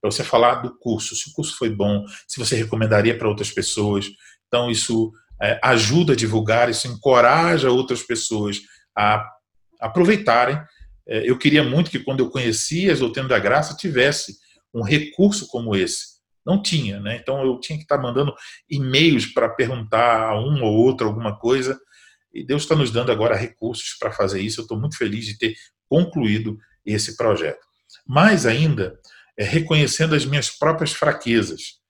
para 0.00 0.10
você 0.10 0.22
falar 0.22 0.56
do 0.56 0.76
curso, 0.78 1.16
se 1.16 1.30
o 1.30 1.32
curso 1.32 1.56
foi 1.56 1.70
bom, 1.70 2.04
se 2.28 2.38
você 2.38 2.54
recomendaria 2.54 3.16
para 3.16 3.28
outras 3.28 3.50
pessoas. 3.50 4.06
Então, 4.46 4.70
isso 4.70 5.12
é, 5.40 5.58
ajuda 5.62 6.12
a 6.12 6.16
divulgar, 6.16 6.68
isso 6.68 6.86
encoraja 6.86 7.70
outras 7.70 8.02
pessoas 8.02 8.60
a 8.96 9.26
aproveitarem. 9.80 10.60
É, 11.08 11.28
eu 11.28 11.38
queria 11.38 11.62
muito 11.62 11.90
que, 11.90 11.98
quando 11.98 12.20
eu 12.20 12.30
conhecia 12.30 12.92
as 12.92 12.98
Doutrinas 12.98 13.30
da 13.30 13.38
Graça, 13.38 13.76
tivesse 13.76 14.36
um 14.74 14.82
recurso 14.82 15.46
como 15.48 15.74
esse 15.74 16.15
não 16.46 16.62
tinha, 16.62 17.00
né? 17.00 17.16
Então 17.20 17.44
eu 17.44 17.58
tinha 17.58 17.76
que 17.76 17.84
estar 17.84 17.98
mandando 17.98 18.32
e-mails 18.70 19.26
para 19.26 19.48
perguntar 19.48 20.28
a 20.30 20.38
um 20.38 20.62
ou 20.62 20.72
outro 20.72 21.08
alguma 21.08 21.36
coisa. 21.36 21.78
E 22.32 22.44
Deus 22.46 22.62
está 22.62 22.76
nos 22.76 22.90
dando 22.90 23.10
agora 23.10 23.34
recursos 23.34 23.96
para 23.98 24.12
fazer 24.12 24.40
isso. 24.40 24.60
Eu 24.60 24.62
estou 24.62 24.78
muito 24.78 24.96
feliz 24.96 25.26
de 25.26 25.36
ter 25.36 25.56
concluído 25.88 26.56
esse 26.84 27.16
projeto. 27.16 27.66
Mais 28.06 28.46
ainda, 28.46 28.98
é, 29.36 29.42
reconhecendo 29.42 30.14
as 30.14 30.24
minhas 30.24 30.50
próprias 30.50 30.92
fraquezas, 30.92 31.80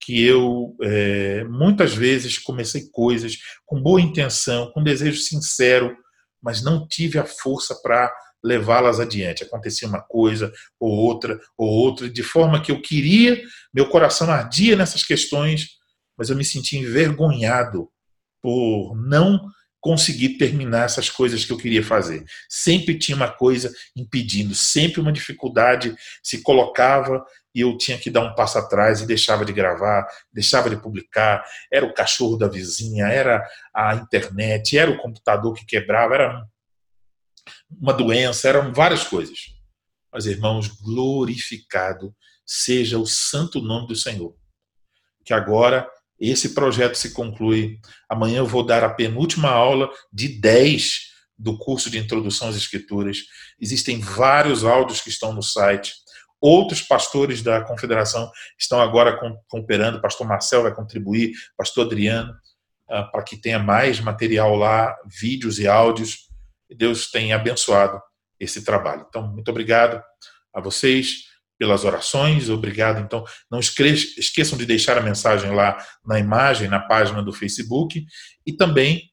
que 0.00 0.24
eu 0.24 0.74
é, 0.82 1.44
muitas 1.44 1.94
vezes 1.94 2.38
comecei 2.38 2.88
coisas 2.90 3.36
com 3.64 3.82
boa 3.82 4.00
intenção, 4.00 4.72
com 4.72 4.82
desejo 4.82 5.20
sincero, 5.20 5.96
mas 6.42 6.62
não 6.62 6.88
tive 6.88 7.18
a 7.18 7.24
força 7.24 7.74
para 7.82 8.12
levá-las 8.42 9.00
adiante. 9.00 9.44
Acontecia 9.44 9.88
uma 9.88 10.00
coisa 10.00 10.52
ou 10.78 10.90
outra 10.90 11.38
ou 11.56 11.68
outra, 11.68 12.08
de 12.08 12.22
forma 12.22 12.62
que 12.62 12.72
eu 12.72 12.80
queria, 12.80 13.40
meu 13.72 13.88
coração 13.88 14.30
ardia 14.30 14.76
nessas 14.76 15.02
questões, 15.02 15.78
mas 16.16 16.30
eu 16.30 16.36
me 16.36 16.44
sentia 16.44 16.80
envergonhado 16.80 17.88
por 18.42 18.94
não 18.96 19.40
conseguir 19.80 20.36
terminar 20.36 20.84
essas 20.84 21.08
coisas 21.08 21.44
que 21.44 21.52
eu 21.52 21.56
queria 21.56 21.82
fazer. 21.82 22.24
Sempre 22.48 22.98
tinha 22.98 23.16
uma 23.16 23.30
coisa 23.30 23.72
impedindo, 23.96 24.54
sempre 24.54 25.00
uma 25.00 25.12
dificuldade 25.12 25.94
se 26.22 26.42
colocava 26.42 27.24
e 27.54 27.62
eu 27.62 27.76
tinha 27.76 27.98
que 27.98 28.10
dar 28.10 28.20
um 28.20 28.34
passo 28.34 28.58
atrás 28.58 29.00
e 29.00 29.06
deixava 29.06 29.44
de 29.44 29.52
gravar, 29.52 30.06
deixava 30.32 30.68
de 30.68 30.76
publicar. 30.76 31.44
Era 31.72 31.86
o 31.86 31.94
cachorro 31.94 32.36
da 32.36 32.46
vizinha, 32.46 33.06
era 33.06 33.42
a 33.74 33.94
internet, 33.94 34.76
era 34.76 34.90
o 34.90 34.98
computador 34.98 35.54
que 35.54 35.66
quebrava, 35.66 36.14
era 36.14 36.46
uma 37.80 37.92
doença, 37.92 38.48
eram 38.48 38.72
várias 38.72 39.04
coisas. 39.04 39.38
Mas, 40.12 40.26
irmãos, 40.26 40.68
glorificado 40.68 42.14
seja 42.44 42.98
o 42.98 43.06
santo 43.06 43.60
nome 43.60 43.86
do 43.86 43.94
Senhor. 43.94 44.34
Que 45.24 45.32
agora 45.32 45.88
esse 46.18 46.52
projeto 46.54 46.96
se 46.96 47.12
conclui. 47.12 47.78
Amanhã 48.08 48.38
eu 48.38 48.46
vou 48.46 48.64
dar 48.64 48.84
a 48.84 48.90
penúltima 48.90 49.48
aula 49.48 49.88
de 50.12 50.28
10 50.28 51.10
do 51.38 51.56
curso 51.56 51.88
de 51.88 51.98
Introdução 51.98 52.48
às 52.48 52.56
Escrituras. 52.56 53.18
Existem 53.58 54.00
vários 54.00 54.64
áudios 54.64 55.00
que 55.00 55.08
estão 55.08 55.32
no 55.32 55.42
site. 55.42 55.94
Outros 56.40 56.82
pastores 56.82 57.42
da 57.42 57.62
confederação 57.62 58.30
estão 58.58 58.80
agora 58.80 59.18
cooperando. 59.48 60.00
Pastor 60.00 60.26
Marcel 60.26 60.62
vai 60.62 60.74
contribuir, 60.74 61.32
pastor 61.56 61.86
Adriano, 61.86 62.34
ah, 62.88 63.04
para 63.04 63.22
que 63.22 63.36
tenha 63.36 63.58
mais 63.58 64.00
material 64.00 64.56
lá, 64.56 64.94
vídeos 65.06 65.58
e 65.58 65.66
áudios. 65.66 66.29
Deus 66.76 67.10
tem 67.10 67.32
abençoado 67.32 68.00
esse 68.38 68.64
trabalho. 68.64 69.06
Então, 69.08 69.26
muito 69.32 69.50
obrigado 69.50 70.02
a 70.54 70.60
vocês 70.60 71.30
pelas 71.58 71.84
orações, 71.84 72.48
obrigado. 72.48 73.00
Então, 73.00 73.22
não 73.50 73.60
esqueçam 73.60 74.56
de 74.56 74.64
deixar 74.64 74.96
a 74.96 75.02
mensagem 75.02 75.54
lá 75.54 75.76
na 76.04 76.18
imagem, 76.18 76.68
na 76.68 76.80
página 76.80 77.22
do 77.22 77.34
Facebook 77.34 78.02
e 78.46 78.52
também 78.56 79.10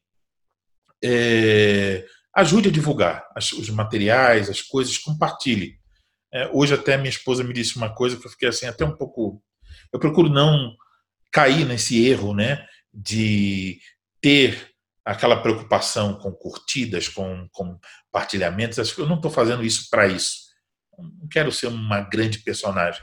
é, 1.04 2.06
ajude 2.34 2.70
a 2.70 2.72
divulgar 2.72 3.26
os 3.36 3.68
materiais, 3.68 4.48
as 4.48 4.62
coisas, 4.62 4.96
compartilhe. 4.96 5.78
É, 6.32 6.48
hoje 6.52 6.72
até 6.72 6.96
minha 6.96 7.10
esposa 7.10 7.44
me 7.44 7.52
disse 7.52 7.76
uma 7.76 7.94
coisa 7.94 8.16
que 8.16 8.26
eu 8.26 8.30
fiquei 8.30 8.48
assim 8.48 8.66
até 8.66 8.84
um 8.84 8.96
pouco. 8.96 9.42
Eu 9.92 10.00
procuro 10.00 10.28
não 10.28 10.74
cair 11.30 11.66
nesse 11.66 12.06
erro, 12.06 12.34
né, 12.34 12.66
de 12.92 13.78
ter 14.20 14.70
aquela 15.08 15.40
preocupação 15.40 16.18
com 16.18 16.30
curtidas, 16.30 17.08
com, 17.08 17.48
com 17.50 17.78
compartilhamentos. 18.12 18.96
Eu 18.98 19.06
não 19.06 19.16
estou 19.16 19.30
fazendo 19.30 19.64
isso 19.64 19.88
para 19.90 20.06
isso. 20.06 20.48
Não 20.98 21.26
quero 21.30 21.50
ser 21.50 21.68
uma 21.68 22.02
grande 22.02 22.40
personagem. 22.40 23.02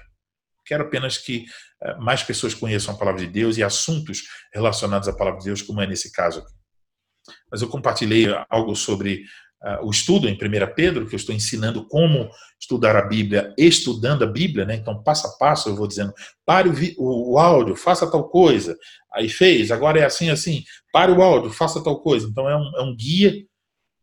Quero 0.67 0.83
apenas 0.83 1.17
que 1.17 1.45
eh, 1.81 1.95
mais 1.95 2.21
pessoas 2.21 2.53
conheçam 2.53 2.93
a 2.93 2.97
palavra 2.97 3.21
de 3.21 3.27
Deus 3.27 3.57
e 3.57 3.63
assuntos 3.63 4.23
relacionados 4.53 5.07
à 5.07 5.15
palavra 5.15 5.39
de 5.39 5.45
Deus, 5.45 5.63
como 5.63 5.81
é 5.81 5.87
nesse 5.87 6.11
caso 6.11 6.41
aqui. 6.41 6.53
Mas 7.51 7.63
eu 7.63 7.69
compartilhei 7.69 8.27
algo 8.49 8.75
sobre 8.75 9.23
o 9.81 9.89
estudo 9.89 10.27
em 10.27 10.33
1 10.33 10.37
Pedro, 10.75 11.07
que 11.07 11.15
eu 11.15 11.17
estou 11.17 11.33
ensinando 11.33 11.87
como 11.87 12.29
estudar 12.59 12.95
a 12.95 13.01
Bíblia, 13.01 13.53
estudando 13.57 14.23
a 14.23 14.27
Bíblia, 14.27 14.65
né? 14.65 14.75
Então, 14.75 15.01
passo 15.01 15.27
a 15.27 15.37
passo, 15.37 15.69
eu 15.69 15.75
vou 15.75 15.87
dizendo, 15.87 16.13
pare 16.45 16.69
o, 16.97 17.33
o, 17.33 17.39
áudio, 17.39 17.75
faça 17.75 18.09
tal 18.09 18.29
coisa. 18.29 18.77
Aí 19.13 19.27
fez, 19.27 19.71
agora 19.71 19.99
é 19.99 20.05
assim, 20.05 20.29
assim, 20.29 20.63
pare 20.91 21.11
o 21.11 21.21
áudio, 21.21 21.49
faça 21.51 21.83
tal 21.83 21.99
coisa. 21.99 22.27
Então, 22.27 22.49
é 22.49 22.55
um, 22.55 22.71
é 22.77 22.81
um 22.83 22.95
guia. 22.95 23.33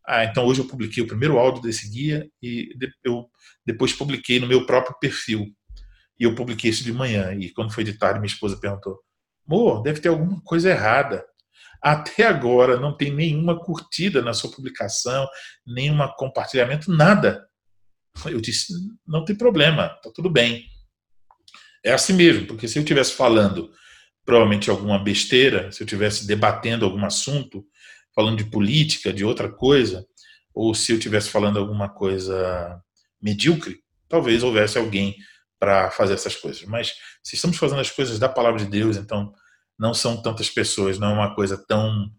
Ah, 0.05 0.25
então, 0.25 0.45
hoje 0.45 0.59
eu 0.59 0.67
publiquei 0.67 1.01
o 1.01 1.07
primeiro 1.07 1.37
áudio 1.37 1.61
desse 1.61 1.89
guia 1.89 2.29
e 2.41 2.69
eu 3.03 3.25
depois 3.65 3.93
publiquei 3.93 4.39
no 4.39 4.47
meu 4.47 4.65
próprio 4.65 4.97
perfil. 4.99 5.45
E 6.19 6.23
eu 6.23 6.35
publiquei 6.35 6.69
isso 6.69 6.83
de 6.83 6.91
manhã. 6.91 7.33
E 7.33 7.49
quando 7.51 7.73
foi 7.73 7.83
de 7.83 7.93
tarde, 7.97 8.19
minha 8.19 8.31
esposa 8.31 8.59
perguntou: 8.59 8.99
Amor, 9.47 9.81
deve 9.81 10.01
ter 10.01 10.09
alguma 10.09 10.41
coisa 10.41 10.69
errada. 10.69 11.25
Até 11.83 12.25
agora 12.25 12.79
não 12.79 12.95
tem 12.95 13.13
nenhuma 13.13 13.59
curtida 13.59 14.21
na 14.21 14.33
sua 14.33 14.49
publicação, 14.49 15.27
nenhum 15.67 15.97
compartilhamento, 16.15 16.89
nada. 16.89 17.45
Eu 18.25 18.39
disse: 18.39 18.73
não 19.05 19.25
tem 19.25 19.35
problema, 19.35 19.89
tá 20.01 20.09
tudo 20.13 20.29
bem. 20.29 20.65
É 21.83 21.91
assim 21.91 22.13
mesmo, 22.13 22.47
porque 22.47 22.67
se 22.67 22.79
eu 22.79 22.83
estivesse 22.83 23.11
falando 23.11 23.69
provavelmente 24.25 24.69
alguma 24.69 24.97
besteira, 24.97 25.69
se 25.71 25.83
eu 25.83 25.85
estivesse 25.85 26.25
debatendo 26.25 26.85
algum 26.85 27.03
assunto, 27.05 27.65
falando 28.15 28.37
de 28.37 28.45
política, 28.45 29.11
de 29.11 29.25
outra 29.25 29.51
coisa, 29.51 30.05
ou 30.53 30.73
se 30.73 30.93
eu 30.93 30.97
estivesse 30.97 31.29
falando 31.29 31.59
alguma 31.59 31.89
coisa 31.89 32.81
medíocre, 33.21 33.81
talvez 34.07 34.41
houvesse 34.41 34.77
alguém 34.77 35.17
para 35.59 35.91
fazer 35.91 36.13
essas 36.13 36.35
coisas. 36.35 36.63
Mas 36.63 36.93
se 37.21 37.35
estamos 37.35 37.57
fazendo 37.57 37.81
as 37.81 37.91
coisas 37.91 38.17
da 38.17 38.29
palavra 38.29 38.59
de 38.59 38.69
Deus, 38.69 38.95
então 38.95 39.33
não 39.83 39.93
são 39.93 40.15
tantas 40.21 40.49
pessoas, 40.49 40.97
não 40.97 41.09
é 41.09 41.13
uma 41.13 41.35
coisa 41.35 41.61
tão 41.67 42.09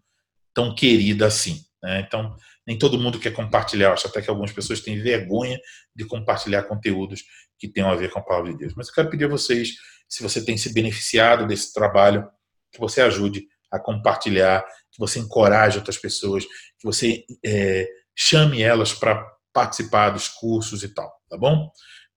tão 0.53 0.75
querida 0.75 1.25
assim. 1.25 1.61
Né? 1.81 2.05
Então 2.07 2.35
nem 2.65 2.77
todo 2.77 2.99
mundo 2.99 3.19
quer 3.19 3.31
compartilhar. 3.31 3.91
Acho 3.91 4.07
até 4.07 4.21
que 4.21 4.29
algumas 4.29 4.51
pessoas 4.51 4.81
têm 4.81 5.01
vergonha 5.01 5.59
de 5.95 6.05
compartilhar 6.05 6.63
conteúdos 6.63 7.23
que 7.57 7.67
tenham 7.67 7.89
a 7.89 7.95
ver 7.95 8.11
com 8.11 8.19
a 8.19 8.23
palavra 8.23 8.51
de 8.51 8.59
Deus. 8.59 8.73
Mas 8.75 8.87
eu 8.87 8.93
quero 8.93 9.09
pedir 9.09 9.25
a 9.25 9.29
vocês, 9.29 9.69
se 10.07 10.21
você 10.21 10.45
tem 10.45 10.55
se 10.57 10.73
beneficiado 10.73 11.47
desse 11.47 11.73
trabalho, 11.73 12.27
que 12.71 12.79
você 12.79 13.01
ajude 13.01 13.47
a 13.71 13.79
compartilhar, 13.79 14.63
que 14.91 14.99
você 14.99 15.19
encoraje 15.19 15.79
outras 15.79 15.97
pessoas, 15.97 16.45
que 16.45 16.85
você 16.85 17.25
é, 17.43 17.87
chame 18.15 18.61
elas 18.61 18.93
para 18.93 19.25
participar 19.51 20.11
dos 20.11 20.27
cursos 20.27 20.83
e 20.83 20.93
tal, 20.93 21.11
tá 21.27 21.37
bom? 21.37 21.71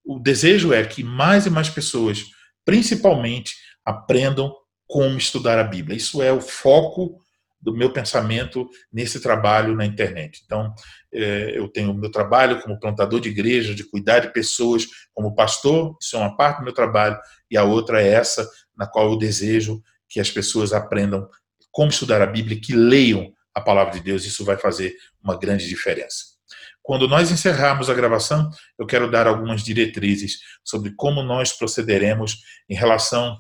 O 0.05 0.19
desejo 0.19 0.75
é 0.75 0.85
que 0.85 1.03
mais 1.03 1.47
e 1.47 1.51
mais 1.51 1.70
pessoas, 1.70 2.25
principalmente, 2.66 3.55
aprendam 3.85 4.55
como 4.89 5.19
estudar 5.19 5.59
a 5.59 5.65
Bíblia. 5.65 5.97
Isso 5.97 6.23
é 6.23 6.32
o 6.32 6.40
foco 6.40 7.20
do 7.60 7.77
meu 7.77 7.93
pensamento 7.93 8.69
nesse 8.93 9.20
trabalho 9.20 9.74
na 9.74 9.85
internet. 9.85 10.43
Então, 10.44 10.73
é, 11.12 11.59
eu 11.59 11.69
tenho 11.69 11.90
o 11.90 11.94
meu 11.94 12.10
trabalho 12.10 12.60
como 12.62 12.78
plantador 12.78 13.20
de 13.20 13.28
igreja, 13.28 13.74
de 13.74 13.85
cuidar 13.85 14.20
de 14.20 14.32
pessoas 14.32 14.86
como 15.12 15.35
pastor, 15.35 15.97
isso 16.01 16.16
é 16.16 16.19
uma 16.19 16.36
parte 16.36 16.59
do 16.59 16.65
meu 16.65 16.73
trabalho, 16.73 17.19
e 17.51 17.56
a 17.56 17.65
outra 17.65 18.01
é 18.02 18.09
essa, 18.09 18.48
na 18.77 18.86
qual 18.86 19.10
eu 19.10 19.19
desejo 19.19 19.82
que 20.09 20.20
as 20.20 20.31
pessoas 20.31 20.73
aprendam 20.73 21.28
como 21.70 21.90
estudar 21.90 22.23
a 22.23 22.27
Bíblia, 22.27 22.60
que 22.60 22.74
leiam 22.74 23.32
a 23.55 23.60
palavra 23.60 23.94
de 23.94 24.01
Deus, 24.01 24.24
isso 24.24 24.44
vai 24.44 24.56
fazer 24.56 24.94
uma 25.23 25.36
grande 25.36 25.69
diferença. 25.69 26.39
Quando 26.82 27.06
nós 27.06 27.31
encerrarmos 27.31 27.90
a 27.90 27.94
gravação, 27.94 28.48
eu 28.78 28.86
quero 28.86 29.10
dar 29.10 29.27
algumas 29.27 29.62
diretrizes 29.62 30.39
sobre 30.65 30.94
como 30.97 31.23
nós 31.23 31.52
procederemos 31.52 32.39
em 32.69 32.74
relação 32.74 33.36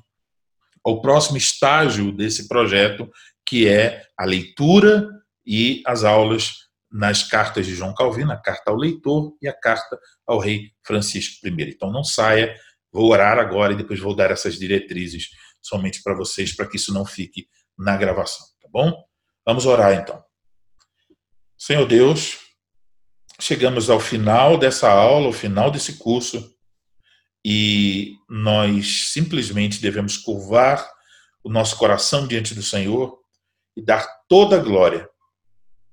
ao 0.84 1.00
próximo 1.00 1.36
estágio 1.36 2.12
desse 2.12 2.48
projeto, 2.48 3.10
que 3.44 3.68
é 3.68 4.02
a 4.16 4.24
leitura 4.24 5.08
e 5.46 5.82
as 5.86 6.04
aulas 6.04 6.68
nas 6.90 7.22
cartas 7.22 7.66
de 7.66 7.74
João 7.74 7.94
Calvino, 7.94 8.32
a 8.32 8.36
carta 8.36 8.70
ao 8.70 8.76
leitor 8.76 9.34
e 9.42 9.48
a 9.48 9.52
carta 9.52 9.98
ao 10.26 10.38
rei 10.38 10.72
Francisco 10.84 11.46
I. 11.46 11.70
Então 11.70 11.90
não 11.90 12.02
saia, 12.02 12.54
vou 12.92 13.10
orar 13.10 13.38
agora 13.38 13.72
e 13.72 13.76
depois 13.76 14.00
vou 14.00 14.14
dar 14.14 14.30
essas 14.30 14.58
diretrizes 14.58 15.28
somente 15.60 16.02
para 16.02 16.14
vocês, 16.14 16.54
para 16.54 16.66
que 16.66 16.76
isso 16.76 16.92
não 16.92 17.04
fique 17.04 17.48
na 17.76 17.96
gravação, 17.96 18.46
tá 18.60 18.68
bom? 18.70 18.92
Vamos 19.44 19.66
orar 19.66 19.94
então. 19.94 20.22
Senhor 21.56 21.86
Deus, 21.86 22.38
chegamos 23.40 23.90
ao 23.90 24.00
final 24.00 24.56
dessa 24.56 24.90
aula, 24.90 25.26
ao 25.26 25.32
final 25.32 25.70
desse 25.70 25.98
curso, 25.98 26.54
e 27.50 28.18
nós 28.28 29.10
simplesmente 29.10 29.80
devemos 29.80 30.18
curvar 30.18 30.86
o 31.42 31.48
nosso 31.48 31.78
coração 31.78 32.28
diante 32.28 32.54
do 32.54 32.62
Senhor 32.62 33.18
e 33.74 33.80
dar 33.80 34.06
toda 34.28 34.56
a 34.56 34.62
glória. 34.62 35.08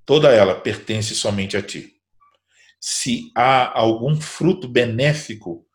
Toda 0.06 0.34
ela 0.34 0.60
pertence 0.60 1.16
somente 1.16 1.56
a 1.56 1.62
Ti. 1.62 1.94
Se 2.78 3.32
há 3.34 3.72
algum 3.80 4.20
fruto 4.20 4.68
benéfico 4.68 5.66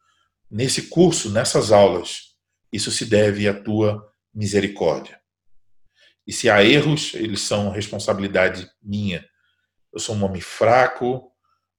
nesse 0.50 0.82
curso, 0.82 1.30
nessas 1.30 1.72
aulas, 1.72 2.34
isso 2.70 2.90
se 2.90 3.06
deve 3.06 3.48
à 3.48 3.54
Tua 3.58 4.06
misericórdia. 4.34 5.18
E 6.26 6.32
se 6.34 6.50
há 6.50 6.62
erros, 6.62 7.14
eles 7.14 7.40
são 7.40 7.70
responsabilidade 7.70 8.70
minha. 8.82 9.26
Eu 9.90 9.98
sou 9.98 10.14
um 10.14 10.24
homem 10.24 10.42
fraco, 10.42 11.32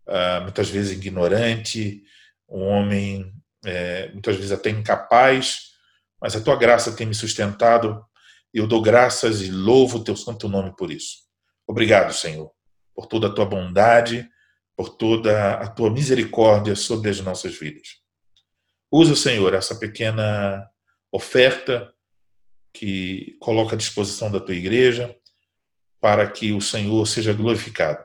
uh, 0.08 0.42
muitas 0.42 0.72
vezes 0.72 0.92
ignorante, 0.92 2.02
um 2.50 2.64
homem 2.64 3.32
é, 3.66 4.10
muitas 4.12 4.36
vezes 4.36 4.52
até 4.52 4.70
incapaz, 4.70 5.72
mas 6.20 6.36
a 6.36 6.42
tua 6.42 6.56
graça 6.56 6.92
tem 6.92 7.08
me 7.08 7.16
sustentado 7.16 8.04
e 8.54 8.58
eu 8.58 8.68
dou 8.68 8.82
graças 8.82 9.42
e 9.42 9.50
louvo 9.50 9.98
o 9.98 10.04
teu 10.04 10.16
santo 10.16 10.48
nome 10.48 10.76
por 10.76 10.92
isso. 10.92 11.20
Obrigado, 11.66 12.14
Senhor, 12.14 12.52
por 12.94 13.06
toda 13.06 13.28
a 13.28 13.34
tua 13.34 13.46
bondade, 13.46 14.30
por 14.76 14.90
toda 14.90 15.54
a 15.54 15.68
tua 15.68 15.90
misericórdia 15.90 16.76
sobre 16.76 17.10
as 17.10 17.20
nossas 17.22 17.58
vidas. 17.58 18.02
Usa, 18.92 19.16
Senhor, 19.16 19.54
essa 19.54 19.76
pequena 19.76 20.68
oferta 21.12 21.94
que 22.74 23.38
coloca 23.40 23.76
à 23.76 23.78
disposição 23.78 24.32
da 24.32 24.40
tua 24.40 24.56
igreja 24.56 25.16
para 26.00 26.30
que 26.30 26.52
o 26.52 26.62
Senhor 26.62 27.06
seja 27.06 27.32
glorificado, 27.32 28.04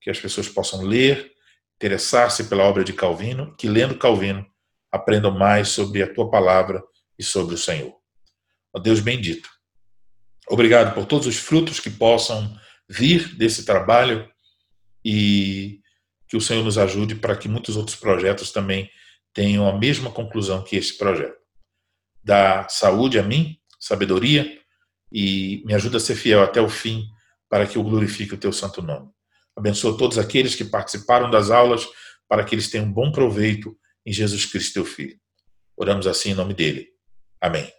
que 0.00 0.10
as 0.10 0.18
pessoas 0.18 0.48
possam 0.48 0.82
ler 0.82 1.32
interessar-se 1.76 2.44
pela 2.44 2.64
obra 2.64 2.82
de 2.82 2.92
Calvino, 2.92 3.54
que 3.56 3.68
lendo 3.68 3.96
Calvino 3.96 4.44
aprendam 4.90 5.30
mais 5.30 5.68
sobre 5.68 6.02
a 6.02 6.12
tua 6.12 6.30
palavra 6.30 6.82
e 7.18 7.22
sobre 7.22 7.54
o 7.54 7.58
Senhor. 7.58 7.94
Ó 8.72 8.78
Deus 8.78 9.00
bendito, 9.00 9.48
obrigado 10.48 10.94
por 10.94 11.06
todos 11.06 11.26
os 11.26 11.36
frutos 11.36 11.80
que 11.80 11.90
possam 11.90 12.58
vir 12.88 13.34
desse 13.36 13.64
trabalho 13.64 14.28
e 15.04 15.80
que 16.28 16.36
o 16.36 16.40
Senhor 16.40 16.62
nos 16.64 16.78
ajude 16.78 17.14
para 17.14 17.36
que 17.36 17.48
muitos 17.48 17.76
outros 17.76 17.96
projetos 17.96 18.50
também 18.50 18.90
tenham 19.32 19.68
a 19.68 19.76
mesma 19.76 20.10
conclusão 20.10 20.62
que 20.62 20.76
este 20.76 20.96
projeto. 20.98 21.38
Dá 22.22 22.68
saúde 22.68 23.18
a 23.18 23.22
mim, 23.22 23.58
sabedoria 23.78 24.58
e 25.10 25.62
me 25.64 25.74
ajuda 25.74 25.96
a 25.96 26.00
ser 26.00 26.16
fiel 26.16 26.42
até 26.42 26.60
o 26.60 26.68
fim 26.68 27.06
para 27.48 27.66
que 27.66 27.78
eu 27.78 27.82
glorifique 27.82 28.34
o 28.34 28.38
teu 28.38 28.52
santo 28.52 28.82
nome. 28.82 29.08
Abençoa 29.56 29.96
todos 29.96 30.18
aqueles 30.18 30.54
que 30.54 30.64
participaram 30.64 31.30
das 31.30 31.50
aulas 31.50 31.86
para 32.28 32.44
que 32.44 32.54
eles 32.54 32.70
tenham 32.70 32.90
bom 32.92 33.10
proveito 33.10 33.76
em 34.08 34.12
Jesus 34.12 34.46
Cristo, 34.46 34.72
teu 34.72 34.84
Filho. 34.86 35.18
Oramos 35.76 36.06
assim 36.06 36.30
em 36.30 36.34
nome 36.34 36.54
dele. 36.54 36.88
Amém. 37.40 37.70